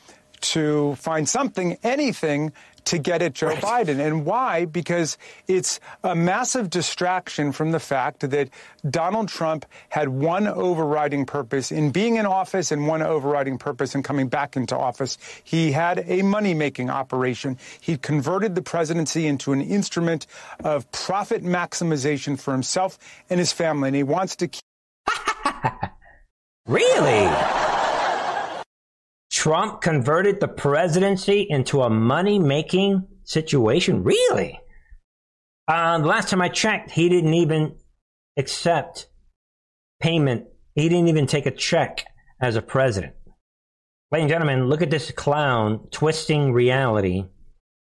to 0.42 0.96
find 0.96 1.28
something, 1.28 1.78
anything, 1.84 2.52
to 2.86 3.00
get 3.00 3.22
at 3.22 3.34
Joe 3.34 3.48
right. 3.48 3.62
Biden. 3.62 4.00
And 4.00 4.26
why? 4.26 4.66
Because 4.66 5.18
it's 5.48 5.80
a 6.04 6.16
massive 6.16 6.70
distraction 6.70 7.52
from 7.52 7.72
the 7.72 7.80
fact 7.80 8.30
that 8.30 8.50
Donald 8.88 9.28
Trump 9.28 9.66
had 9.90 10.10
one 10.10 10.48
overriding 10.48 11.26
purpose 11.26 11.72
in 11.72 11.92
being 11.92 12.16
in 12.16 12.26
office 12.26 12.72
and 12.72 12.88
one 12.88 13.02
overriding 13.02 13.58
purpose 13.58 13.96
in 13.96 14.04
coming 14.04 14.28
back 14.28 14.56
into 14.56 14.78
office. 14.78 15.18
He 15.44 15.72
had 15.72 16.04
a 16.08 16.22
money 16.22 16.54
making 16.54 16.90
operation. 16.90 17.58
He 17.82 17.98
converted 17.98 18.56
the 18.56 18.62
presidency 18.62 19.26
into 19.26 19.52
an 19.52 19.62
instrument 19.62 20.28
of 20.64 20.90
profit 20.92 21.44
maximization 21.44 22.40
for 22.40 22.52
himself 22.52 22.98
and 23.30 23.40
his 23.40 23.52
family. 23.52 23.90
And 23.90 23.96
he 23.96 24.04
wants 24.04 24.36
to 24.38 24.48
keep. 24.48 24.62
really? 26.68 27.65
Trump 29.46 29.80
converted 29.80 30.40
the 30.40 30.48
presidency 30.48 31.46
into 31.48 31.84
a 31.84 31.88
money 31.88 32.40
making 32.40 33.08
situation? 33.26 34.04
Really? 34.04 34.60
Uh, 35.68 36.00
the 36.00 36.08
last 36.08 36.30
time 36.30 36.42
I 36.42 36.50
checked, 36.50 36.90
he 36.90 37.10
didn't 37.10 37.36
even 37.36 37.76
accept 38.38 39.06
payment. 40.02 40.48
He 40.74 40.90
didn't 40.90 41.10
even 41.10 41.28
take 41.28 41.46
a 41.46 41.52
check 41.52 42.08
as 42.42 42.56
a 42.56 42.62
president. 42.64 43.14
Ladies 44.12 44.24
and 44.24 44.30
gentlemen, 44.32 44.68
look 44.68 44.82
at 44.82 44.90
this 44.90 45.12
clown 45.12 45.90
twisting 45.92 46.52
reality, 46.52 47.26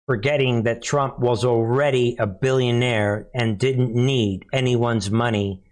forgetting 0.06 0.62
that 0.62 0.82
Trump 0.82 1.18
was 1.18 1.44
already 1.44 2.16
a 2.18 2.26
billionaire 2.26 3.28
and 3.34 3.58
didn't 3.58 3.94
need 3.94 4.46
anyone's 4.54 5.10
money 5.10 5.62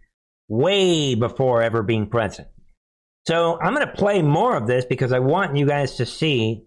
way 0.47 1.15
before 1.15 1.63
ever 1.63 1.83
being 1.83 2.07
president. 2.07 2.51
So 3.27 3.59
I'm 3.61 3.75
going 3.75 3.87
to 3.87 3.93
play 3.93 4.23
more 4.23 4.57
of 4.57 4.67
this 4.67 4.85
because 4.85 5.13
I 5.13 5.19
want 5.19 5.57
you 5.57 5.67
guys 5.67 5.97
to 5.97 6.07
see 6.07 6.65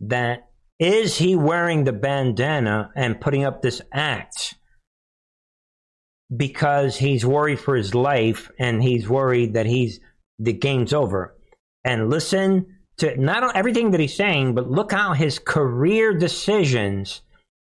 that 0.00 0.50
is 0.78 1.16
he 1.16 1.36
wearing 1.36 1.84
the 1.84 1.92
bandana 1.92 2.90
and 2.94 3.20
putting 3.20 3.44
up 3.44 3.62
this 3.62 3.80
act 3.92 4.54
because 6.34 6.96
he's 6.96 7.24
worried 7.24 7.60
for 7.60 7.76
his 7.76 7.94
life 7.94 8.50
and 8.58 8.82
he's 8.82 9.08
worried 9.08 9.54
that 9.54 9.66
he's 9.66 10.00
the 10.38 10.52
game's 10.52 10.92
over. 10.92 11.34
And 11.84 12.10
listen 12.10 12.78
to 12.98 13.16
not 13.16 13.56
everything 13.56 13.92
that 13.92 14.00
he's 14.00 14.16
saying, 14.16 14.54
but 14.54 14.70
look 14.70 14.92
how 14.92 15.12
his 15.14 15.38
career 15.38 16.12
decisions 16.12 17.22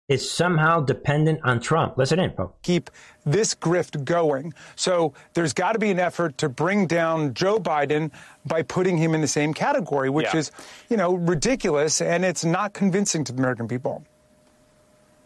is 0.08 0.28
somehow 0.28 0.80
dependent 0.80 1.40
on 1.44 1.60
Trump. 1.60 1.96
Listen 1.96 2.18
in, 2.18 2.30
folks. 2.32 2.54
Keep 2.62 2.90
this 3.24 3.54
grift 3.54 4.04
going. 4.04 4.52
So 4.74 5.14
there's 5.34 5.52
got 5.52 5.72
to 5.72 5.78
be 5.78 5.90
an 5.90 6.00
effort 6.00 6.38
to 6.38 6.48
bring 6.48 6.86
down 6.86 7.34
Joe 7.34 7.58
Biden 7.58 8.10
by 8.44 8.62
putting 8.62 8.98
him 8.98 9.14
in 9.14 9.20
the 9.20 9.28
same 9.28 9.54
category, 9.54 10.10
which 10.10 10.26
yeah. 10.32 10.40
is, 10.40 10.50
you 10.88 10.96
know, 10.96 11.14
ridiculous 11.14 12.00
and 12.00 12.24
it's 12.24 12.44
not 12.44 12.72
convincing 12.72 13.24
to 13.24 13.32
the 13.32 13.38
American 13.38 13.68
people. 13.68 14.04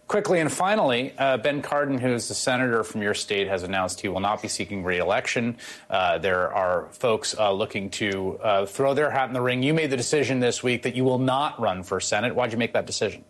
Quickly 0.09 0.39
and 0.39 0.53
finally, 0.53 1.13
uh, 1.19 1.37
Ben 1.37 1.63
Cardin, 1.63 1.99
who 1.99 2.13
is 2.13 2.29
the 2.29 2.35
senator 2.35 2.85
from 2.85 3.03
your 3.03 3.15
state, 3.15 3.49
has 3.49 3.65
announced 3.65 4.01
he 4.01 4.07
will 4.07 4.21
not 4.21 4.41
be 4.41 4.47
seeking 4.47 4.85
reelection. 4.85 5.57
Uh, 5.91 6.19
there 6.19 6.53
are 6.55 6.87
folks 6.93 7.37
uh, 7.37 7.51
looking 7.51 7.91
to 7.91 8.39
uh, 8.39 8.67
throw 8.67 8.95
their 8.95 9.11
hat 9.11 9.27
in 9.27 9.35
the 9.35 9.41
ring. 9.41 9.65
You 9.65 9.75
made 9.75 9.91
the 9.91 9.97
decision 9.97 10.39
this 10.39 10.63
week 10.63 10.83
that 10.83 10.95
you 10.95 11.03
will 11.03 11.19
not 11.19 11.59
run 11.61 11.83
for 11.83 11.99
Senate. 11.99 12.37
Why'd 12.37 12.53
you 12.53 12.59
make 12.59 12.75
that 12.75 12.87
decision? 12.87 13.25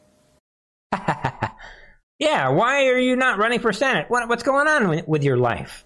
Yeah, 2.18 2.48
why 2.48 2.86
are 2.86 2.98
you 2.98 3.16
not 3.16 3.38
running 3.38 3.60
for 3.60 3.72
Senate? 3.72 4.06
What, 4.08 4.28
what's 4.28 4.42
going 4.42 4.66
on 4.66 5.02
with, 5.06 5.22
your 5.22 5.36
life? 5.36 5.84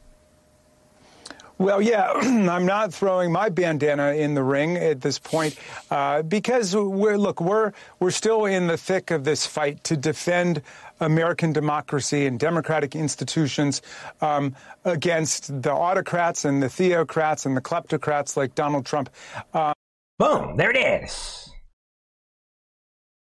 Well, 1.59 1.83
yeah, 1.83 2.13
I'm 2.15 2.67
not 2.67 2.95
throwing 2.95 3.33
my 3.33 3.49
bandana 3.49 4.13
in 4.13 4.35
the 4.35 4.43
ring 4.43 4.77
at 4.77 5.01
this 5.01 5.19
point 5.19 5.59
uh, 5.91 6.23
because 6.23 6.75
we're 6.75 7.19
look 7.19 7.41
we're 7.41 7.73
we're 7.99 8.13
still 8.13 8.47
in 8.47 8.67
the 8.67 8.79
thick 8.79 9.11
of 9.11 9.25
this 9.25 9.45
fight 9.47 9.85
to 9.85 9.97
defend 9.97 10.63
American 11.01 11.53
democracy 11.53 12.27
and 12.27 12.39
democratic 12.41 12.97
institutions 12.97 13.83
um, 14.23 14.55
against 14.85 15.63
the 15.63 15.73
autocrats 15.73 16.47
and 16.47 16.63
the 16.63 16.69
theocrats 16.69 17.45
and 17.45 17.57
the 17.57 17.61
kleptocrats 17.61 18.37
like 18.37 18.55
Donald 18.55 18.87
Trump. 18.87 19.11
Uh, 19.53 19.75
Boom! 20.19 20.57
There 20.57 20.71
it 20.71 21.03
is. 21.05 21.51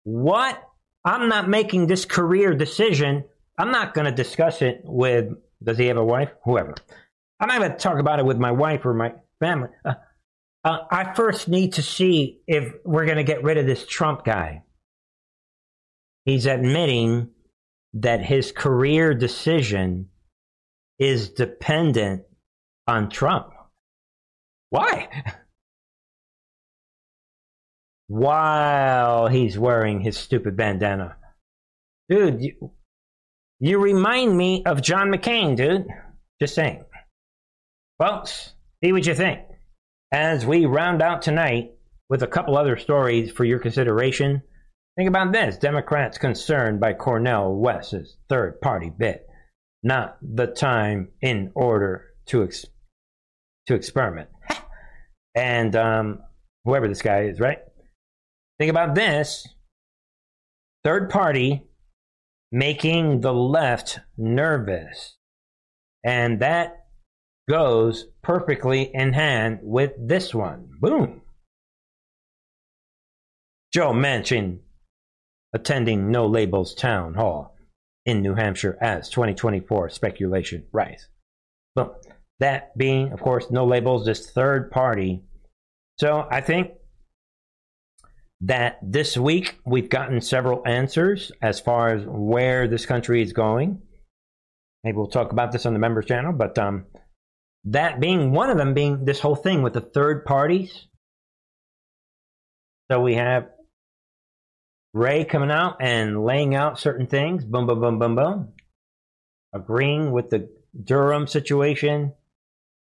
What 0.05 0.68
I'm 1.05 1.29
not 1.29 1.49
making 1.49 1.87
this 1.87 2.05
career 2.05 2.55
decision. 2.55 3.25
I'm 3.57 3.71
not 3.71 3.95
going 3.95 4.05
to 4.07 4.13
discuss 4.13 4.63
it 4.63 4.83
with, 4.85 5.33
does 5.63 5.79
he 5.79 5.87
have 5.87 5.97
a 5.97 6.05
wife? 6.05 6.31
Whoever. 6.45 6.75
I'm 7.41 7.49
not 7.49 7.59
going 7.59 7.73
to 7.73 7.79
talk 7.79 7.99
about 7.99 8.19
it 8.19 8.27
with 8.27 8.39
my 8.39 8.53
wife 8.53 8.85
or 8.85 8.95
my 8.95 9.15
family. 9.41 9.69
Uh, 9.85 9.95
uh, 10.65 10.79
I 10.91 11.15
first 11.15 11.49
need 11.49 11.75
to 11.75 11.83
see 11.83 12.41
if 12.47 12.73
we're 12.85 13.05
going 13.05 13.17
to 13.17 13.25
get 13.25 13.45
rid 13.45 13.59
of 13.59 13.67
this 13.67 13.87
Trump 13.87 14.25
guy. 14.25 14.65
He's 16.25 16.47
admitting 16.47 17.31
that 17.95 18.23
his 18.23 18.53
career 18.53 19.15
decision 19.15 20.09
is 20.99 21.31
dependent 21.31 22.25
on 22.87 23.09
Trump. 23.09 23.53
Why? 24.71 25.09
while 28.09 29.29
he's 29.29 29.59
wearing 29.59 30.01
his 30.01 30.17
stupid 30.17 30.57
bandana. 30.57 31.17
Dude, 32.09 32.43
you, 32.43 32.73
you 33.61 33.79
remind 33.79 34.37
me 34.37 34.65
of 34.65 34.83
John 34.83 35.11
McCain, 35.13 35.57
dude. 35.57 35.87
Just 36.41 36.55
saying. 36.55 36.85
Folks, 37.99 38.55
see 38.83 38.93
what 38.93 39.07
you 39.07 39.15
think. 39.15 39.41
As 40.11 40.47
we 40.47 40.65
round 40.65 41.03
out 41.03 41.23
tonight 41.23 41.73
with 42.09 42.23
a 42.23 42.27
couple 42.27 42.57
other 42.57 42.79
stories 42.79 43.31
for 43.31 43.45
your 43.45 43.59
consideration, 43.59 44.43
think 44.97 45.09
about 45.09 45.33
this 45.33 45.59
Democrats 45.59 46.17
concerned 46.17 46.81
by 46.81 46.95
Cornel 46.95 47.57
West's 47.57 48.17
third 48.29 48.61
party 48.63 48.91
bid. 48.97 49.21
Not 49.83 50.17
the 50.23 50.47
time 50.47 51.11
in 51.21 51.53
order 51.55 52.07
to, 52.27 52.43
ex- 52.43 52.65
to 53.67 53.75
experiment. 53.75 54.31
and 55.35 55.77
um, 55.77 56.21
whoever 56.65 56.89
this 56.89 57.03
guy 57.03 57.25
is, 57.25 57.39
right? 57.39 57.59
Think 58.59 58.71
about 58.71 58.95
this 58.95 59.47
third 60.85 61.11
party 61.11 61.65
making 62.51 63.21
the 63.21 63.33
left 63.33 64.01
nervous. 64.17 65.17
And 66.05 66.41
that 66.41 66.87
goes 67.49 68.07
perfectly 68.23 68.91
in 68.93 69.13
hand 69.13 69.61
with 69.63 69.93
this 69.99 70.35
one. 70.35 70.69
Boom. 70.81 71.23
Joe 73.73 73.93
Manchin 73.93 74.61
attending 75.53 76.11
No 76.11 76.27
Labels 76.27 76.75
Town 76.75 77.15
Hall 77.15 77.55
in 78.07 78.23
New 78.23 78.35
Hampshire 78.35 78.79
as 78.81 79.09
2024 79.11 79.91
speculation 79.91 80.65
rise. 80.73 81.09
Boom. 81.75 81.91
That 82.41 82.77
being, 82.79 83.13
of 83.13 83.21
course, 83.21 83.51
No 83.51 83.67
Labels, 83.67 84.07
this 84.07 84.31
third 84.31 84.71
party. 84.71 85.23
So 85.99 86.27
I 86.31 86.41
think 86.41 86.73
that 88.43 88.79
this 88.83 89.17
week 89.17 89.59
we've 89.65 89.89
gotten 89.89 90.21
several 90.21 90.67
answers 90.67 91.33
as 91.43 91.59
far 91.59 91.89
as 91.89 92.05
where 92.07 92.69
this 92.69 92.87
country 92.87 93.23
is 93.23 93.33
going. 93.33 93.83
Maybe 94.85 94.97
we'll 94.97 95.09
talk 95.09 95.33
about 95.33 95.51
this 95.51 95.67
on 95.67 95.73
the 95.73 95.79
members 95.79 96.07
channel, 96.07 96.33
but 96.33 96.57
um, 96.59 96.87
that 97.65 98.01
being 98.01 98.33
one 98.33 98.49
of 98.49 98.57
them 98.57 98.75
being 98.75 99.05
this 99.05 99.21
whole 99.21 99.35
thing 99.35 99.63
with 99.63 99.73
the 99.73 99.81
third 99.81 100.25
parties. 100.25 100.87
So 102.91 103.01
we 103.01 103.17
have 103.17 103.49
Wray 104.95 105.25
coming 105.25 105.51
out 105.51 105.77
and 105.81 106.25
laying 106.25 106.55
out 106.55 106.79
certain 106.79 107.07
things, 107.07 107.45
boom, 107.45 107.67
boom, 107.67 107.81
boom, 107.81 107.99
boom, 107.99 108.15
boom, 108.15 108.53
agreeing 109.53 110.13
with 110.13 110.31
the 110.31 110.49
Durham 110.85 111.27
situation, 111.27 112.15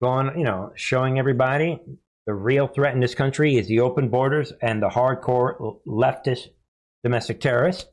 going, 0.01 0.38
you 0.38 0.45
know, 0.45 0.72
showing 0.74 1.18
everybody 1.18 1.80
the 2.26 2.34
real 2.34 2.68
threat 2.68 2.94
in 2.94 3.00
this 3.00 3.14
country 3.14 3.56
is 3.56 3.66
the 3.66 3.80
open 3.80 4.08
borders 4.08 4.52
and 4.62 4.80
the 4.80 4.88
hardcore 4.88 5.78
leftist 5.86 6.48
domestic 7.02 7.40
terrorists. 7.40 7.86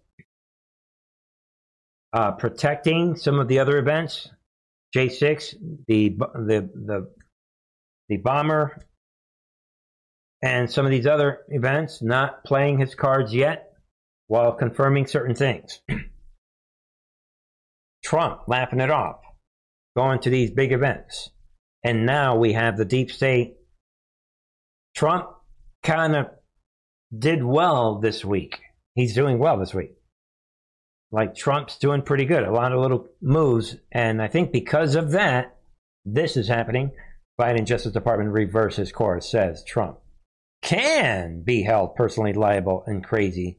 Uh, 2.11 2.31
protecting 2.31 3.15
some 3.15 3.39
of 3.39 3.47
the 3.47 3.59
other 3.59 3.77
events, 3.77 4.29
J6, 4.95 5.55
the 5.87 6.09
the 6.09 6.69
the 6.73 7.11
the 8.07 8.17
bomber, 8.17 8.79
and 10.41 10.71
some 10.71 10.85
of 10.85 10.91
these 10.91 11.05
other 11.05 11.41
events, 11.49 12.01
not 12.01 12.43
playing 12.43 12.79
his 12.79 12.95
cards 12.95 13.33
yet, 13.33 13.73
while 14.25 14.53
confirming 14.53 15.05
certain 15.05 15.35
things. 15.35 15.81
Trump 18.03 18.41
laughing 18.47 18.79
it 18.79 18.89
off, 18.89 19.19
going 19.95 20.19
to 20.21 20.31
these 20.31 20.49
big 20.49 20.71
events, 20.71 21.29
and 21.83 22.07
now 22.07 22.37
we 22.37 22.53
have 22.53 22.75
the 22.75 22.85
deep 22.85 23.11
state 23.11 23.58
Trump 24.99 25.29
kind 25.81 26.13
of 26.13 26.25
did 27.17 27.41
well 27.41 27.99
this 27.99 28.25
week. 28.25 28.59
He's 28.95 29.15
doing 29.15 29.39
well 29.39 29.57
this 29.57 29.73
week. 29.73 29.93
Like 31.09 31.35
Trump's 31.35 31.77
doing 31.77 32.01
pretty 32.01 32.25
good, 32.25 32.43
a 32.43 32.51
lot 32.51 32.73
of 32.73 32.81
little 32.81 33.07
moves. 33.21 33.77
And 33.93 34.21
I 34.21 34.27
think 34.27 34.51
because 34.51 34.95
of 34.95 35.11
that, 35.11 35.55
this 36.03 36.35
is 36.35 36.49
happening. 36.49 36.91
Biden 37.39 37.65
Justice 37.65 37.93
Department 37.93 38.31
reverses 38.31 38.91
course, 38.91 39.31
says 39.31 39.63
Trump 39.63 39.99
can 40.61 41.43
be 41.43 41.63
held 41.63 41.95
personally 41.95 42.33
liable 42.33 42.83
in 42.85 43.01
crazy 43.01 43.57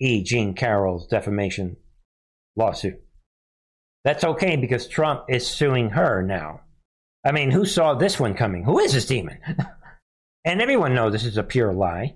E. 0.00 0.24
Jean 0.24 0.52
Carroll's 0.52 1.06
defamation 1.06 1.76
lawsuit. 2.56 3.00
That's 4.02 4.24
okay 4.24 4.56
because 4.56 4.88
Trump 4.88 5.26
is 5.28 5.46
suing 5.46 5.90
her 5.90 6.22
now. 6.22 6.62
I 7.24 7.30
mean, 7.30 7.52
who 7.52 7.66
saw 7.66 7.94
this 7.94 8.18
one 8.18 8.34
coming? 8.34 8.64
Who 8.64 8.80
is 8.80 8.94
this 8.94 9.06
demon? 9.06 9.38
And 10.46 10.62
everyone 10.62 10.94
knows 10.94 11.12
this 11.12 11.24
is 11.24 11.38
a 11.38 11.42
pure 11.42 11.74
lie. 11.74 12.14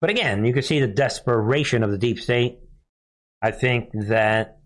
But 0.00 0.08
again, 0.08 0.44
you 0.44 0.52
can 0.52 0.62
see 0.62 0.78
the 0.78 0.86
desperation 0.86 1.82
of 1.82 1.90
the 1.90 1.98
deep 1.98 2.20
state. 2.20 2.60
I 3.42 3.50
think 3.50 3.90
that 3.92 4.60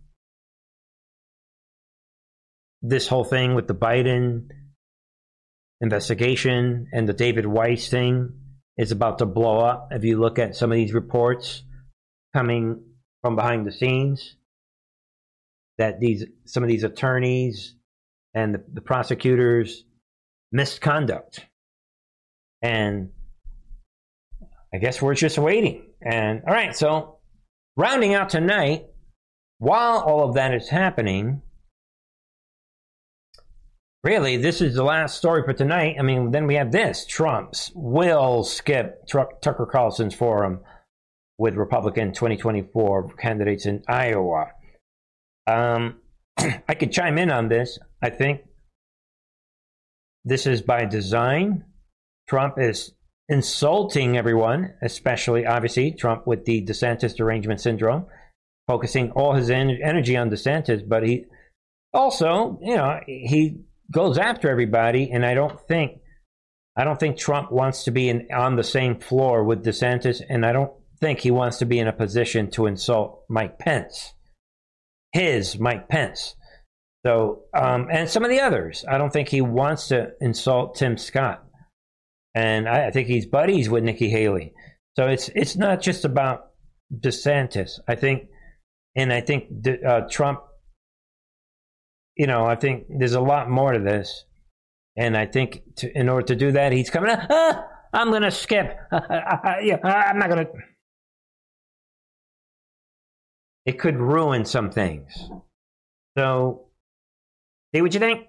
this 2.82 3.08
whole 3.08 3.24
thing 3.24 3.54
with 3.54 3.66
the 3.66 3.74
Biden 3.74 4.48
investigation 5.80 6.88
and 6.92 7.08
the 7.08 7.14
David 7.14 7.46
Weiss 7.46 7.88
thing 7.88 8.34
is 8.76 8.92
about 8.92 9.18
to 9.18 9.26
blow 9.26 9.58
up. 9.58 9.88
If 9.90 10.04
you 10.04 10.20
look 10.20 10.38
at 10.38 10.54
some 10.54 10.70
of 10.70 10.76
these 10.76 10.92
reports 10.92 11.62
coming 12.36 12.82
from 13.22 13.36
behind 13.36 13.66
the 13.66 13.72
scenes, 13.72 14.36
that 15.78 15.98
these 15.98 16.24
some 16.44 16.62
of 16.62 16.68
these 16.68 16.84
attorneys 16.84 17.74
and 18.34 18.54
the, 18.54 18.64
the 18.70 18.80
prosecutors 18.82 19.84
misconduct 20.52 21.46
and 22.62 23.10
I 24.72 24.78
guess 24.78 25.00
we're 25.00 25.14
just 25.14 25.38
waiting. 25.38 25.86
And 26.02 26.42
all 26.46 26.54
right, 26.54 26.76
so 26.76 27.18
rounding 27.76 28.14
out 28.14 28.30
tonight, 28.30 28.86
while 29.58 30.00
all 30.00 30.28
of 30.28 30.34
that 30.34 30.54
is 30.54 30.68
happening, 30.68 31.42
really, 34.04 34.36
this 34.36 34.60
is 34.60 34.74
the 34.74 34.84
last 34.84 35.16
story 35.16 35.42
for 35.44 35.52
tonight. 35.52 35.96
I 35.98 36.02
mean, 36.02 36.30
then 36.30 36.46
we 36.46 36.54
have 36.54 36.72
this 36.72 37.06
Trump's 37.06 37.72
will 37.74 38.44
skip 38.44 39.06
Tucker 39.06 39.68
Carlson's 39.70 40.14
forum 40.14 40.60
with 41.38 41.54
Republican 41.54 42.12
2024 42.12 43.14
candidates 43.14 43.66
in 43.66 43.82
Iowa. 43.88 44.48
Um, 45.46 46.00
I 46.38 46.74
could 46.74 46.92
chime 46.92 47.16
in 47.18 47.30
on 47.30 47.48
this. 47.48 47.78
I 48.02 48.10
think 48.10 48.42
this 50.24 50.46
is 50.46 50.62
by 50.62 50.84
design. 50.84 51.64
Trump 52.28 52.58
is 52.58 52.92
insulting 53.28 54.16
everyone, 54.16 54.74
especially, 54.82 55.46
obviously, 55.46 55.92
Trump 55.92 56.26
with 56.26 56.44
the 56.44 56.64
DeSantis 56.64 57.16
derangement 57.16 57.60
syndrome, 57.60 58.06
focusing 58.66 59.10
all 59.12 59.34
his 59.34 59.50
en- 59.50 59.78
energy 59.82 60.16
on 60.16 60.30
DeSantis, 60.30 60.86
but 60.86 61.06
he 61.06 61.24
also, 61.92 62.58
you 62.62 62.76
know, 62.76 63.00
he 63.06 63.60
goes 63.90 64.18
after 64.18 64.50
everybody, 64.50 65.10
and 65.10 65.24
I 65.24 65.34
don't 65.34 65.60
think. 65.66 66.00
I 66.76 66.84
don't 66.84 67.00
think 67.00 67.18
Trump 67.18 67.50
wants 67.50 67.84
to 67.84 67.90
be 67.90 68.08
in, 68.08 68.28
on 68.32 68.54
the 68.54 68.62
same 68.62 69.00
floor 69.00 69.42
with 69.42 69.64
DeSantis, 69.64 70.22
and 70.28 70.46
I 70.46 70.52
don't 70.52 70.72
think 71.00 71.18
he 71.18 71.32
wants 71.32 71.58
to 71.58 71.66
be 71.66 71.80
in 71.80 71.88
a 71.88 71.92
position 71.92 72.50
to 72.52 72.66
insult 72.66 73.24
Mike 73.28 73.58
Pence, 73.58 74.14
his 75.12 75.58
Mike 75.58 75.88
Pence. 75.88 76.36
So, 77.04 77.42
um, 77.52 77.88
and 77.90 78.08
some 78.08 78.22
of 78.22 78.30
the 78.30 78.40
others, 78.40 78.84
I 78.88 78.96
don't 78.96 79.12
think 79.12 79.28
he 79.28 79.40
wants 79.40 79.88
to 79.88 80.12
insult 80.20 80.76
Tim 80.76 80.96
Scott, 80.96 81.44
and 82.34 82.68
I, 82.68 82.88
I 82.88 82.90
think 82.90 83.08
he's 83.08 83.26
buddies 83.26 83.68
with 83.68 83.84
Nikki 83.84 84.08
Haley. 84.08 84.52
So 84.96 85.06
it's 85.06 85.28
it's 85.34 85.56
not 85.56 85.80
just 85.80 86.04
about 86.04 86.50
DeSantis. 86.92 87.78
I 87.86 87.94
think, 87.94 88.28
and 88.96 89.12
I 89.12 89.20
think 89.20 89.66
uh, 89.86 90.02
Trump. 90.10 90.40
You 92.16 92.26
know, 92.26 92.46
I 92.46 92.56
think 92.56 92.86
there's 92.88 93.12
a 93.12 93.20
lot 93.20 93.48
more 93.48 93.72
to 93.72 93.78
this, 93.78 94.24
and 94.96 95.16
I 95.16 95.26
think 95.26 95.62
to, 95.76 95.96
in 95.96 96.08
order 96.08 96.26
to 96.26 96.36
do 96.36 96.52
that, 96.52 96.72
he's 96.72 96.90
coming. 96.90 97.14
Ah, 97.30 97.64
I'm 97.92 98.10
going 98.10 98.22
to 98.22 98.30
skip. 98.30 98.76
yeah, 98.92 99.78
I'm 99.84 100.18
not 100.18 100.28
going 100.28 100.44
to 100.44 100.52
it 103.68 103.78
could 103.78 103.98
ruin 103.98 104.46
some 104.46 104.70
things. 104.70 105.28
So, 106.16 106.68
see 107.74 107.82
what 107.82 107.92
you 107.92 108.00
think 108.00 108.28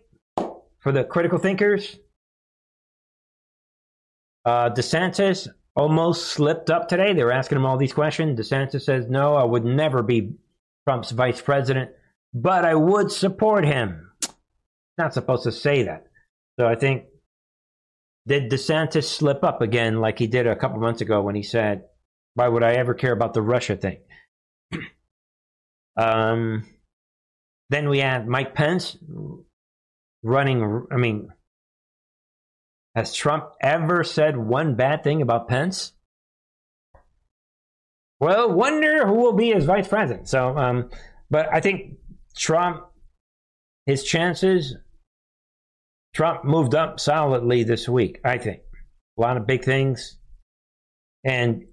for 0.82 0.92
the 0.92 1.06
critical 1.06 1.40
thinkers. 1.40 1.98
Uh, 4.46 4.70
DeSantis 4.70 5.48
almost 5.76 6.28
slipped 6.28 6.70
up 6.70 6.88
today. 6.88 7.14
They 7.14 7.24
were 7.24 7.32
asking 7.32 7.58
him 7.58 7.66
all 7.66 7.78
these 7.78 7.94
questions. 7.94 8.40
DeSantis 8.40 8.82
says, 8.82 9.08
No, 9.08 9.36
I 9.36 9.44
would 9.44 9.66
never 9.66 10.04
be 10.04 10.34
Trump's 10.88 11.12
vice 11.12 11.42
president, 11.42 11.92
but 12.34 12.66
I 12.66 12.76
would 12.76 13.12
support 13.12 13.66
him. 13.66 14.12
Not 14.98 15.14
supposed 15.14 15.44
to 15.44 15.52
say 15.52 15.84
that. 15.84 16.08
So 16.60 16.68
I 16.68 16.76
think, 16.76 17.06
did 18.28 18.52
DeSantis 18.52 19.06
slip 19.06 19.44
up 19.44 19.62
again 19.62 20.02
like 20.02 20.20
he 20.20 20.28
did 20.28 20.46
a 20.46 20.56
couple 20.56 20.80
months 20.80 21.02
ago 21.02 21.22
when 21.22 21.36
he 21.36 21.44
said, 21.44 21.84
Why 22.34 22.48
would 22.48 22.64
I 22.64 22.74
ever 22.74 22.94
care 22.94 23.14
about 23.14 23.34
the 23.34 23.42
Russia 23.42 23.76
thing? 23.76 24.00
Um, 25.98 26.64
then 27.70 27.90
we 27.90 28.00
have 28.00 28.26
Mike 28.26 28.56
Pence 28.56 28.96
running. 30.24 30.86
I 30.90 30.96
mean, 30.96 31.28
has 33.00 33.14
Trump 33.14 33.46
ever 33.62 34.04
said 34.04 34.36
one 34.36 34.76
bad 34.76 35.06
thing 35.06 35.22
about 35.22 35.48
Pence? 35.48 35.94
Well, 38.20 38.52
wonder 38.52 39.08
who 39.08 39.14
will 39.14 39.34
be 39.34 39.52
his 39.54 39.64
vice 39.64 39.88
president. 39.88 40.28
So, 40.28 40.58
um, 40.58 40.90
but 41.30 41.48
I 41.50 41.62
think 41.62 41.94
Trump, 42.36 42.84
his 43.86 44.04
chances, 44.04 44.76
Trump 46.14 46.44
moved 46.44 46.76
up 46.76 47.00
solidly 47.00 47.64
this 47.64 47.88
week. 47.88 48.20
I 48.26 48.38
think 48.38 48.60
a 49.18 49.22
lot 49.22 49.38
of 49.38 49.48
big 49.48 49.64
things, 49.64 50.18
and 51.24 51.64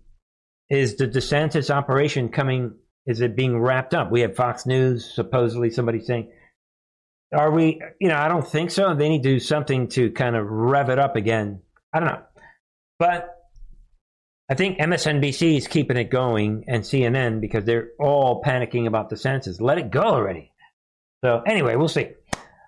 is 0.70 0.94
the 0.94 1.08
DeSantis 1.08 1.74
operation 1.74 2.28
coming 2.28 2.76
is 3.04 3.20
it 3.20 3.34
being 3.34 3.58
wrapped 3.58 3.94
up? 3.94 4.12
We 4.12 4.20
have 4.20 4.36
Fox 4.36 4.64
News, 4.64 5.12
supposedly 5.12 5.70
somebody 5.70 6.00
saying, 6.00 6.30
are 7.32 7.50
we, 7.50 7.80
you 8.00 8.08
know, 8.08 8.16
I 8.16 8.28
don't 8.28 8.46
think 8.46 8.70
so. 8.70 8.94
They 8.94 9.08
need 9.08 9.22
to 9.22 9.28
do 9.34 9.40
something 9.40 9.88
to 9.90 10.10
kind 10.10 10.36
of 10.36 10.46
rev 10.48 10.90
it 10.90 10.98
up 10.98 11.16
again. 11.16 11.60
I 11.92 12.00
don't 12.00 12.08
know. 12.08 12.22
But 12.98 13.36
I 14.48 14.54
think 14.54 14.78
MSNBC 14.78 15.56
is 15.56 15.66
keeping 15.66 15.96
it 15.96 16.10
going 16.10 16.64
and 16.68 16.82
CNN 16.82 17.40
because 17.40 17.64
they're 17.64 17.88
all 17.98 18.42
panicking 18.42 18.86
about 18.86 19.10
the 19.10 19.16
census. 19.16 19.60
Let 19.60 19.78
it 19.78 19.90
go 19.90 20.02
already. 20.02 20.52
So 21.24 21.42
anyway, 21.44 21.74
we'll 21.76 21.88
see. 21.88 22.10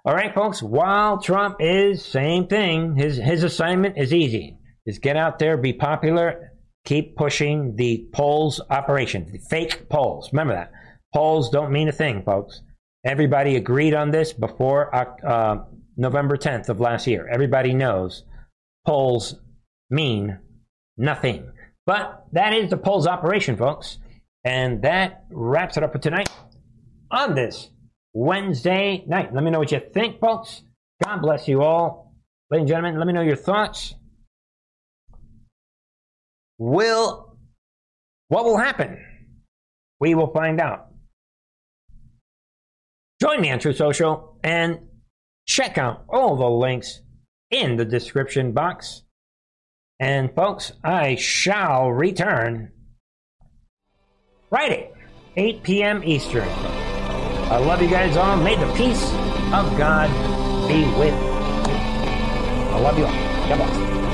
All 0.05 0.15
right, 0.15 0.35
folks. 0.35 0.63
While 0.63 1.21
Trump 1.21 1.57
is 1.61 2.05
same 2.05 2.47
thing, 2.47 2.97
his 2.97 3.17
his 3.17 3.45
assignment 3.45 3.97
is 3.97 4.13
easy: 4.13 4.59
is 4.87 4.99
get 4.99 5.17
out 5.17 5.39
there, 5.39 5.57
be 5.57 5.73
popular, 5.73 6.53
keep 6.85 7.17
pushing 7.17 7.77
the 7.77 8.09
polls 8.13 8.61
operation, 8.71 9.31
the 9.31 9.39
fake 9.51 9.89
polls. 9.89 10.31
Remember 10.33 10.55
that. 10.55 10.73
Polls 11.15 11.51
don't 11.51 11.73
mean 11.73 11.89
a 11.89 11.93
thing, 11.93 12.23
folks. 12.25 12.63
Everybody 13.05 13.57
agreed 13.57 13.95
on 13.95 14.11
this 14.11 14.33
before 14.33 14.95
uh, 14.95 15.65
November 15.97 16.37
10th 16.37 16.69
of 16.69 16.81
last 16.81 17.07
year. 17.07 17.29
Everybody 17.29 17.73
knows 17.73 18.25
polls 18.87 19.37
mean 19.91 20.39
nothing. 20.97 21.53
But 21.87 22.27
that 22.33 22.53
is 22.53 22.71
the 22.71 22.77
polls 22.77 23.07
operation, 23.07 23.57
folks. 23.57 23.99
And 24.45 24.83
that 24.83 25.25
wraps 25.31 25.77
it 25.77 25.83
up 25.83 25.93
for 25.93 25.99
tonight 25.99 26.29
on 27.11 27.35
this 27.35 27.71
Wednesday 28.13 29.05
night. 29.07 29.33
Let 29.33 29.45
me 29.45 29.51
know 29.51 29.59
what 29.59 29.73
you 29.73 29.81
think, 29.93 30.21
folks. 30.21 30.63
God 31.05 31.23
bless 31.23 31.49
you 31.49 31.63
all. 31.63 32.15
Ladies 32.51 32.63
and 32.63 32.69
gentlemen, 32.69 32.99
let 32.99 33.07
me 33.07 33.13
know 33.13 33.21
your 33.23 33.37
thoughts 33.37 33.95
will 36.59 37.37
what 38.29 38.45
will 38.45 38.59
happen? 38.59 38.99
We 40.01 40.15
will 40.15 40.33
find 40.33 40.61
out. 40.61 40.88
Join 43.29 43.43
me 43.43 43.51
on 43.51 43.59
Truth 43.59 43.77
Social 43.77 44.39
and 44.43 44.79
check 45.47 45.77
out 45.77 46.05
all 46.09 46.35
the 46.37 46.49
links 46.49 47.03
in 47.51 47.77
the 47.77 47.85
description 47.85 48.53
box. 48.53 49.03
And 50.01 50.35
folks, 50.35 50.73
I 50.83 51.17
shall 51.17 51.91
return 51.91 52.73
Friday, 54.49 54.93
8 55.37 55.63
p.m. 55.63 56.03
Eastern. 56.05 56.49
I 56.49 57.59
love 57.59 57.83
you 57.83 57.91
guys 57.91 58.17
all. 58.17 58.39
May 58.39 58.57
the 58.57 58.73
peace 58.73 59.05
of 59.53 59.77
God 59.77 60.09
be 60.67 60.85
with 60.99 61.13
you. 61.13 61.29
I 61.29 62.81
love 62.81 62.99
you 62.99 63.05
all. 63.05 63.13
God 63.13 63.57
bless. 63.59 64.08